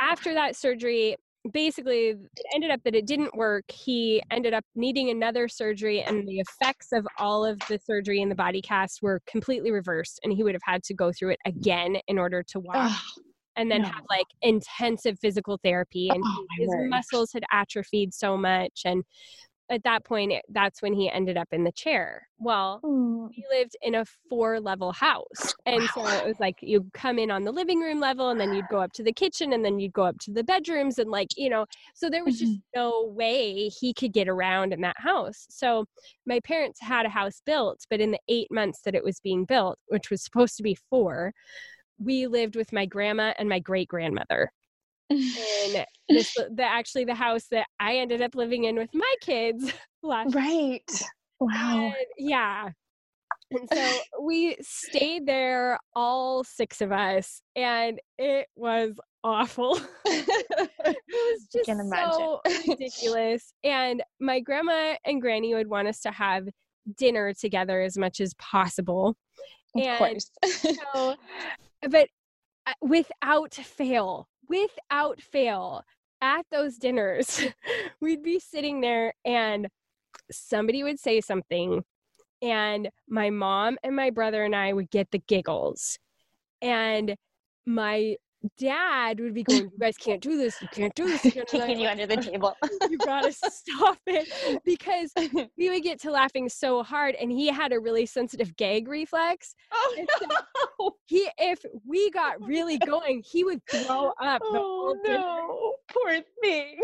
after 0.00 0.34
that 0.34 0.56
surgery 0.56 1.16
basically 1.52 2.08
it 2.08 2.46
ended 2.54 2.70
up 2.70 2.80
that 2.84 2.94
it 2.94 3.06
didn't 3.06 3.34
work 3.36 3.64
he 3.70 4.22
ended 4.30 4.54
up 4.54 4.64
needing 4.74 5.10
another 5.10 5.46
surgery 5.46 6.02
and 6.02 6.26
the 6.26 6.40
effects 6.40 6.88
of 6.92 7.06
all 7.18 7.44
of 7.44 7.58
the 7.68 7.78
surgery 7.78 8.22
and 8.22 8.30
the 8.30 8.34
body 8.34 8.62
cast 8.62 9.02
were 9.02 9.20
completely 9.26 9.70
reversed 9.70 10.20
and 10.24 10.32
he 10.32 10.42
would 10.42 10.54
have 10.54 10.62
had 10.64 10.82
to 10.82 10.94
go 10.94 11.12
through 11.12 11.30
it 11.30 11.38
again 11.44 11.96
in 12.08 12.18
order 12.18 12.42
to 12.42 12.60
walk 12.60 12.76
Ugh, 12.76 13.00
and 13.56 13.70
then 13.70 13.82
no. 13.82 13.88
have 13.88 14.04
like 14.08 14.26
intensive 14.42 15.18
physical 15.20 15.58
therapy 15.62 16.08
and 16.08 16.22
Oh, 16.26 16.46
his 16.58 16.68
word. 16.68 16.88
muscles 16.88 17.30
had 17.32 17.44
atrophied 17.52 18.14
so 18.14 18.36
much 18.38 18.82
and 18.86 19.04
at 19.70 19.82
that 19.84 20.04
point 20.04 20.32
it, 20.32 20.44
that's 20.50 20.82
when 20.82 20.92
he 20.92 21.10
ended 21.10 21.36
up 21.36 21.48
in 21.52 21.64
the 21.64 21.72
chair. 21.72 22.28
Well 22.38 22.80
mm, 22.84 23.28
we 23.28 23.44
lived 23.50 23.76
in 23.82 23.94
a 23.94 24.04
four 24.28 24.60
level 24.60 24.92
house 24.92 25.54
and 25.66 25.82
so 25.94 26.06
it 26.06 26.26
was 26.26 26.38
like 26.40 26.56
you 26.60 26.86
come 26.92 27.18
in 27.18 27.30
on 27.30 27.44
the 27.44 27.52
living 27.52 27.80
room 27.80 28.00
level 28.00 28.30
and 28.30 28.38
then 28.38 28.52
you'd 28.52 28.68
go 28.68 28.80
up 28.80 28.92
to 28.92 29.02
the 29.02 29.12
kitchen 29.12 29.52
and 29.52 29.64
then 29.64 29.78
you'd 29.78 29.92
go 29.92 30.04
up 30.04 30.18
to 30.20 30.32
the 30.32 30.44
bedrooms 30.44 30.98
and 30.98 31.10
like 31.10 31.28
you 31.36 31.48
know 31.48 31.64
so 31.94 32.10
there 32.10 32.24
was 32.24 32.38
just 32.38 32.58
no 32.76 33.06
way 33.16 33.68
he 33.68 33.94
could 33.94 34.12
get 34.12 34.28
around 34.28 34.72
in 34.72 34.80
that 34.82 34.96
house. 34.98 35.46
So 35.48 35.86
my 36.26 36.40
parents 36.40 36.80
had 36.80 37.06
a 37.06 37.10
house 37.10 37.40
built 37.46 37.86
but 37.88 38.00
in 38.00 38.10
the 38.10 38.20
eight 38.28 38.50
months 38.50 38.82
that 38.82 38.94
it 38.94 39.04
was 39.04 39.20
being 39.20 39.44
built 39.44 39.78
which 39.88 40.10
was 40.10 40.22
supposed 40.22 40.56
to 40.56 40.62
be 40.62 40.76
four 40.90 41.32
we 41.98 42.26
lived 42.26 42.56
with 42.56 42.72
my 42.72 42.86
grandma 42.86 43.32
and 43.38 43.48
my 43.48 43.58
great 43.58 43.88
grandmother 43.88 44.50
in 45.10 45.84
this 46.08 46.34
the 46.34 46.62
actually 46.62 47.04
the 47.04 47.14
house 47.14 47.46
that 47.50 47.66
i 47.78 47.96
ended 47.96 48.22
up 48.22 48.34
living 48.34 48.64
in 48.64 48.76
with 48.76 48.90
my 48.94 49.14
kids 49.20 49.72
last 50.02 50.34
right. 50.34 50.82
Wow. 51.40 51.86
and, 51.86 51.94
yeah. 52.18 52.68
And 53.50 53.68
so 53.72 53.98
we 54.20 54.56
stayed 54.60 55.26
there, 55.26 55.78
all 55.94 56.42
six 56.44 56.80
of 56.80 56.92
us, 56.92 57.40
and 57.54 58.00
it 58.18 58.46
was 58.56 58.94
awful. 59.22 59.78
it 60.06 60.96
was 61.08 61.48
just 61.52 61.66
so 61.66 62.40
ridiculous. 62.66 63.52
And 63.62 64.02
my 64.20 64.40
grandma 64.40 64.96
and 65.04 65.20
granny 65.20 65.54
would 65.54 65.68
want 65.68 65.88
us 65.88 66.00
to 66.00 66.10
have 66.10 66.48
dinner 66.96 67.32
together 67.32 67.80
as 67.80 67.96
much 67.96 68.20
as 68.20 68.34
possible. 68.34 69.16
Of 69.76 69.82
and 69.82 69.98
course. 69.98 70.30
So, 70.44 71.16
but 71.88 72.08
uh, 72.66 72.72
without 72.80 73.54
fail, 73.54 74.28
without 74.48 75.20
fail, 75.20 75.84
at 76.20 76.46
those 76.50 76.78
dinners, 76.78 77.42
we'd 78.00 78.22
be 78.22 78.38
sitting 78.38 78.80
there 78.80 79.12
and 79.24 79.68
somebody 80.30 80.82
would 80.82 80.98
say 80.98 81.20
something, 81.20 81.84
and 82.40 82.88
my 83.08 83.30
mom 83.30 83.78
and 83.82 83.94
my 83.94 84.10
brother 84.10 84.42
and 84.44 84.56
I 84.56 84.72
would 84.72 84.90
get 84.90 85.10
the 85.10 85.18
giggles. 85.18 85.98
And 86.62 87.16
my 87.66 88.16
dad 88.58 89.20
would 89.20 89.34
be 89.34 89.42
going, 89.48 89.62
You 89.64 89.72
guys 89.80 89.96
can't 89.96 90.20
do 90.20 90.36
this. 90.36 90.60
You 90.62 90.68
can't 90.72 90.94
do 90.94 91.06
this. 91.06 91.24
again." 91.24 91.44
And 91.52 91.62
I'm 91.62 91.68
Kicking 91.68 91.80
you 91.80 91.88
under 91.88 92.06
the 92.06 92.16
table. 92.16 92.56
you 92.90 92.98
gotta 92.98 93.32
stop 93.50 93.98
it 94.06 94.28
because 94.64 95.12
we 95.58 95.70
would 95.70 95.82
get 95.82 96.00
to 96.02 96.10
laughing 96.10 96.48
so 96.48 96.82
hard 96.82 97.14
and 97.16 97.30
he 97.30 97.48
had 97.48 97.72
a 97.72 97.78
really 97.80 98.06
sensitive 98.06 98.56
gag 98.56 98.88
reflex 98.88 99.54
oh 99.72 99.94
And 99.98 100.08
so 100.18 100.26
no. 100.80 100.92
he 101.06 101.28
if 101.38 101.64
we 101.86 102.10
got 102.10 102.40
really 102.44 102.78
going 102.78 103.22
he 103.24 103.44
would 103.44 103.60
throw 103.70 104.12
up 104.22 104.40
the 104.42 104.58
whole 104.58 104.96
Oh 104.96 104.98
no. 105.06 105.74
Poor 105.92 106.18
thing. 106.42 106.80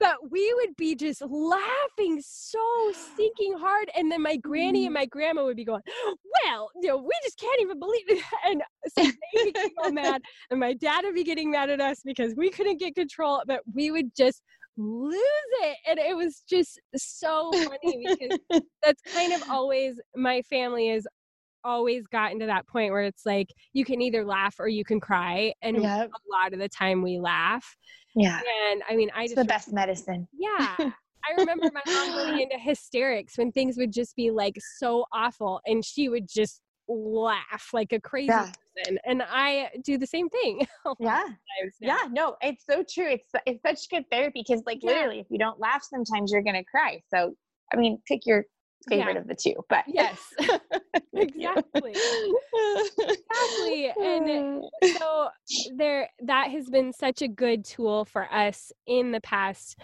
but 0.00 0.16
we 0.30 0.52
would 0.54 0.74
be 0.76 0.94
just 0.96 1.22
laughing 1.22 2.20
so 2.24 2.58
stinking 2.92 3.56
hard 3.58 3.88
and 3.96 4.10
then 4.10 4.20
my 4.22 4.36
granny 4.36 4.86
and 4.86 4.94
mm. 4.94 4.98
my 4.98 5.06
grandma 5.06 5.44
would 5.44 5.56
be 5.56 5.64
going 5.64 5.82
well 6.44 6.70
you 6.80 6.88
know 6.88 6.96
we 6.96 7.12
just 7.22 7.38
can't 7.38 7.60
even 7.60 7.78
believe 7.78 8.04
it 8.08 8.22
and 8.46 8.62
so 8.88 9.02
they 9.34 9.52
get 9.52 9.70
all 9.82 9.92
mad 9.92 10.20
and 10.50 10.58
my 10.60 10.72
dad 10.82 11.04
would 11.04 11.14
be 11.14 11.24
getting 11.24 11.50
mad 11.50 11.70
at 11.70 11.80
us 11.80 12.00
because 12.04 12.34
we 12.36 12.50
couldn't 12.50 12.78
get 12.78 12.94
control 12.94 13.40
but 13.46 13.60
we 13.72 13.90
would 13.90 14.14
just 14.14 14.42
lose 14.76 15.14
it 15.62 15.76
and 15.88 15.98
it 15.98 16.16
was 16.16 16.42
just 16.48 16.78
so 16.96 17.50
funny 17.52 18.06
because 18.18 18.38
that's 18.82 19.00
kind 19.14 19.32
of 19.32 19.42
always 19.48 20.00
my 20.16 20.42
family 20.42 20.88
has 20.88 21.06
always 21.64 22.06
gotten 22.08 22.40
to 22.40 22.46
that 22.46 22.66
point 22.66 22.90
where 22.92 23.02
it's 23.02 23.24
like 23.24 23.48
you 23.72 23.84
can 23.84 24.00
either 24.02 24.24
laugh 24.24 24.56
or 24.58 24.66
you 24.66 24.84
can 24.84 24.98
cry 24.98 25.52
and 25.62 25.80
Yep. 25.80 26.10
a 26.10 26.20
lot 26.42 26.52
of 26.52 26.58
the 26.58 26.68
time 26.68 27.02
we 27.02 27.20
laugh 27.20 27.64
Yeah. 28.16 28.40
and 28.72 28.82
i 28.90 28.96
mean 28.96 29.10
i 29.14 29.22
It's 29.22 29.34
just 29.34 29.46
the 29.46 29.48
best 29.48 29.72
medicine. 29.72 30.26
yeah. 30.32 30.76
I 31.24 31.34
remember 31.38 31.70
my 31.72 31.82
mom 31.86 32.16
going 32.16 32.40
into 32.40 32.58
hysterics 32.58 33.38
when 33.38 33.52
things 33.52 33.76
would 33.78 33.92
just 33.92 34.16
be 34.16 34.32
like 34.32 34.56
so 34.78 35.04
awful 35.12 35.60
and 35.66 35.84
she 35.84 36.08
would 36.08 36.26
just 36.28 36.60
laugh 36.92 37.70
like 37.72 37.92
a 37.92 38.00
crazy 38.00 38.28
Yeah. 38.30 38.52
person. 38.76 38.98
And 39.04 39.22
I 39.22 39.70
do 39.84 39.98
the 39.98 40.06
same 40.06 40.28
thing. 40.28 40.66
a 40.84 40.88
lot 40.88 40.98
of 41.00 41.00
Yeah. 41.00 41.24
Yeah, 41.80 42.08
no, 42.10 42.36
it's 42.42 42.64
so 42.64 42.84
true. 42.88 43.08
It's 43.08 43.30
it's 43.46 43.62
such 43.62 43.88
good 43.90 44.04
therapy 44.10 44.44
because 44.46 44.62
like 44.66 44.78
Yeah. 44.82 44.94
literally 44.94 45.20
if 45.20 45.26
you 45.30 45.38
don't 45.38 45.60
laugh 45.60 45.82
sometimes 45.88 46.32
you're 46.32 46.42
gonna 46.42 46.64
cry. 46.64 47.02
So 47.12 47.34
I 47.72 47.76
mean 47.76 47.98
pick 48.06 48.26
your 48.26 48.44
favorite 48.88 49.16
Yeah. 49.16 49.20
of 49.20 49.28
the 49.28 49.34
two. 49.34 49.54
But 49.68 49.84
Yes. 49.86 50.18
Exactly. 51.14 51.94
Exactly. 53.30 53.92
And 54.02 54.62
so 54.98 55.28
there 55.76 56.08
that 56.24 56.50
has 56.50 56.68
been 56.70 56.92
such 56.92 57.22
a 57.22 57.28
good 57.28 57.64
tool 57.64 58.04
for 58.04 58.32
us 58.32 58.72
in 58.86 59.12
the 59.12 59.20
past 59.20 59.78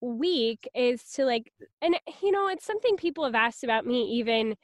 week 0.00 0.68
is 0.74 1.02
to 1.14 1.24
like 1.24 1.52
and 1.80 1.96
you 2.22 2.30
know 2.30 2.48
it's 2.48 2.64
something 2.66 2.96
people 2.96 3.24
have 3.24 3.34
asked 3.34 3.64
about 3.64 3.86
me 3.86 4.02
even 4.18 4.54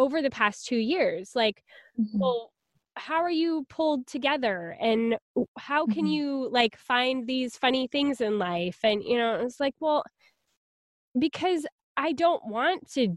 over 0.00 0.22
the 0.22 0.30
past 0.30 0.66
2 0.66 0.76
years 0.78 1.32
like 1.36 1.62
Mhm. 1.96 2.20
well 2.20 2.52
how 2.96 3.22
are 3.22 3.30
you 3.30 3.64
pulled 3.70 4.06
together? 4.06 4.76
And 4.80 5.18
how 5.58 5.86
can 5.86 6.06
Mhm. 6.06 6.06
you 6.06 6.48
like 6.50 6.76
find 6.76 7.26
these 7.26 7.56
funny 7.56 7.88
things 7.88 8.20
in 8.20 8.38
life? 8.38 8.80
And 8.84 9.02
you 9.04 9.16
know 9.18 9.36
it's 9.40 9.60
like 9.60 9.74
well 9.80 10.04
because 11.18 11.66
i 11.96 12.12
don't 12.12 12.44
want 12.46 12.88
to 12.90 13.16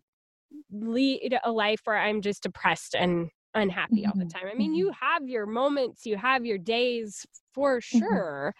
lead 0.71 1.39
a 1.43 1.51
life 1.51 1.81
where 1.85 1.97
i'm 1.97 2.21
just 2.21 2.43
depressed 2.43 2.95
and 2.95 3.29
unhappy 3.55 4.05
all 4.05 4.15
the 4.19 4.25
Mhm, 4.25 4.33
time. 4.33 4.47
I 4.51 4.55
mean 4.55 4.75
you 4.75 4.91
have 4.99 5.29
your 5.29 5.45
moments 5.45 6.05
you 6.05 6.17
have 6.17 6.45
your 6.45 6.57
days 6.59 7.25
for 7.53 7.81
sure 7.81 8.53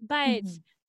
but 0.00 0.44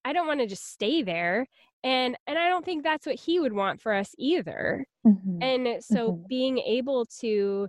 i 0.06 0.14
don't 0.14 0.28
want 0.28 0.42
to 0.42 0.48
just 0.48 0.66
stay 0.72 1.04
there 1.04 1.48
and 1.84 2.18
and 2.28 2.38
i 2.40 2.48
don't 2.50 2.66
think 2.66 2.84
that's 2.84 3.06
what 3.06 3.16
he 3.20 3.40
would 3.40 3.54
want 3.54 3.82
for 3.82 3.94
us 3.94 4.14
either 4.18 4.86
Mhm. 5.06 5.40
and 5.42 5.84
so 5.84 6.14
Mhm. 6.14 6.28
being 6.28 6.58
able 6.60 7.06
to 7.06 7.68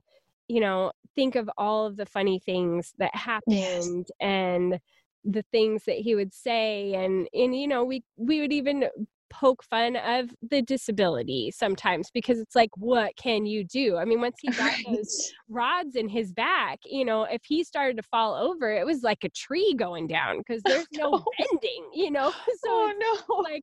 you 0.49 0.61
know 0.61 0.93
think 1.15 1.37
of 1.37 1.51
all 1.59 1.87
of 1.87 1.97
the 1.97 2.07
funny 2.07 2.39
things 2.39 2.95
that 2.99 3.15
happened 3.15 4.09
and 4.21 4.81
the 5.25 5.45
things 5.53 5.85
that 5.85 5.99
he 5.99 6.15
would 6.15 6.35
say 6.35 6.95
and 6.95 7.29
and 7.35 7.57
you 7.57 7.67
know 7.69 7.85
we 7.85 8.05
we 8.17 8.41
would 8.41 8.53
even 8.53 8.89
poke 9.31 9.63
fun 9.65 9.97
of 9.97 10.31
the 10.51 10.63
disability 10.63 11.51
sometimes 11.51 12.11
because 12.13 12.39
it's 12.39 12.55
like 12.55 12.71
what 12.77 13.15
can 13.17 13.47
you 13.47 13.65
do 13.65 13.97
i 13.97 14.05
mean 14.05 14.21
once 14.21 14.37
he 14.41 14.49
got 14.51 14.73
those 14.87 15.33
rods 15.49 15.97
in 15.97 16.09
his 16.09 16.33
back 16.33 16.79
you 16.85 17.05
know 17.05 17.25
if 17.25 17.43
he 17.45 17.65
started 17.65 17.97
to 17.97 18.03
fall 18.03 18.35
over 18.35 18.71
it 18.73 18.87
was 18.87 19.03
like 19.03 19.25
a 19.25 19.29
tree 19.31 19.75
going 19.77 20.07
down 20.07 20.39
because 20.39 20.63
there's 20.67 20.87
no 20.93 21.11
no. 21.11 21.25
bending 21.39 21.89
you 21.93 22.11
know 22.11 22.31
so 22.63 22.69
oh 22.69 22.93
no. 23.29 23.37
like 23.43 23.63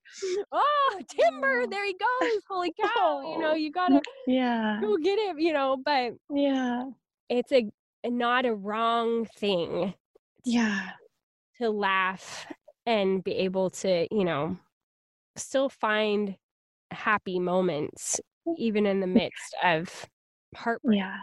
oh 0.51 0.99
timber 1.09 1.61
Oh. 1.63 1.67
there 1.69 1.85
he 1.85 1.93
goes 1.93 2.41
holy 2.49 2.73
cow 2.81 3.21
you 3.33 3.39
know 3.39 3.51
Oh. 3.51 3.55
you 3.55 3.71
gotta 3.71 4.01
yeah. 4.27 4.79
go 4.81 4.97
get 4.97 5.19
him 5.19 5.39
you 5.39 5.53
know 5.53 5.77
but 5.83 6.13
Yeah. 6.33 6.85
it's 7.29 7.51
a 7.51 7.69
not 8.05 8.45
a 8.45 8.53
wrong 8.53 9.25
thing 9.37 9.93
Yeah. 10.43 10.89
to 11.59 11.69
laugh 11.69 12.47
and 12.85 13.23
be 13.23 13.33
able 13.33 13.69
to 13.69 14.07
you 14.11 14.25
know 14.25 14.57
still 15.35 15.69
find 15.69 16.35
happy 16.91 17.39
moments 17.39 18.19
even 18.57 18.85
in 18.85 18.99
the 18.99 19.07
midst 19.07 19.55
of 19.63 20.05
heartbreak 20.55 20.99
Yeah. 20.99 21.17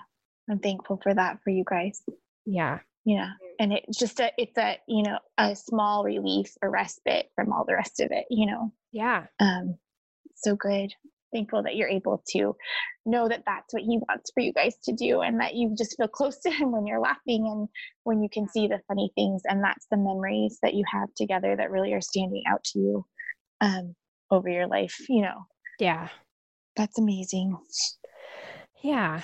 I'm 0.50 0.60
thankful 0.60 0.98
for 1.02 1.12
that 1.12 1.42
for 1.42 1.50
you 1.50 1.64
guys. 1.68 2.00
yeah 2.46 2.78
Yeah. 3.04 3.32
And 3.60 3.72
it's 3.72 3.98
just 3.98 4.20
a 4.20 4.30
it's 4.38 4.56
a, 4.56 4.78
you 4.86 5.02
know, 5.02 5.18
a 5.36 5.54
small 5.54 6.04
relief 6.04 6.54
or 6.62 6.70
respite 6.70 7.26
from 7.34 7.52
all 7.52 7.64
the 7.66 7.74
rest 7.74 8.00
of 8.00 8.10
it, 8.12 8.24
you 8.30 8.46
know. 8.46 8.72
yeah 8.92 9.26
um, 9.40 9.76
so 10.34 10.56
good. 10.56 10.92
Thankful 11.34 11.62
that 11.64 11.76
you're 11.76 11.88
able 11.88 12.22
to 12.28 12.54
know 13.04 13.28
that 13.28 13.42
that's 13.44 13.74
what 13.74 13.82
he 13.82 13.98
wants 14.08 14.30
for 14.32 14.40
you 14.40 14.52
guys 14.54 14.76
to 14.84 14.94
do, 14.94 15.20
and 15.20 15.40
that 15.40 15.54
you 15.54 15.74
just 15.76 15.96
feel 15.98 16.08
close 16.08 16.38
to 16.38 16.50
him 16.50 16.72
when 16.72 16.86
you're 16.86 17.00
laughing 17.00 17.46
and 17.46 17.68
when 18.04 18.22
you 18.22 18.30
can 18.32 18.48
see 18.48 18.66
the 18.66 18.80
funny 18.88 19.10
things, 19.14 19.42
and 19.46 19.62
that's 19.62 19.86
the 19.90 19.98
memories 19.98 20.58
that 20.62 20.72
you 20.72 20.84
have 20.90 21.12
together 21.14 21.54
that 21.54 21.70
really 21.70 21.92
are 21.92 22.00
standing 22.00 22.44
out 22.48 22.64
to 22.64 22.78
you 22.78 23.06
um, 23.60 23.94
over 24.30 24.48
your 24.48 24.66
life. 24.66 24.96
You 25.08 25.22
know, 25.22 25.46
yeah 25.78 26.08
that's 26.76 26.98
amazing. 26.98 27.58
yeah 28.82 29.22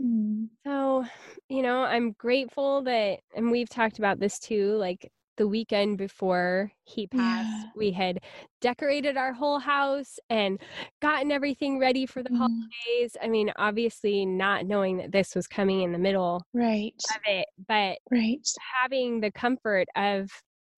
Mm. 0.00 0.48
So, 0.66 1.06
you 1.48 1.62
know, 1.62 1.82
I'm 1.84 2.12
grateful 2.12 2.82
that, 2.82 3.20
and 3.34 3.50
we've 3.50 3.68
talked 3.68 3.98
about 3.98 4.20
this 4.20 4.38
too, 4.38 4.74
like 4.76 5.10
the 5.36 5.48
weekend 5.48 5.96
before 5.98 6.70
he 6.84 7.06
passed, 7.06 7.66
Yeah. 7.66 7.70
we 7.74 7.92
had 7.92 8.20
decorated 8.60 9.16
our 9.16 9.32
whole 9.32 9.58
house 9.58 10.18
and 10.28 10.60
gotten 11.00 11.32
everything 11.32 11.78
ready 11.78 12.04
for 12.06 12.22
the 12.22 12.30
Mm. 12.30 12.70
holidays. 12.88 13.16
I 13.22 13.28
mean, 13.28 13.52
obviously, 13.56 14.26
not 14.26 14.66
knowing 14.66 14.98
that 14.98 15.12
this 15.12 15.34
was 15.34 15.46
coming 15.46 15.80
in 15.82 15.92
the 15.92 15.98
middle 15.98 16.42
Right, 16.52 16.94
of 17.14 17.20
it, 17.26 17.48
but 17.68 17.98
right. 18.10 18.46
having 18.80 19.20
the 19.20 19.32
comfort 19.32 19.88
of 19.96 20.30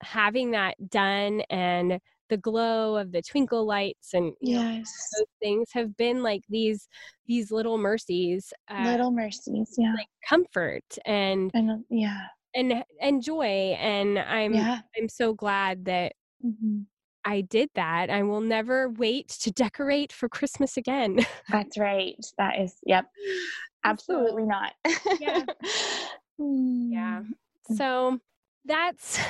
having 0.03 0.53
that 0.53 0.77
done 0.91 1.43
and 1.51 2.01
the 2.33 2.39
glow 2.39 2.97
of 2.97 3.13
the 3.13 3.21
twinkle 3.21 3.67
lights 3.67 4.15
and 4.15 4.33
you 4.41 4.55
know, 4.57 4.77
those 4.79 5.27
things 5.43 5.69
have 5.75 5.95
been 5.99 6.23
like 6.23 6.41
these 6.49 6.89
these 7.27 7.51
little 7.53 7.77
mercies 7.77 8.55
uh, 8.71 8.85
Little 8.85 9.11
mercies. 9.11 9.75
Yeah. 9.77 9.93
like 9.95 10.09
comfort 10.27 10.89
and 11.05 11.51
and 11.53 11.71
uh, 11.71 11.77
yeah. 11.91 12.21
and 12.55 12.83
and 13.03 13.23
joy 13.23 13.77
and 13.79 14.19
i'm 14.19 14.55
Yeah. 14.55 14.81
i'm 14.97 15.11
so 15.11 15.35
glad 15.35 15.85
that 15.85 16.15
Mhm. 16.43 16.87
i 17.27 17.43
did 17.43 17.69
that 17.75 18.09
i 18.09 18.23
will 18.23 18.41
never 18.41 18.89
wait 18.89 19.29
to 19.43 19.51
decorate 19.53 20.11
for 20.11 20.27
christmas 20.31 20.79
again 20.79 21.19
That's 21.51 21.77
right. 21.77 22.17
That 22.39 22.59
is, 22.61 22.73
yep. 22.87 23.05
Absolutely 23.85 24.45
not. 24.45 24.73
Yeah. 25.21 25.45
yeah 26.39 27.23
Mm. 27.71 27.77
so 27.77 28.19
that's 28.65 29.21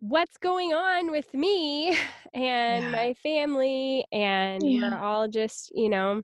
what's 0.00 0.36
going 0.38 0.72
on 0.72 1.10
with 1.10 1.32
me 1.34 1.96
and 2.34 2.84
Yeah. 2.84 2.90
my 2.90 3.14
family 3.14 4.04
and 4.12 4.62
we're 4.62 4.96
all 4.96 5.28
just 5.28 5.72
you 5.74 5.88
know 5.88 6.22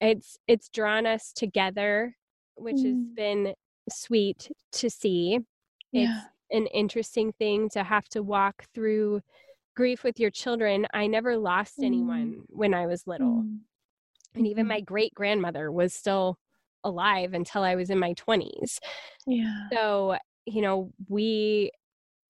it's 0.00 0.38
it's 0.46 0.68
drawn 0.68 1.06
us 1.06 1.32
together 1.32 2.16
which 2.56 2.82
has 2.82 2.94
Mm. 2.96 3.14
been 3.16 3.54
sweet 3.88 4.50
to 4.72 4.90
see 4.90 5.40
it's 5.92 6.02
Yeah. 6.02 6.22
an 6.50 6.66
interesting 6.68 7.32
thing 7.32 7.68
to 7.70 7.82
have 7.82 8.08
to 8.10 8.22
walk 8.22 8.64
through 8.74 9.20
grief 9.76 10.04
with 10.04 10.20
your 10.20 10.30
children 10.30 10.86
i 10.94 11.06
never 11.06 11.36
lost 11.36 11.78
Mm. 11.80 11.84
anyone 11.84 12.42
when 12.48 12.74
i 12.74 12.86
was 12.86 13.06
little 13.06 13.42
Mm. 13.42 13.60
and 14.34 14.46
even 14.46 14.66
my 14.68 14.80
great 14.80 15.14
grandmother 15.14 15.70
was 15.72 15.94
still 15.94 16.38
alive 16.84 17.34
until 17.34 17.62
i 17.62 17.74
was 17.74 17.90
in 17.90 17.98
my 17.98 18.12
20s 18.14 18.80
Yeah. 19.26 19.68
so, 19.72 20.16
you 20.46 20.60
know, 20.62 20.92
we 21.08 21.70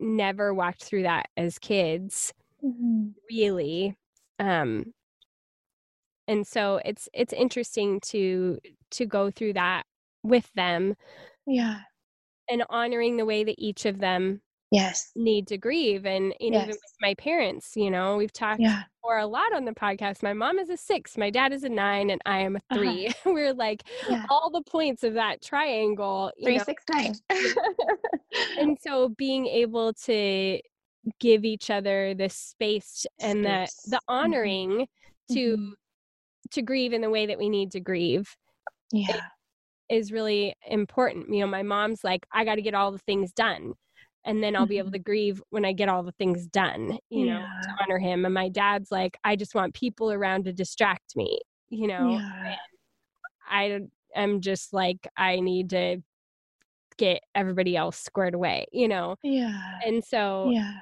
never 0.04 0.54
walked 0.54 0.84
through 0.84 1.04
that 1.04 1.28
as 1.36 1.58
kids, 1.58 2.34
Mhm. 2.62 3.14
really. 3.30 3.96
Um 4.38 4.94
and 6.28 6.46
so 6.46 6.80
it's 6.84 7.08
it's 7.12 7.32
interesting 7.32 8.00
to 8.00 8.58
to 8.90 9.06
go 9.06 9.30
through 9.30 9.52
that 9.54 9.84
with 10.22 10.50
them 10.54 10.94
Yeah. 11.46 11.84
and 12.48 12.64
honoring 12.68 13.16
the 13.16 13.24
way 13.24 13.44
that 13.44 13.54
each 13.58 13.86
of 13.86 13.98
them 13.98 14.42
Yes. 14.70 15.12
need 15.14 15.46
to 15.48 15.58
grieve 15.58 16.04
and, 16.06 16.34
and 16.40 16.54
even 16.54 16.68
with 16.68 16.94
my 17.00 17.14
parents, 17.14 17.72
you 17.76 17.90
know, 17.90 18.16
we've 18.16 18.32
talked 18.32 18.60
Yeah. 18.60 18.82
for 19.02 19.18
a 19.18 19.26
lot 19.26 19.52
on 19.54 19.64
the 19.64 19.72
podcast. 19.72 20.22
My 20.22 20.32
mom 20.32 20.58
is 20.58 20.68
a 20.70 20.76
6, 20.76 21.16
my 21.16 21.30
dad 21.30 21.52
is 21.52 21.62
a 21.64 21.68
9 21.68 22.10
and 22.10 22.20
I 22.26 22.38
am 22.40 22.56
a 22.56 22.60
Uh-huh. 22.70 22.76
3. 22.78 23.12
We're 23.26 23.54
like 23.54 23.84
Yeah. 24.08 24.24
all 24.30 24.50
the 24.50 24.62
points 24.62 25.04
of 25.04 25.14
that 25.14 25.42
triangle, 25.42 26.32
Three, 26.42 26.56
know, 26.58 26.64
six, 26.64 26.82
nine. 26.92 27.14
and 28.58 28.76
so 28.80 29.10
being 29.10 29.46
able 29.46 29.92
to 29.92 30.60
give 31.20 31.44
each 31.44 31.70
other 31.70 32.14
the 32.14 32.28
space 32.30 33.06
and 33.20 33.44
the 33.44 33.66
Space. 33.66 33.90
the 33.90 33.96
Mhm. 33.96 34.00
honoring 34.08 34.88
to 35.32 35.56
Mhm. 35.56 35.72
to 36.50 36.62
grieve 36.62 36.92
in 36.92 37.00
the 37.00 37.10
way 37.10 37.26
that 37.26 37.38
we 37.38 37.48
need 37.48 37.70
to 37.72 37.80
grieve 37.80 38.34
Yeah. 38.90 39.20
is 39.88 40.12
really 40.12 40.54
important 40.66 41.28
you 41.32 41.40
know 41.40 41.46
my 41.46 41.62
mom's 41.62 42.02
like 42.04 42.26
i 42.32 42.44
got 42.44 42.54
to 42.56 42.62
get 42.62 42.74
all 42.74 42.90
the 42.92 42.98
things 42.98 43.32
done 43.32 43.74
and 44.24 44.42
then 44.42 44.56
i'll 44.56 44.66
be 44.66 44.78
able 44.78 44.88
Mhm. 44.90 44.94
to 44.94 44.98
grieve 45.00 45.42
when 45.50 45.64
i 45.64 45.72
get 45.72 45.88
all 45.88 46.02
the 46.02 46.12
things 46.12 46.46
done 46.46 46.98
you 47.10 47.26
know 47.26 47.40
to 47.62 47.68
honor 47.82 47.98
him 47.98 48.24
and 48.24 48.34
my 48.34 48.48
dad's 48.48 48.90
like 48.90 49.16
i 49.24 49.36
just 49.36 49.54
want 49.54 49.74
people 49.74 50.10
around 50.12 50.44
to 50.44 50.52
distract 50.52 51.14
me 51.16 51.38
you 51.68 51.86
know 51.86 52.10
Yeah. 52.10 52.56
i 53.48 53.80
am 54.14 54.40
just 54.40 54.72
like 54.72 55.06
i 55.16 55.40
need 55.40 55.70
to 55.70 56.02
get 56.96 57.20
everybody 57.34 57.76
else 57.76 57.98
squared 57.98 58.34
away 58.34 58.66
you 58.72 58.86
know 58.88 59.16
Yeah. 59.22 59.80
and 59.84 60.04
so 60.04 60.50
Yeah. 60.50 60.74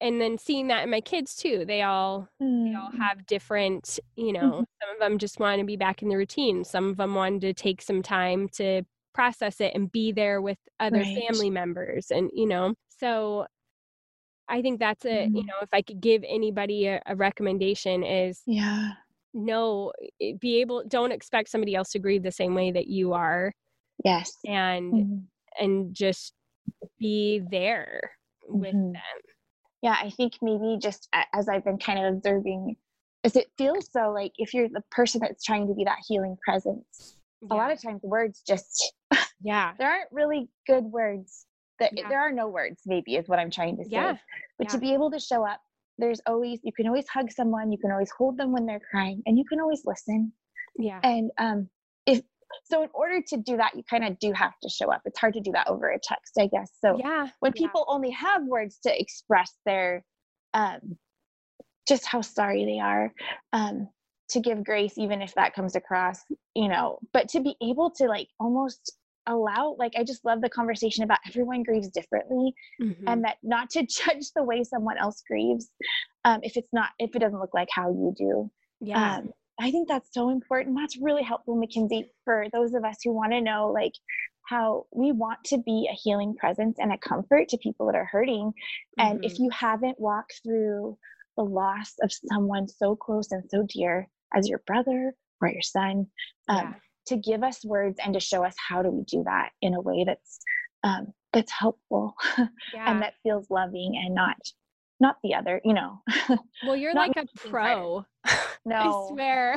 and 0.00 0.20
then 0.20 0.38
seeing 0.38 0.68
that 0.68 0.82
in 0.84 0.90
my 0.90 1.00
kids 1.02 1.36
too 1.36 1.64
they 1.66 1.82
all 1.82 2.28
they 2.40 2.74
all 2.74 2.90
Mm. 2.90 2.98
have 2.98 3.26
different 3.26 4.00
you 4.16 4.32
know 4.32 4.64
some 4.80 4.90
of 4.94 4.98
them 4.98 5.18
just 5.18 5.38
want 5.38 5.60
to 5.60 5.66
be 5.66 5.76
back 5.76 6.02
in 6.02 6.08
the 6.08 6.16
routine 6.16 6.64
some 6.64 6.88
of 6.88 6.96
them 6.96 7.14
wanted 7.14 7.42
to 7.42 7.52
take 7.54 7.82
some 7.82 8.02
time 8.02 8.48
to 8.50 8.82
process 9.14 9.60
it 9.60 9.72
and 9.74 9.90
be 9.92 10.12
there 10.12 10.40
with 10.40 10.58
other 10.80 10.98
Right. 10.98 11.24
family 11.26 11.50
members 11.50 12.10
and 12.10 12.30
you 12.32 12.46
know 12.46 12.74
so 12.88 13.46
i 14.48 14.60
think 14.62 14.78
that's 14.80 15.04
a 15.04 15.28
you 15.32 15.42
Mhm. 15.42 15.46
know 15.46 15.54
if 15.62 15.68
i 15.72 15.82
could 15.82 16.00
give 16.00 16.22
anybody 16.26 16.86
a, 16.86 17.00
a 17.06 17.14
recommendation 17.16 18.02
is 18.02 18.42
Yeah. 18.46 18.92
no 19.34 19.92
be 20.40 20.60
able 20.60 20.84
don't 20.88 21.12
expect 21.12 21.48
somebody 21.48 21.74
else 21.74 21.90
to 21.90 21.98
grieve 21.98 22.22
the 22.22 22.32
same 22.32 22.54
way 22.54 22.70
that 22.70 22.86
you 22.86 23.12
are 23.12 23.52
Yes. 24.04 24.38
and 24.46 24.92
Mhm. 24.92 25.26
and 25.60 25.94
just 25.94 26.34
be 26.98 27.40
there 27.50 28.00
with 28.48 28.74
Mhm. 28.74 28.92
them 28.94 29.20
Yeah, 29.82 29.96
I 30.00 30.10
think 30.10 30.34
maybe 30.42 30.78
just 30.80 31.08
as 31.32 31.48
I've 31.48 31.64
been 31.64 31.78
kind 31.78 31.98
of 31.98 32.14
observing, 32.14 32.76
is 33.24 33.34
it 33.36 33.50
feels 33.58 33.90
so 33.90 34.12
like 34.12 34.32
if 34.38 34.54
you're 34.54 34.68
the 34.68 34.82
person 34.92 35.20
that's 35.20 35.44
trying 35.44 35.66
to 35.66 35.74
be 35.74 35.82
that 35.84 35.98
healing 36.06 36.36
presence, 36.44 37.18
a 37.50 37.54
lot 37.54 37.72
of 37.72 37.80
times 37.82 38.00
words 38.02 38.42
just 38.46 38.92
yeah 39.42 39.72
there 39.78 39.90
aren't 39.90 40.12
really 40.12 40.48
good 40.66 40.84
words. 40.84 41.46
That 41.78 41.92
Yeah. 41.96 42.08
there 42.08 42.20
are 42.20 42.30
no 42.30 42.48
words, 42.48 42.82
maybe 42.86 43.16
is 43.16 43.28
what 43.28 43.38
I'm 43.40 43.50
trying 43.50 43.76
to 43.78 43.84
say. 43.84 43.90
Yeah, 43.92 44.16
But 44.58 44.68
to 44.68 44.78
be 44.78 44.92
able 44.92 45.10
to 45.10 45.18
show 45.18 45.44
up, 45.44 45.60
there's 45.98 46.20
always 46.26 46.60
you 46.62 46.72
can 46.72 46.86
always 46.86 47.08
hug 47.08 47.30
someone, 47.32 47.72
you 47.72 47.78
can 47.78 47.90
always 47.90 48.10
hold 48.16 48.36
them 48.36 48.52
when 48.52 48.66
they're 48.66 48.80
crying, 48.90 49.22
and 49.26 49.36
you 49.36 49.44
can 49.48 49.60
always 49.60 49.82
listen. 49.84 50.32
yeah 50.76 51.00
And 51.02 51.30
um, 51.38 51.68
if 52.06 52.22
so, 52.64 52.82
in 52.82 52.90
order 52.92 53.20
to 53.28 53.36
do 53.38 53.56
that, 53.56 53.74
you 53.74 53.82
kind 53.88 54.04
of 54.04 54.18
do 54.18 54.32
have 54.32 54.52
to 54.62 54.68
show 54.68 54.92
up. 54.92 55.00
It's 55.06 55.18
hard 55.18 55.34
to 55.34 55.40
do 55.40 55.52
that 55.52 55.68
over 55.68 55.88
a 55.90 55.98
text, 56.00 56.34
I 56.38 56.46
guess. 56.46 56.70
So 56.80 56.98
yeah 56.98 57.28
when 57.40 57.52
yeah. 57.56 57.66
people 57.66 57.84
only 57.88 58.10
have 58.10 58.44
words 58.44 58.78
to 58.84 59.00
express 59.00 59.52
their 59.66 60.04
um, 60.54 60.98
just 61.88 62.06
how 62.06 62.20
sorry 62.20 62.64
they 62.64 62.78
are 62.78 63.12
um, 63.52 63.88
to 64.32 64.40
give 64.40 64.64
grace 64.64 64.98
even 64.98 65.22
if 65.22 65.34
that 65.34 65.54
comes 65.54 65.76
across 65.76 66.22
you 66.54 66.68
know 66.68 66.98
but 67.12 67.28
to 67.28 67.40
be 67.40 67.56
able 67.62 67.90
to 67.90 68.06
like 68.06 68.28
almost 68.40 68.92
allow 69.26 69.76
like 69.78 69.92
i 69.96 70.02
just 70.02 70.24
love 70.24 70.40
the 70.40 70.48
conversation 70.48 71.04
about 71.04 71.18
everyone 71.28 71.62
grieves 71.62 71.88
differently 71.88 72.52
Mhm. 72.80 72.94
and 73.06 73.24
that 73.24 73.36
not 73.42 73.70
to 73.70 73.86
judge 73.86 74.26
the 74.34 74.42
way 74.42 74.64
someone 74.64 74.98
else 74.98 75.22
grieves 75.28 75.70
um, 76.24 76.40
if 76.42 76.56
it's 76.56 76.72
not 76.72 76.90
if 76.98 77.14
it 77.14 77.20
doesn't 77.20 77.40
look 77.40 77.54
like 77.54 77.68
how 77.70 77.90
you 77.90 78.14
do 78.16 78.50
yeah 78.80 79.18
um, 79.18 79.30
I 79.60 79.70
think 79.70 79.86
that's 79.86 80.12
so 80.12 80.30
important. 80.30 80.76
That's 80.76 80.96
really 80.96 81.22
helpful, 81.22 81.56
MacKenzie, 81.56 82.08
for 82.24 82.46
those 82.52 82.74
of 82.74 82.84
us 82.84 82.96
who 83.04 83.12
want 83.12 83.32
to 83.32 83.40
know 83.40 83.70
like 83.70 83.92
how 84.48 84.86
we 84.92 85.12
want 85.12 85.44
to 85.44 85.58
be 85.58 85.88
a 85.90 85.94
healing 85.94 86.34
presence 86.34 86.78
and 86.80 86.92
a 86.92 86.98
comfort 86.98 87.48
to 87.50 87.58
people 87.58 87.86
that 87.86 87.94
are 87.94 88.06
hurting. 88.06 88.52
And 88.98 89.20
if 89.22 89.34
Mhm. 89.34 89.44
you 89.44 89.50
haven't 89.50 90.00
walked 90.00 90.40
through 90.42 90.98
the 91.36 91.44
loss 91.44 91.94
of 92.02 92.10
someone 92.12 92.66
so 92.66 92.96
close 92.96 93.30
and 93.30 93.48
so 93.50 93.62
dear 93.68 94.08
as 94.34 94.48
your 94.48 94.62
brother 94.66 95.14
or 95.40 95.48
your 95.48 95.62
son, 95.62 96.06
um, 96.48 96.56
Yeah. 96.58 96.74
to 97.06 97.16
give 97.16 97.42
us 97.42 97.64
words 97.64 97.98
and 98.04 98.14
to 98.14 98.20
show 98.20 98.44
us 98.44 98.54
how 98.68 98.82
do 98.82 98.90
we 98.90 99.02
do 99.04 99.22
that 99.24 99.50
in 99.60 99.74
a 99.74 99.80
way 99.80 100.04
that's 100.06 100.38
um, 100.84 101.12
that's 101.32 101.52
helpful 101.52 102.14
yeah. 102.38 102.90
and 102.90 103.00
that 103.02 103.14
feels 103.22 103.48
loving 103.50 103.94
and 104.04 104.14
not 104.14 104.36
not 105.00 105.16
the 105.24 105.34
other, 105.34 105.60
you 105.64 105.74
know. 105.74 106.00
well, 106.66 106.76
you're 106.76 106.94
like 106.94 107.16
a 107.16 107.26
pro. 107.48 108.04
No. 108.64 108.76
I 108.76 109.12
swear. 109.12 109.56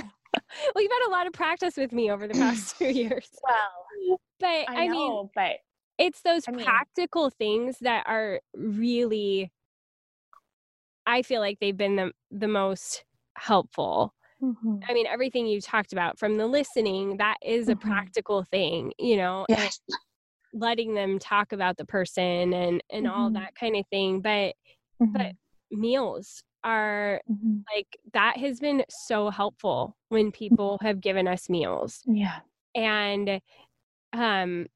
well, 0.73 0.81
you've 0.83 0.91
had 0.91 1.07
a 1.07 1.11
lot 1.11 1.27
of 1.27 1.33
practice 1.33 1.77
with 1.77 1.91
me 1.91 2.09
over 2.09 2.27
the 2.27 2.33
past 2.33 2.75
two 2.79 2.89
years. 2.89 3.29
well, 3.43 4.19
But 4.39 4.47
I, 4.47 4.85
I, 4.85 4.87
mean, 4.87 5.29
but 5.35 5.57
it's 5.99 6.21
those 6.23 6.45
I 6.47 6.51
mean- 6.51 6.65
practical 6.65 7.29
things 7.29 7.77
that 7.81 8.05
are 8.07 8.41
really, 8.55 9.51
I 11.05 11.21
feel 11.21 11.39
like 11.41 11.59
they've 11.59 11.77
been 11.77 11.95
the, 11.97 12.11
the 12.31 12.47
most 12.47 13.03
helpful. 13.37 14.15
Mhm. 14.45 14.79
I 14.87 14.93
mean, 14.93 15.07
everything 15.07 15.47
you 15.47 15.59
talked 15.61 15.93
about 15.93 16.19
from 16.19 16.37
the 16.37 16.47
listening, 16.47 17.17
that 17.17 17.37
is 17.41 17.69
a 17.69 17.75
Mhm. 17.75 17.81
practical 17.81 18.43
thing, 18.43 18.93
you 18.99 19.17
know, 19.17 19.45
yes, 19.49 19.79
letting 20.53 20.93
them 20.93 21.17
talk 21.19 21.51
about 21.51 21.77
the 21.77 21.85
person 21.85 22.53
and, 22.53 22.83
and 22.91 23.07
all 23.07 23.29
Mhm. 23.29 23.33
that 23.33 23.55
kind 23.55 23.75
of 23.75 23.85
thing. 23.87 24.21
But, 24.21 24.55
but 24.99 25.33
meals 25.71 26.43
are 26.63 27.21
like 27.73 27.97
that 28.13 28.37
has 28.37 28.59
been 28.59 28.83
so 28.89 29.29
helpful 29.29 29.95
when 30.09 30.31
people 30.31 30.77
have 30.81 31.01
given 31.01 31.27
us 31.27 31.49
meals 31.49 32.01
yeah, 32.05 32.39
and 32.75 33.39
um 34.13 34.67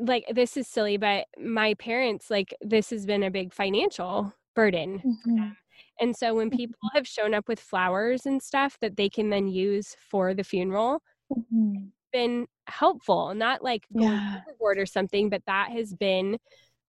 like 0.00 0.24
this 0.32 0.56
is 0.56 0.66
silly 0.68 0.96
but 0.96 1.26
my 1.38 1.74
parents 1.74 2.30
like 2.30 2.54
this 2.60 2.90
has 2.90 3.06
been 3.06 3.22
a 3.22 3.30
big 3.30 3.52
financial 3.52 4.32
burden 4.54 5.02
Mhm. 5.26 5.56
And 6.00 6.16
so 6.16 6.34
when 6.34 6.50
people 6.50 6.78
have 6.94 7.06
shown 7.06 7.34
up 7.34 7.48
with 7.48 7.60
flowers 7.60 8.26
and 8.26 8.42
stuff 8.42 8.78
that 8.80 8.96
they 8.96 9.08
can 9.08 9.30
then 9.30 9.48
use 9.48 9.96
for 9.98 10.34
the 10.34 10.44
funeral 10.44 11.02
Mhm. 11.30 11.92
been 12.12 12.46
helpful 12.68 13.34
not 13.34 13.62
like 13.62 13.86
going 13.96 14.02
Yeah. 14.02 14.40
overboard 14.46 14.78
or 14.78 14.86
something 14.86 15.28
but 15.30 15.42
that 15.46 15.70
has 15.70 15.94
been 15.94 16.38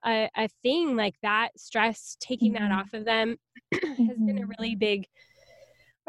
a, 0.06 0.30
a 0.38 0.48
thing 0.64 0.96
like 0.96 1.16
that 1.22 1.50
stress 1.60 2.18
taking 2.20 2.54
that 2.54 2.72
Mhm. 2.72 2.80
off 2.80 2.94
of 2.94 3.06
them 3.06 3.38
has 4.08 4.18
been 4.26 4.40
a 4.44 4.48
Mhm. 4.48 4.54
really 4.60 4.76
big 4.76 5.06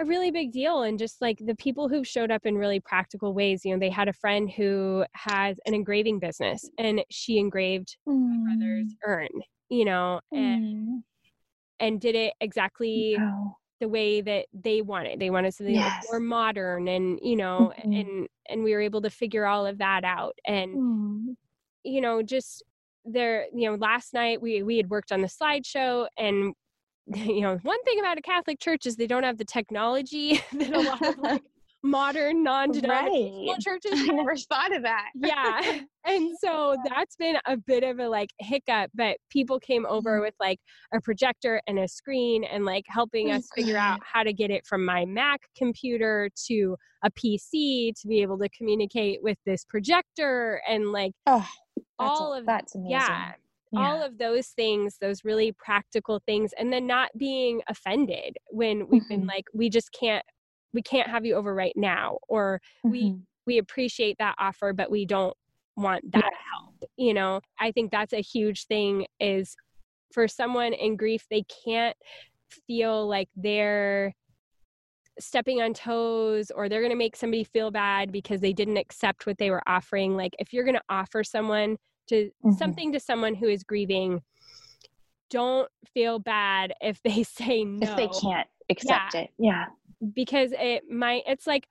a 0.00 0.04
really 0.04 0.30
big 0.30 0.52
deal 0.52 0.82
and 0.82 0.98
just 0.98 1.20
like 1.20 1.38
the 1.44 1.56
people 1.56 1.88
who've 1.88 2.06
showed 2.06 2.30
up 2.30 2.46
in 2.46 2.56
really 2.56 2.80
practical 2.80 3.34
ways 3.34 3.64
you 3.64 3.72
know 3.72 3.78
they 3.80 3.90
had 3.90 4.08
a 4.08 4.12
friend 4.12 4.50
who 4.50 5.04
has 5.14 5.58
an 5.66 5.74
engraving 5.74 6.18
business 6.20 6.70
and 6.78 7.04
she 7.10 7.38
engraved 7.38 7.96
my 8.06 8.38
brother's 8.44 8.94
Mm. 8.94 8.96
urn 9.06 9.28
you 9.70 9.84
know, 9.84 10.20
and 10.34 10.56
Mm. 10.56 11.02
And 11.80 12.00
did 12.00 12.14
it 12.14 12.34
exactly 12.40 13.16
Wow. 13.18 13.56
the 13.80 13.88
way 13.88 14.20
that 14.20 14.46
they 14.52 14.82
wanted. 14.82 15.20
They 15.20 15.30
wanted 15.30 15.54
something 15.54 15.74
Yes. 15.74 16.06
more 16.10 16.20
modern 16.20 16.88
and, 16.88 17.18
you 17.22 17.36
know, 17.36 17.72
Mhm. 17.84 17.92
and 17.92 18.28
and 18.48 18.64
we 18.64 18.72
were 18.74 18.80
able 18.80 19.02
to 19.02 19.10
figure 19.10 19.46
all 19.46 19.66
of 19.66 19.78
that 19.78 20.04
out. 20.04 20.34
And 20.46 20.78
Mm. 20.78 21.36
you 21.84 22.00
know, 22.00 22.22
just 22.22 22.62
there, 23.04 23.46
you 23.54 23.68
know, 23.70 23.76
last 23.76 24.12
night 24.14 24.40
we 24.42 24.62
we 24.62 24.76
had 24.76 24.90
worked 24.90 25.12
on 25.12 25.20
the 25.22 25.28
slideshow 25.28 26.08
and 26.16 26.54
you 27.06 27.40
know, 27.42 27.58
one 27.62 27.82
thing 27.84 28.00
about 28.00 28.18
a 28.18 28.22
Catholic 28.22 28.60
church 28.60 28.86
is 28.86 28.96
they 28.96 29.06
don't 29.06 29.24
have 29.24 29.38
the 29.38 29.44
technology 29.44 30.40
that 30.60 30.72
a 30.74 30.80
lot 30.80 31.02
of 31.06 31.16
like 31.18 31.42
modern 31.82 32.42
non-denominational 32.42 33.46
Right. 33.54 33.60
churches 33.60 33.92
I 33.94 34.06
never 34.12 34.36
thought 34.36 34.74
of 34.74 34.82
that. 34.82 35.06
yeah 35.14 35.80
and 36.04 36.36
so 36.40 36.76
that's 36.88 37.16
been 37.16 37.36
a 37.46 37.56
bit 37.56 37.84
of 37.84 37.98
a 38.00 38.08
like 38.08 38.30
hiccup 38.40 38.90
but 38.94 39.16
people 39.30 39.60
came 39.60 39.86
over 39.86 40.18
Mhm. 40.18 40.22
with 40.22 40.34
like 40.40 40.58
a 40.92 41.00
projector 41.00 41.60
and 41.66 41.78
a 41.78 41.86
screen 41.88 42.44
and 42.44 42.64
like 42.64 42.84
helping 42.88 43.30
us 43.30 43.48
figure 43.54 43.76
out 43.76 44.00
how 44.04 44.22
to 44.22 44.32
get 44.32 44.50
it 44.50 44.66
from 44.66 44.84
my 44.84 45.04
mac 45.04 45.40
computer 45.56 46.28
to 46.46 46.76
a 47.04 47.10
pc 47.12 47.92
to 48.00 48.08
be 48.08 48.22
able 48.22 48.38
to 48.38 48.48
communicate 48.48 49.22
with 49.22 49.38
this 49.46 49.64
projector 49.64 50.60
and 50.68 50.90
like 50.90 51.12
Oh, 51.26 51.46
all 51.98 52.34
a- 52.34 52.40
of 52.40 52.46
that's 52.46 52.74
amazing. 52.74 52.90
yeah 52.92 53.32
all 53.76 54.02
of 54.02 54.16
those 54.16 54.48
things 54.48 54.96
those 54.98 55.24
really 55.24 55.52
practical 55.52 56.20
things 56.24 56.52
and 56.58 56.72
then 56.72 56.86
not 56.86 57.10
being 57.18 57.60
offended 57.68 58.36
when 58.50 58.88
we've 58.88 59.06
been 59.08 59.24
Mhm. 59.24 59.28
like 59.28 59.44
we 59.52 59.68
just 59.68 59.92
can't 59.92 60.24
we 60.72 60.82
can't 60.82 61.08
have 61.08 61.24
you 61.24 61.34
over 61.34 61.54
right 61.54 61.72
now 61.76 62.18
or 62.28 62.60
we 62.82 63.10
Mhm. 63.10 63.22
we 63.46 63.58
appreciate 63.58 64.16
that 64.18 64.34
offer 64.38 64.72
but 64.72 64.90
we 64.90 65.06
don't 65.06 65.36
want 65.76 66.10
that 66.12 66.32
help 66.52 66.74
you 66.96 67.14
know 67.14 67.40
i 67.58 67.70
think 67.72 67.90
that's 67.90 68.12
a 68.12 68.20
huge 68.20 68.66
thing 68.66 69.06
is 69.20 69.56
for 70.12 70.28
someone 70.28 70.72
in 70.72 70.96
grief 70.96 71.24
they 71.30 71.44
can't 71.64 71.96
feel 72.66 73.06
like 73.08 73.28
they're 73.36 74.14
stepping 75.20 75.60
on 75.60 75.74
toes 75.74 76.50
or 76.50 76.68
they're 76.68 76.80
going 76.80 76.92
to 76.92 76.96
make 76.96 77.16
somebody 77.16 77.42
feel 77.42 77.70
bad 77.70 78.12
because 78.12 78.40
they 78.40 78.52
didn't 78.52 78.76
accept 78.76 79.26
what 79.26 79.36
they 79.38 79.50
were 79.50 79.62
offering 79.66 80.16
like 80.16 80.32
if 80.38 80.52
you're 80.52 80.64
going 80.64 80.74
to 80.76 80.82
offer 80.88 81.24
someone 81.24 81.76
to 82.08 82.30
Mhm. 82.44 82.56
something 82.58 82.92
to 82.92 83.00
someone 83.00 83.34
who 83.34 83.48
is 83.48 83.64
grieving 83.64 84.22
don't 85.30 85.68
feel 85.92 86.18
bad 86.18 86.72
if 86.80 87.02
they 87.02 87.22
say 87.22 87.64
no 87.64 87.86
if 87.86 87.96
they 87.96 88.08
can't 88.08 88.48
accept 88.70 89.14
it. 89.14 89.30
Yeah. 89.38 89.66
Because 90.14 90.52
it 90.58 90.84
might 90.90 91.22
it's 91.26 91.46
like 91.46 91.66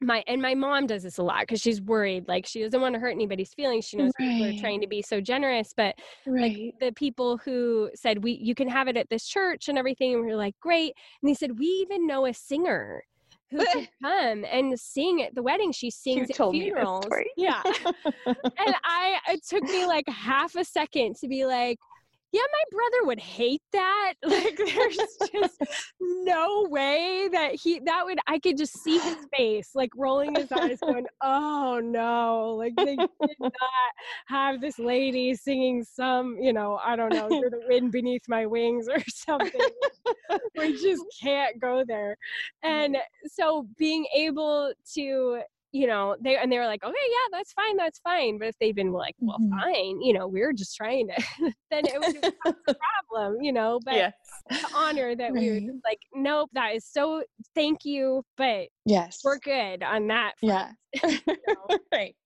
my 0.00 0.22
and 0.28 0.40
my 0.40 0.54
mom 0.54 0.86
does 0.86 1.02
this 1.02 1.18
a 1.18 1.22
lot 1.22 1.40
because 1.40 1.60
she's 1.60 1.80
worried 1.82 2.28
like 2.28 2.46
she 2.46 2.62
doesn't 2.62 2.80
want 2.80 2.94
to 2.94 3.00
hurt 3.00 3.10
anybody's 3.10 3.52
feelings 3.52 3.84
she 3.84 3.96
knows 3.96 4.12
people 4.16 4.44
are 4.44 4.52
trying 4.60 4.80
to 4.80 4.86
be 4.86 5.02
so 5.02 5.20
generous 5.20 5.72
but 5.76 5.94
Right. 6.26 6.72
the 6.78 6.92
people 6.92 7.36
who 7.38 7.90
said 7.94 8.22
we 8.22 8.32
you 8.32 8.54
can 8.54 8.68
have 8.68 8.86
it 8.86 8.96
at 8.96 9.08
this 9.10 9.26
church 9.26 9.68
and 9.68 9.76
everything 9.76 10.14
and 10.14 10.24
we 10.24 10.30
are 10.30 10.36
like 10.36 10.54
great 10.60 10.94
and 11.22 11.28
they 11.28 11.34
said 11.34 11.58
we 11.58 11.66
even 11.66 12.06
know 12.06 12.26
a 12.26 12.32
singer 12.34 13.02
who 13.50 13.64
could 13.72 13.88
come 14.02 14.44
and 14.44 14.78
sing 14.78 15.22
at 15.22 15.34
the 15.34 15.42
wedding 15.42 15.72
she 15.72 15.90
sings 15.90 16.30
at 16.30 16.36
funerals. 16.36 17.06
yeah. 17.36 17.62
And 18.26 18.74
i 18.84 19.18
it 19.30 19.44
took 19.48 19.64
me 19.64 19.84
like 19.86 20.08
half 20.08 20.54
a 20.54 20.64
second 20.64 21.16
to 21.16 21.28
be 21.28 21.44
like 21.44 21.78
yeah 22.32 22.42
my 22.42 22.64
brother 22.70 23.06
would 23.06 23.20
hate 23.20 23.62
that. 23.72 24.14
Like 24.28 24.56
there's 24.56 24.98
just 25.32 25.62
no 26.00 26.66
way 26.70 27.28
that 27.32 27.54
he 27.54 27.80
that 27.80 28.04
would 28.04 28.18
i 28.26 28.38
could 28.38 28.56
just 28.58 28.78
see 28.82 28.98
his 28.98 29.16
face 29.36 29.70
like 29.74 29.90
rolling 29.96 30.34
his 30.34 30.50
eyes 30.52 30.78
going 30.80 31.06
oh 31.22 31.80
no. 31.82 32.54
Like 32.58 32.74
they 32.76 32.96
did 32.96 33.36
not 33.40 33.52
have 34.26 34.60
this 34.60 34.78
lady 34.78 35.34
singing 35.34 35.82
some 35.82 36.36
you 36.40 36.52
know 36.52 36.78
i 36.84 36.94
don't 36.94 37.12
know 37.12 37.28
"You're 37.30 37.50
the 37.50 37.62
wind 37.68 37.92
beneath 37.92 38.28
my 38.28 38.46
wings 38.46 38.88
or 38.88 39.02
something. 39.08 39.60
We 40.56 40.72
just 40.72 41.04
can't 41.20 41.60
go 41.60 41.84
there. 41.86 42.16
And 42.62 42.94
mm-hmm. 42.94 43.26
so 43.30 43.66
being 43.76 44.06
able 44.14 44.72
to 44.94 45.40
you 45.72 45.86
know 45.86 46.16
they 46.20 46.36
and 46.36 46.50
they 46.50 46.58
were 46.58 46.66
like 46.66 46.82
okay 46.82 46.94
yeah 47.10 47.36
that's 47.38 47.52
fine 47.52 47.76
that's 47.76 47.98
fine 47.98 48.38
but 48.38 48.48
if 48.48 48.54
they'd 48.58 48.74
been 48.74 48.92
like 48.92 49.14
well 49.20 49.38
Mhm. 49.38 49.50
fine 49.60 50.00
you 50.00 50.12
know 50.14 50.26
we 50.26 50.40
were 50.40 50.52
just 50.54 50.74
trying 50.76 51.08
to 51.08 51.22
then 51.70 51.84
it 51.86 52.00
would 52.00 52.16
have 52.44 52.54
a 52.68 52.74
problem 53.04 53.42
you 53.42 53.52
know 53.52 53.78
but 53.84 53.94
yes. 53.94 54.14
to 54.60 54.66
honor 54.74 55.14
that 55.14 55.32
we 55.32 55.50
were 55.50 55.60
like 55.84 55.98
nope 56.14 56.48
that 56.54 56.74
is 56.74 56.86
so 56.86 57.22
thank 57.54 57.84
you 57.84 58.22
but 58.36 58.68
Yes. 58.86 59.20
we're 59.22 59.38
good 59.40 59.82
on 59.82 60.06
that 60.06 60.32
front, 60.40 60.74
Yeah. 61.04 61.10
know? 61.46 61.78
right. 61.92 62.16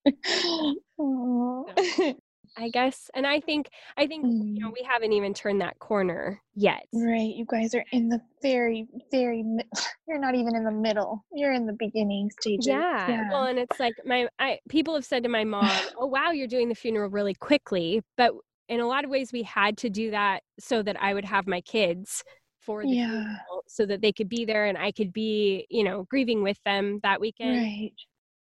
Aw. 0.99 2.13
I 2.57 2.69
guess 2.69 3.11
and 3.15 3.27
i 3.27 3.41
think 3.41 3.69
i 3.97 4.07
think 4.07 4.25
you 4.27 4.61
know 4.61 4.69
Mm. 4.69 4.73
we 4.75 4.87
haven't 4.89 5.13
even 5.13 5.33
turned 5.35 5.61
that 5.61 5.79
corner 5.79 6.41
yet 6.55 6.85
Right. 6.93 7.35
You 7.35 7.47
guys 7.49 7.75
are 7.75 7.85
in 7.93 8.09
the 8.11 8.21
very, 8.43 8.87
very, 9.11 9.43
mi- 9.43 9.65
you're 10.07 10.19
not 10.19 10.35
even 10.35 10.55
in 10.55 10.65
the 10.65 10.71
middle. 10.71 11.25
You're 11.33 11.53
in 11.53 11.65
the 11.67 11.73
beginning 11.79 12.29
stages. 12.39 12.67
Yeah. 12.67 13.31
Well, 13.31 13.45
and 13.45 13.59
it's 13.59 13.81
like 13.81 13.95
my 14.05 14.29
I 14.39 14.59
people 14.69 14.95
have 14.95 15.05
said 15.05 15.23
to 15.23 15.29
my 15.31 15.43
mom, 15.45 15.71
"Oh 15.99 16.05
wow, 16.07 16.33
you're 16.33 16.47
doing 16.47 16.69
the 16.69 16.75
funeral 16.75 17.09
really 17.09 17.33
quickly." 17.35 18.03
But 18.19 18.33
in 18.69 18.81
a 18.81 18.87
lot 18.87 19.05
of 19.05 19.11
ways 19.11 19.33
we 19.33 19.43
had 19.43 19.79
to 19.79 19.89
do 19.91 20.11
that 20.11 20.43
so 20.61 20.83
that 20.83 21.01
I 21.03 21.15
would 21.15 21.25
have 21.25 21.47
my 21.47 21.63
kids 21.63 22.23
for 22.61 22.83
the 22.83 22.91
Yeah. 22.91 23.07
funeral 23.09 23.65
so 23.67 23.87
that 23.87 24.03
they 24.03 24.13
could 24.13 24.29
be 24.29 24.45
there 24.45 24.67
and 24.67 24.77
I 24.77 24.93
could 24.93 25.13
be, 25.15 25.67
you 25.71 25.85
know, 25.85 26.05
grieving 26.11 26.43
with 26.43 26.59
them 26.65 27.01
that 27.03 27.21
weekend. 27.21 27.57
right. 27.57 27.93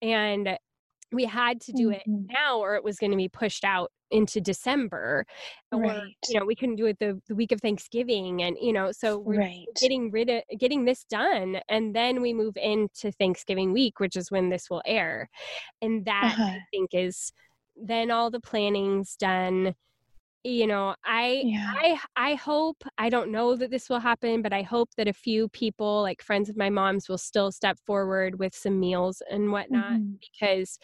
And 0.03 0.57
we 1.11 1.25
had 1.25 1.61
to 1.61 1.71
do 1.73 1.89
it 1.91 2.03
Mhm. 2.07 2.27
now 2.29 2.59
or 2.59 2.75
it 2.75 2.83
was 2.83 2.97
going 2.97 3.11
to 3.11 3.17
be 3.17 3.29
pushed 3.29 3.63
out 3.63 3.91
into 4.11 4.39
December. 4.41 5.25
Or 5.71 5.79
Right. 5.81 6.15
you 6.29 6.39
know, 6.39 6.45
we 6.45 6.55
couldn't 6.55 6.75
do 6.77 6.85
it 6.85 6.97
the, 6.99 7.21
the 7.27 7.35
week 7.35 7.51
of 7.51 7.61
Thanksgiving 7.61 8.41
and 8.43 8.57
you 8.59 8.73
know, 8.73 8.91
so 8.91 9.17
we're 9.19 9.39
Right. 9.39 9.65
getting 9.79 10.11
rid 10.11 10.29
of 10.29 10.43
getting 10.59 10.85
this 10.85 11.03
done 11.05 11.59
and 11.69 11.95
then 11.95 12.21
we 12.21 12.33
move 12.33 12.55
into 12.57 13.11
thanksgiving 13.11 13.73
week 13.73 13.99
which 13.99 14.15
is 14.15 14.31
when 14.31 14.49
this 14.49 14.69
will 14.69 14.81
air 14.85 15.29
and 15.81 16.05
that 16.05 16.33
Uh-huh. 16.37 16.43
i 16.43 16.59
think 16.71 16.91
is 16.93 17.33
then 17.75 18.09
all 18.11 18.31
the 18.31 18.39
planning's 18.39 19.15
done 19.17 19.75
you 20.45 20.67
know 20.67 20.95
i 21.03 21.43
Yeah. 21.43 21.73
i 21.81 21.99
i 22.15 22.35
hope 22.35 22.77
i 22.97 23.09
don't 23.09 23.31
know 23.31 23.55
that 23.55 23.71
this 23.71 23.89
will 23.89 23.99
happen 23.99 24.41
but 24.41 24.53
i 24.53 24.61
hope 24.61 24.89
that 24.95 25.07
a 25.07 25.13
few 25.13 25.49
people 25.49 26.01
like 26.03 26.21
friends 26.21 26.49
of 26.49 26.55
my 26.55 26.69
mom's 26.69 27.09
will 27.09 27.17
still 27.17 27.51
step 27.51 27.77
forward 27.85 28.37
with 28.37 28.53
some 28.55 28.79
meals 28.79 29.21
and 29.29 29.51
whatnot 29.51 29.97
Mhm. 29.99 30.19
because 30.19 30.77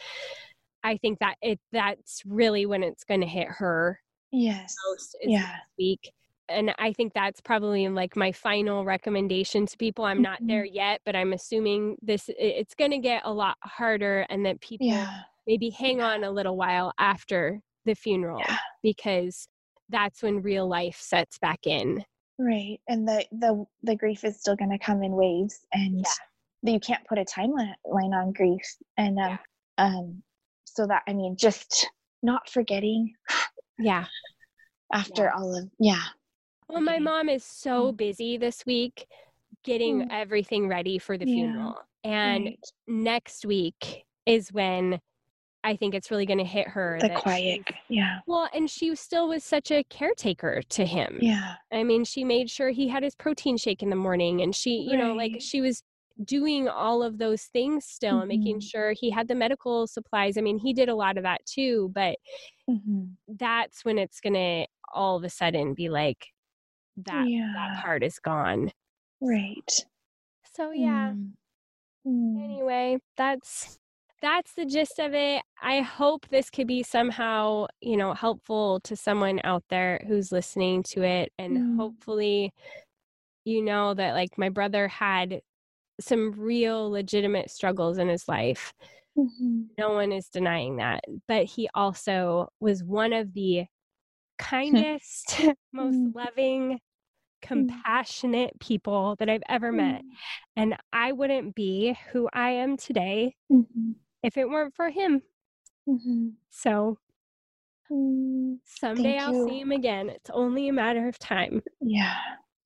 i 0.82 0.96
think 0.96 1.18
that 1.20 1.36
it 1.42 1.60
that's 1.70 2.22
really 2.26 2.66
when 2.66 2.82
it's 2.82 3.04
going 3.04 3.20
to 3.20 3.26
hit 3.26 3.48
her 3.48 3.98
Yes. 4.32 4.74
most 4.88 5.16
is 5.22 5.30
Yeah. 5.30 5.56
week. 5.78 6.10
And 6.48 6.74
I 6.78 6.92
think 6.92 7.12
that's 7.12 7.40
probably 7.40 7.88
like 7.88 8.16
my 8.16 8.32
final 8.32 8.84
recommendation 8.84 9.66
to 9.66 9.76
people. 9.76 10.04
I'm 10.06 10.22
not 10.22 10.38
there 10.40 10.64
Mm-hmm. 10.64 10.74
yet, 10.74 11.00
but 11.04 11.14
I'm 11.14 11.32
assuming 11.34 11.96
this 12.02 12.28
it's 12.28 12.74
going 12.74 12.90
to 12.90 12.98
get 12.98 13.22
a 13.24 13.32
lot 13.32 13.56
harder 13.62 14.26
and 14.30 14.44
that 14.46 14.60
people 14.60 14.86
Yeah. 14.88 15.20
maybe 15.46 15.70
hang 15.70 16.00
on 16.00 16.24
a 16.24 16.30
little 16.30 16.56
while 16.56 16.92
after 16.98 17.60
the 17.84 17.94
funeral 17.94 18.40
Yeah. 18.46 18.58
because 18.82 19.48
that's 19.88 20.22
when 20.22 20.42
real 20.42 20.68
life 20.68 20.96
sets 21.00 21.38
back 21.38 21.66
in. 21.66 22.04
Right. 22.38 22.80
And 22.88 23.06
the 23.06 23.24
the 23.32 23.64
the 23.82 23.96
grief 23.96 24.24
is 24.24 24.40
still 24.40 24.56
going 24.56 24.70
to 24.70 24.78
come 24.78 25.02
in 25.02 25.12
waves 25.12 25.60
and 25.72 26.04
Yeah. 26.62 26.72
you 26.72 26.80
can't 26.80 27.06
put 27.06 27.18
a 27.18 27.24
timeline 27.24 27.74
on 27.84 28.32
grief 28.32 28.62
and 28.96 29.18
um 29.18 29.38
um 29.78 30.22
so 30.64 30.86
that 30.86 31.02
I 31.06 31.12
mean 31.12 31.36
just 31.36 31.88
not 32.22 32.48
forgetting 32.48 33.14
Yeah. 33.78 34.06
after 34.92 35.30
all 35.30 35.54
of 35.56 35.68
yeah. 35.78 36.02
Well, 36.68 36.80
my 36.80 36.98
mom 36.98 37.28
is 37.28 37.44
so 37.44 37.92
Mm. 37.92 37.96
busy 37.96 38.36
this 38.38 38.64
week 38.64 39.06
getting 39.62 40.02
Mm. 40.02 40.08
everything 40.10 40.68
ready 40.68 40.98
for 40.98 41.18
the 41.18 41.26
Yeah. 41.28 41.34
funeral. 41.34 41.78
And 42.04 42.46
right. 42.46 42.70
next 42.86 43.44
week 43.44 44.04
is 44.26 44.52
when 44.52 45.00
I 45.64 45.76
think 45.76 45.94
it's 45.94 46.10
really 46.10 46.26
going 46.26 46.38
to 46.38 46.44
hit 46.44 46.66
her 46.68 46.98
the 47.00 47.10
quiet. 47.10 47.62
Yeah. 47.88 48.18
Well, 48.26 48.48
and 48.52 48.68
she 48.68 48.94
still 48.96 49.28
was 49.28 49.44
such 49.44 49.70
a 49.70 49.84
caretaker 49.84 50.60
to 50.70 50.84
him. 50.84 51.18
Yeah. 51.20 51.54
I 51.72 51.84
mean, 51.84 52.04
she 52.04 52.24
made 52.24 52.50
sure 52.50 52.70
he 52.70 52.88
had 52.88 53.02
his 53.02 53.14
protein 53.14 53.56
shake 53.56 53.82
in 53.82 53.90
the 53.90 53.96
morning 53.96 54.42
and 54.42 54.54
she, 54.54 54.80
you 54.90 54.96
know, 54.96 55.14
like 55.14 55.36
she 55.40 55.60
was 55.60 55.82
doing 56.24 56.68
all 56.68 57.02
of 57.02 57.18
those 57.18 57.44
things 57.44 57.86
still 57.86 58.18
and 58.20 58.28
making 58.28 58.56
Mhm. 58.58 58.62
sure 58.70 58.92
he 58.92 59.10
had 59.10 59.28
the 59.28 59.34
medical 59.34 59.86
supplies. 59.86 60.36
I 60.36 60.40
mean, 60.40 60.58
he 60.58 60.72
did 60.72 60.88
a 60.88 60.94
lot 60.94 61.16
of 61.16 61.22
that 61.22 61.44
too, 61.46 61.90
but 61.94 62.18
Mhm. 62.68 63.12
that's 63.28 63.84
when 63.84 63.98
it's 63.98 64.20
going 64.20 64.34
to 64.34 64.66
all 64.92 65.16
of 65.16 65.24
a 65.24 65.30
sudden 65.30 65.74
be 65.74 65.88
like 65.88 66.26
that 66.96 67.26
yeah. 67.28 67.52
that 67.56 67.82
part 67.82 68.02
is 68.02 68.18
gone. 68.18 68.70
Right. 69.20 69.70
So 70.54 70.70
yeah. 70.72 71.12
Mm. 71.12 71.32
Mm. 72.06 72.44
anyway 72.44 72.98
that's 73.16 73.78
that's 74.22 74.54
the 74.54 74.64
gist 74.64 74.98
of 74.98 75.14
it 75.14 75.42
i 75.60 75.80
hope 75.80 76.26
this 76.28 76.48
could 76.50 76.66
be 76.66 76.82
somehow 76.82 77.66
you 77.80 77.96
know 77.96 78.14
helpful 78.14 78.80
to 78.80 78.96
someone 78.96 79.40
out 79.44 79.64
there 79.68 80.00
who's 80.06 80.32
listening 80.32 80.82
to 80.82 81.02
it 81.02 81.32
and 81.38 81.58
Mm. 81.58 81.76
hopefully 81.76 82.52
you 83.44 83.62
know 83.62 83.94
that 83.94 84.14
like 84.14 84.38
my 84.38 84.48
brother 84.48 84.88
had 84.88 85.40
some 86.00 86.32
real 86.32 86.90
legitimate 86.90 87.50
struggles 87.50 87.98
in 87.98 88.08
his 88.08 88.28
life 88.28 88.72
Mhm. 89.16 89.70
no 89.78 89.92
one 89.92 90.12
is 90.12 90.28
denying 90.28 90.76
that 90.76 91.02
but 91.28 91.44
he 91.44 91.68
also 91.74 92.48
was 92.60 92.84
one 92.84 93.12
of 93.12 93.32
the 93.34 93.64
kindest, 94.38 95.40
most 95.72 95.98
Mm. 95.98 96.14
loving, 96.14 96.80
compassionate 97.42 98.58
people 98.60 99.16
that 99.18 99.30
I've 99.30 99.42
ever 99.48 99.72
met. 99.72 100.02
And 100.56 100.76
I 100.92 101.12
wouldn't 101.12 101.54
be 101.54 101.96
who 102.12 102.28
I 102.32 102.50
am 102.50 102.76
today 102.76 103.34
Mhm. 103.50 103.94
If 104.22 104.36
it 104.36 104.48
weren't 104.48 104.74
for 104.74 104.90
him. 104.90 105.22
Mhm. 105.88 106.34
So 106.50 106.98
Mm, 107.90 108.58
someday 108.64 109.18
Thank 109.18 109.20
I'll 109.20 109.32
you. 109.34 109.46
see 109.48 109.60
him 109.60 109.72
again. 109.72 110.08
It's 110.08 110.30
only 110.30 110.68
a 110.68 110.72
matter 110.72 111.08
of 111.08 111.18
time, 111.18 111.62
Yeah. 111.80 112.14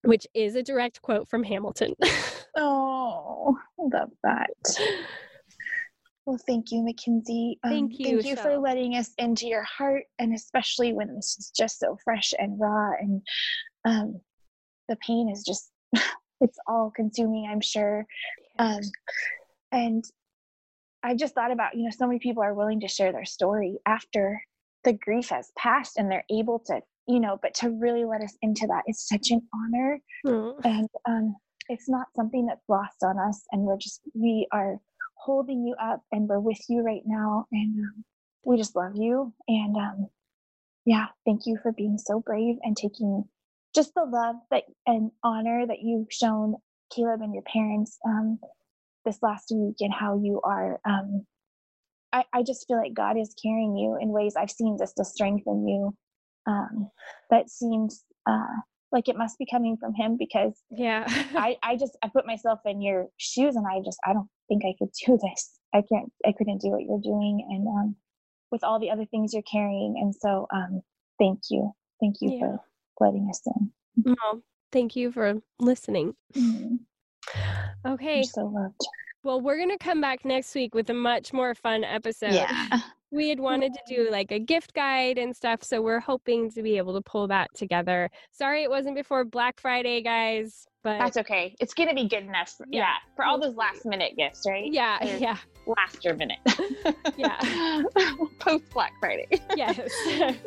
which 0.03 0.25
is 0.35 0.55
a 0.55 0.63
direct 0.63 1.03
quote 1.03 1.29
from 1.29 1.43
Hamilton. 1.43 1.95
Oh, 2.59 3.55
love 3.77 4.11
that. 4.23 4.49
Well, 6.25 6.39
thank 6.47 6.71
you, 6.73 6.81
MacKenzie. 6.81 7.59
Um, 7.65 7.71
Thank 7.71 7.99
you, 7.99 8.07
Thank 8.23 8.25
you 8.25 8.37
for 8.37 8.57
letting 8.59 8.95
us 8.95 9.13
into 9.19 9.47
your 9.47 9.63
heart, 9.65 10.05
and 10.19 10.33
especially 10.35 10.95
when 10.95 11.15
this 11.15 11.37
is 11.39 11.51
just 11.55 11.79
so 11.79 11.99
fresh 12.03 12.33
and 12.39 12.59
raw, 12.59 12.93
and 12.99 13.21
um, 13.85 14.21
the 14.89 14.97
pain 15.07 15.29
is 15.29 15.43
just, 15.45 15.71
it's 16.41 16.59
all 16.67 16.91
consuming, 16.97 17.47
I'm 17.51 17.61
sure. 17.61 18.07
Um, 18.59 18.81
and 19.73 20.03
I 21.07 21.15
just 21.15 21.35
thought 21.35 21.53
about, 21.53 21.77
you 21.77 21.85
know, 21.85 21.91
so 21.91 22.07
many 22.07 22.19
people 22.19 22.43
are 22.43 22.55
willing 22.55 22.81
to 22.81 22.89
share 22.89 23.13
their 23.13 23.25
story 23.25 23.79
after 23.87 24.43
the 24.83 24.93
grief 24.93 25.29
has 25.29 25.53
passed 25.57 25.97
and 25.97 26.11
they're 26.11 26.25
able 26.31 26.59
to, 26.67 26.81
you 27.07 27.21
know, 27.21 27.39
but 27.41 27.55
to 27.55 27.71
really 27.71 28.05
let 28.05 28.23
us 28.23 28.37
into 28.43 28.67
that 28.67 28.83
is 28.89 29.01
such 29.07 29.31
an 29.31 29.41
honor 29.55 30.01
Mm. 30.27 30.55
and 30.65 30.89
um, 31.09 31.37
it's 31.69 31.89
not 31.89 32.07
something 32.17 32.47
that's 32.47 32.69
lost 32.69 33.03
on 33.03 33.19
us 33.19 33.43
and 33.53 33.63
we're 33.63 33.77
just 33.77 34.01
we 34.15 34.47
are 34.53 34.79
holding 35.15 35.65
you 35.65 35.75
up 35.81 36.03
and 36.11 36.29
we're 36.29 36.41
with 36.41 36.59
you 36.69 36.83
right 36.83 37.03
now 37.07 37.47
and 37.53 37.79
um, 37.85 38.05
we 38.45 38.57
just 38.57 38.75
love 38.75 38.93
you 38.97 39.33
and 39.49 39.77
um, 39.77 40.09
yeah 40.85 41.07
thank 41.25 41.43
you 41.47 41.59
for 41.63 41.73
being 41.73 41.99
so 41.99 42.21
brave 42.21 42.57
and 42.63 42.77
taking 42.77 43.25
just 43.75 43.95
the 43.95 44.05
love 44.05 44.37
that 44.51 44.65
and 44.87 45.11
honor 45.23 45.67
that 45.67 45.83
you've 45.83 46.11
shown 46.11 46.57
Kaleb 46.93 47.23
and 47.23 47.35
your 47.35 47.45
parents 47.45 47.99
um, 48.07 48.39
this 49.07 49.19
last 49.23 49.51
week 49.55 49.77
and 49.81 49.95
how 49.95 50.21
you 50.23 50.41
are 50.45 50.79
um, 50.85 51.25
I, 52.13 52.25
I 52.35 52.43
just 52.43 52.67
feel 52.69 52.77
like 52.77 52.93
god 52.93 53.17
is 53.17 53.35
carrying 53.43 53.75
you 53.77 53.97
in 54.01 54.11
ways 54.11 54.35
i've 54.37 54.51
seen 54.51 54.77
just 54.79 54.97
to 54.99 55.05
strengthen 55.05 55.67
you 55.67 55.95
um, 56.49 56.91
that 57.31 57.49
seems 57.51 58.05
uh, 58.29 58.57
like 58.93 59.09
it 59.09 59.17
must 59.17 59.37
be 59.39 59.47
coming 59.51 59.77
from 59.81 59.95
him 59.95 60.17
because 60.19 60.63
Yeah. 60.71 61.05
I, 61.35 61.57
I 61.63 61.77
just 61.77 61.97
I 62.05 62.09
put 62.09 62.25
myself 62.27 62.61
in 62.65 62.81
your 62.81 63.07
shoes 63.17 63.57
and 63.57 63.67
I 63.67 63.81
just 63.85 63.99
I 64.07 64.13
don't 64.13 64.29
think 64.49 64.63
I 64.65 64.75
could 64.79 64.91
do 65.05 65.19
this. 65.21 65.59
I 65.75 65.83
can't 65.91 66.13
I 66.25 66.33
couldn't 66.39 66.61
do 66.61 66.69
what 66.69 66.83
you're 66.83 67.01
doing 67.03 67.45
and 67.51 67.67
um 67.67 67.97
with 68.53 68.63
all 68.63 68.79
the 68.79 68.91
other 68.93 69.07
things 69.07 69.33
you're 69.35 69.43
carrying. 69.51 69.95
And 70.01 70.15
so 70.15 70.47
um 70.55 70.83
thank 71.19 71.41
you. 71.51 71.73
Thank 72.01 72.17
you 72.21 72.31
Yeah. 72.35 72.39
for 72.41 72.61
letting 73.01 73.29
us 73.29 73.41
in. 73.57 73.73
well, 74.05 74.43
thank 74.71 74.95
you 74.95 75.11
for 75.11 75.43
listening. 75.59 76.15
Mm, 76.37 76.79
Okay. 77.87 78.17
You're 78.17 78.25
so 78.25 78.47
loved. 78.47 78.81
Well, 79.23 79.41
we're 79.41 79.57
going 79.57 79.71
to 79.71 79.79
come 79.79 80.01
back 80.01 80.25
next 80.25 80.55
week 80.55 80.75
with 80.75 80.89
a 80.91 80.95
much 80.95 81.33
more 81.33 81.55
fun 81.55 81.83
episode. 81.85 82.33
Yeah. 82.33 82.81
We 83.13 83.29
had 83.29 83.39
wanted 83.41 83.73
to 83.73 83.81
do 83.87 84.11
like 84.11 84.31
a 84.33 84.39
gift 84.39 84.75
guide 84.75 85.17
and 85.17 85.35
stuff, 85.35 85.63
so 85.63 85.81
we're 85.81 86.01
hoping 86.01 86.51
to 86.51 86.63
be 86.63 86.77
able 86.77 86.93
to 86.95 87.01
pull 87.01 87.29
that 87.29 87.49
together. 87.55 88.11
Sorry 88.33 88.63
it 88.65 88.71
wasn't 88.71 88.97
before 88.97 89.25
Black 89.25 89.61
Friday, 89.61 90.03
guys, 90.03 90.67
but 90.83 90.99
That's 90.99 91.17
okay. 91.19 91.55
It's 91.61 91.73
gonna 91.73 91.95
be 91.95 92.09
good 92.09 92.25
enough. 92.25 92.51
For, 92.51 92.67
Yeah. 92.69 92.81
yeah. 92.81 92.95
For 93.15 93.25
all 93.25 93.41
those 93.41 93.55
last 93.55 93.87
minute 93.87 94.15
gifts, 94.17 94.45
right? 94.47 94.71
yeah, 94.71 95.03
yeah, 95.19 95.37
Last 95.67 96.05
year 96.05 96.15
minute. 96.15 96.39
Yeah. 97.17 97.83
Post 98.39 98.71
Black 98.71 98.93
Friday. 99.01 99.27
yes. 99.57 99.91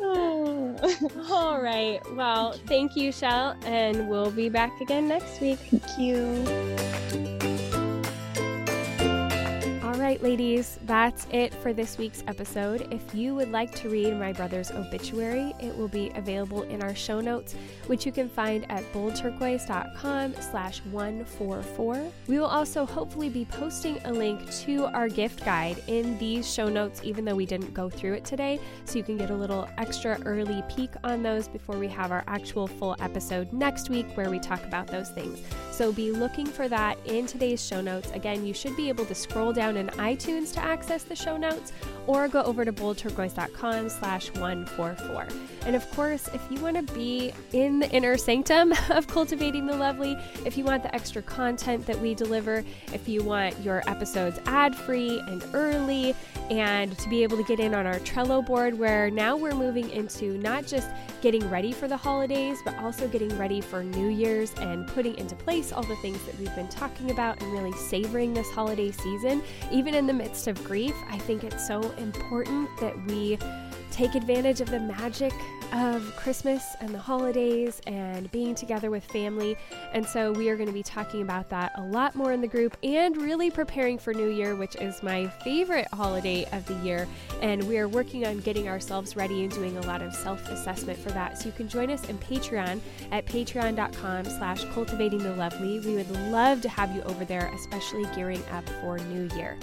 All 0.00 1.60
right. 1.60 2.00
Well, 2.14 2.52
thank 2.66 2.96
you, 2.96 3.10
Chelle, 3.10 3.56
and 3.64 4.08
we'll 4.08 4.30
be 4.30 4.48
back 4.48 4.80
again 4.80 5.08
next 5.08 5.40
week. 5.40 5.58
Thank 5.58 5.98
you. 5.98 7.38
Right, 10.10 10.22
ladies, 10.24 10.76
that's 10.86 11.28
it 11.30 11.54
for 11.54 11.72
this 11.72 11.96
week's 11.96 12.24
episode. 12.26 12.88
If 12.92 13.14
you 13.14 13.32
would 13.36 13.52
like 13.52 13.72
to 13.76 13.88
read 13.88 14.12
my 14.16 14.32
brother's 14.32 14.72
obituary, 14.72 15.54
it 15.60 15.76
will 15.78 15.86
be 15.86 16.10
available 16.16 16.62
in 16.62 16.82
our 16.82 16.96
show 16.96 17.20
notes, 17.20 17.54
which 17.86 18.04
you 18.04 18.10
can 18.10 18.28
find 18.28 18.68
at 18.72 18.82
boldturquoise.com 18.92 20.34
slash 20.34 20.80
144. 20.90 22.10
We 22.26 22.40
will 22.40 22.46
also 22.46 22.84
hopefully 22.84 23.28
be 23.28 23.44
posting 23.44 24.00
a 24.04 24.12
link 24.12 24.50
to 24.62 24.86
our 24.86 25.08
gift 25.08 25.44
guide 25.44 25.80
in 25.86 26.18
these 26.18 26.52
show 26.52 26.68
notes, 26.68 27.02
even 27.04 27.24
though 27.24 27.36
we 27.36 27.46
didn't 27.46 27.72
go 27.72 27.88
through 27.88 28.14
it 28.14 28.24
today, 28.24 28.58
so 28.86 28.98
you 28.98 29.04
can 29.04 29.16
get 29.16 29.30
a 29.30 29.36
little 29.36 29.68
extra 29.78 30.20
early 30.24 30.64
peek 30.68 30.90
on 31.04 31.22
those 31.22 31.46
before 31.46 31.78
we 31.78 31.86
have 31.86 32.10
our 32.10 32.24
actual 32.26 32.66
full 32.66 32.96
episode 32.98 33.52
next 33.52 33.90
week 33.90 34.08
where 34.16 34.28
we 34.28 34.40
talk 34.40 34.64
about 34.64 34.88
those 34.88 35.10
things. 35.10 35.40
So 35.70 35.92
be 35.92 36.10
looking 36.10 36.46
for 36.46 36.68
that 36.68 36.98
in 37.06 37.26
today's 37.26 37.64
show 37.64 37.80
notes. 37.80 38.10
Again, 38.10 38.44
you 38.44 38.52
should 38.52 38.76
be 38.76 38.88
able 38.88 39.06
to 39.06 39.14
scroll 39.14 39.52
down 39.52 39.76
in 39.76 39.88
iTunes 40.00 40.52
to 40.54 40.60
access 40.60 41.04
the 41.04 41.14
show 41.14 41.36
notes 41.36 41.72
or 42.06 42.26
go 42.26 42.42
over 42.42 42.64
to 42.64 42.72
boldturquoise.com 42.72 43.88
slash 43.88 44.30
144. 44.32 45.28
And 45.66 45.76
of 45.76 45.88
course, 45.90 46.28
if 46.32 46.42
you 46.50 46.58
want 46.60 46.76
to 46.76 46.94
be 46.94 47.32
in 47.52 47.78
the 47.78 47.90
inner 47.90 48.16
sanctum 48.16 48.72
of 48.90 49.06
cultivating 49.06 49.66
the 49.66 49.76
lovely, 49.76 50.16
if 50.44 50.56
you 50.56 50.64
want 50.64 50.82
the 50.82 50.94
extra 50.94 51.22
content 51.22 51.86
that 51.86 52.00
we 52.00 52.14
deliver, 52.14 52.64
if 52.92 53.08
you 53.08 53.22
want 53.22 53.58
your 53.60 53.82
episodes 53.86 54.40
ad-free 54.46 55.20
and 55.28 55.44
early, 55.52 56.14
and 56.50 56.98
to 56.98 57.08
be 57.08 57.22
able 57.22 57.36
to 57.36 57.44
get 57.44 57.60
in 57.60 57.74
on 57.74 57.86
our 57.86 58.00
Trello 58.00 58.44
board 58.44 58.76
where 58.76 59.10
now 59.10 59.36
we're 59.36 59.54
moving 59.54 59.88
into 59.90 60.36
not 60.38 60.66
just 60.66 60.88
getting 61.20 61.48
ready 61.48 61.72
for 61.72 61.86
the 61.86 61.96
holidays, 61.96 62.58
but 62.64 62.76
also 62.78 63.06
getting 63.06 63.36
ready 63.38 63.60
for 63.60 63.84
New 63.84 64.08
Year's 64.08 64.52
and 64.54 64.86
putting 64.88 65.16
into 65.16 65.36
place 65.36 65.72
all 65.72 65.82
the 65.82 65.96
things 65.96 66.20
that 66.24 66.36
we've 66.38 66.54
been 66.56 66.68
talking 66.68 67.10
about 67.10 67.40
and 67.40 67.52
really 67.52 67.72
savoring 67.72 68.34
this 68.34 68.50
holiday 68.50 68.90
season. 68.90 69.42
Even 69.90 69.98
in 69.98 70.06
the 70.06 70.24
midst 70.24 70.46
of 70.46 70.62
grief, 70.62 70.94
I 71.08 71.18
think 71.18 71.42
it's 71.42 71.66
so 71.66 71.80
important 71.98 72.68
that 72.78 72.96
we 73.08 73.36
take 73.90 74.14
advantage 74.14 74.60
of 74.60 74.70
the 74.70 74.80
magic 74.80 75.32
of 75.72 76.14
Christmas 76.16 76.64
and 76.80 76.92
the 76.94 76.98
holidays 76.98 77.80
and 77.86 78.30
being 78.32 78.54
together 78.54 78.90
with 78.90 79.04
family. 79.04 79.56
And 79.92 80.04
so 80.04 80.32
we 80.32 80.48
are 80.48 80.56
going 80.56 80.68
to 80.68 80.72
be 80.72 80.82
talking 80.82 81.22
about 81.22 81.48
that 81.50 81.72
a 81.76 81.82
lot 81.82 82.14
more 82.14 82.32
in 82.32 82.40
the 82.40 82.48
group 82.48 82.76
and 82.82 83.16
really 83.16 83.50
preparing 83.50 83.98
for 83.98 84.12
New 84.12 84.28
Year, 84.28 84.56
which 84.56 84.74
is 84.76 85.02
my 85.02 85.28
favorite 85.44 85.86
holiday 85.92 86.44
of 86.52 86.66
the 86.66 86.74
year. 86.76 87.06
And 87.40 87.62
we 87.64 87.78
are 87.78 87.88
working 87.88 88.26
on 88.26 88.40
getting 88.40 88.68
ourselves 88.68 89.14
ready 89.16 89.44
and 89.44 89.52
doing 89.52 89.76
a 89.76 89.82
lot 89.82 90.02
of 90.02 90.14
self-assessment 90.14 90.98
for 90.98 91.10
that. 91.10 91.38
So 91.38 91.46
you 91.46 91.52
can 91.52 91.68
join 91.68 91.90
us 91.90 92.08
in 92.08 92.18
Patreon 92.18 92.80
at 93.12 93.26
patreon.com 93.26 94.24
slash 94.24 94.64
cultivating 94.72 95.18
the 95.18 95.36
lovely. 95.36 95.78
We 95.80 95.94
would 95.94 96.10
love 96.32 96.62
to 96.62 96.68
have 96.68 96.94
you 96.94 97.02
over 97.02 97.24
there, 97.24 97.50
especially 97.54 98.04
gearing 98.14 98.42
up 98.52 98.68
for 98.80 98.98
New 98.98 99.28
Year. 99.36 99.56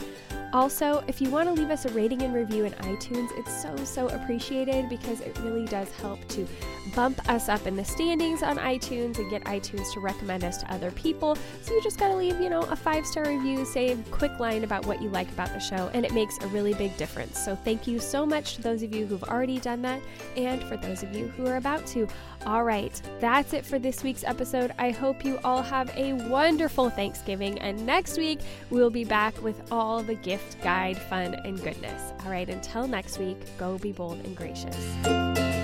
Also, 0.54 1.04
if 1.08 1.22
you 1.22 1.30
want 1.30 1.48
to 1.48 1.54
leave 1.54 1.70
us 1.70 1.86
a 1.86 1.90
rating 1.90 2.22
and 2.22 2.34
review 2.34 2.66
in 2.66 2.72
iTunes, 2.74 3.30
it's 3.38 3.62
so, 3.62 3.76
so 3.84 4.08
appreciated 4.10 4.88
because 4.90 5.20
it 5.22 5.38
really 5.40 5.66
does 5.66 5.92
help 5.96 6.26
to 6.30 6.48
bump 6.96 7.20
us 7.30 7.50
up 7.50 7.68
in 7.68 7.76
the 7.76 7.84
standings 7.84 8.44
on 8.44 8.58
iTunes 8.58 9.18
and 9.18 9.30
get 9.30 9.44
iTunes 9.44 9.92
to 9.94 10.00
recommend 10.00 10.44
us 10.44 10.58
to 10.58 10.74
other 10.74 10.92
people. 10.92 11.38
So 11.62 11.74
you 11.74 11.82
just 11.84 12.00
got 12.00 12.08
to 12.10 12.16
leave, 12.16 12.40
you 12.40 12.50
know, 12.50 12.62
a 12.62 12.76
five 12.76 13.06
star 13.06 13.28
review, 13.28 13.66
say 13.66 13.92
a 13.92 13.98
quick 14.10 14.40
line 14.40 14.64
about 14.64 14.86
what 14.86 15.02
you 15.02 15.10
like 15.10 15.30
about 15.30 15.50
the 15.50 15.60
show, 15.60 15.90
and 15.94 16.06
it 16.06 16.14
makes 16.14 16.38
a 16.40 16.48
really 16.48 16.74
big 16.76 16.96
difference. 16.98 17.44
So 17.44 17.56
thank 17.56 17.86
you 17.86 18.00
so 18.00 18.26
much 18.26 18.56
to 18.56 18.62
those 18.62 18.84
of 18.84 18.96
you 18.96 19.06
who've 19.06 19.24
already 19.24 19.60
done 19.60 19.82
that 19.82 20.02
and 20.36 20.64
for 20.64 20.78
those 20.78 21.04
of 21.04 21.16
you 21.16 21.28
who 21.28 21.46
are 21.46 21.58
about 21.58 21.86
to. 21.88 22.08
All 22.46 22.64
right, 22.64 23.02
that's 23.20 23.54
it 23.54 23.66
for 23.66 23.80
this 23.80 24.04
week's 24.04 24.24
episode. 24.24 24.74
I 24.78 24.92
hope 24.92 25.26
you 25.26 25.40
all 25.44 25.62
have 25.62 25.92
a 25.98 26.14
wonderful 26.14 26.90
Thanksgiving, 26.90 27.60
and 27.60 27.86
next 27.86 28.18
week 28.18 28.40
we'll 28.70 28.90
be 28.90 29.04
back 29.04 29.42
with 29.42 29.62
all 29.72 30.02
the 30.02 30.16
gift 30.16 30.62
guide 30.62 30.98
fun 30.98 31.34
and 31.34 31.62
goodness. 31.62 32.14
All 32.24 32.32
right, 32.32 32.50
until 32.50 32.88
next 32.88 33.20
week, 33.20 33.38
go 33.58 33.78
be 33.78 33.92
bold 33.92 34.24
and 34.24 34.36
gracious. 34.36 35.57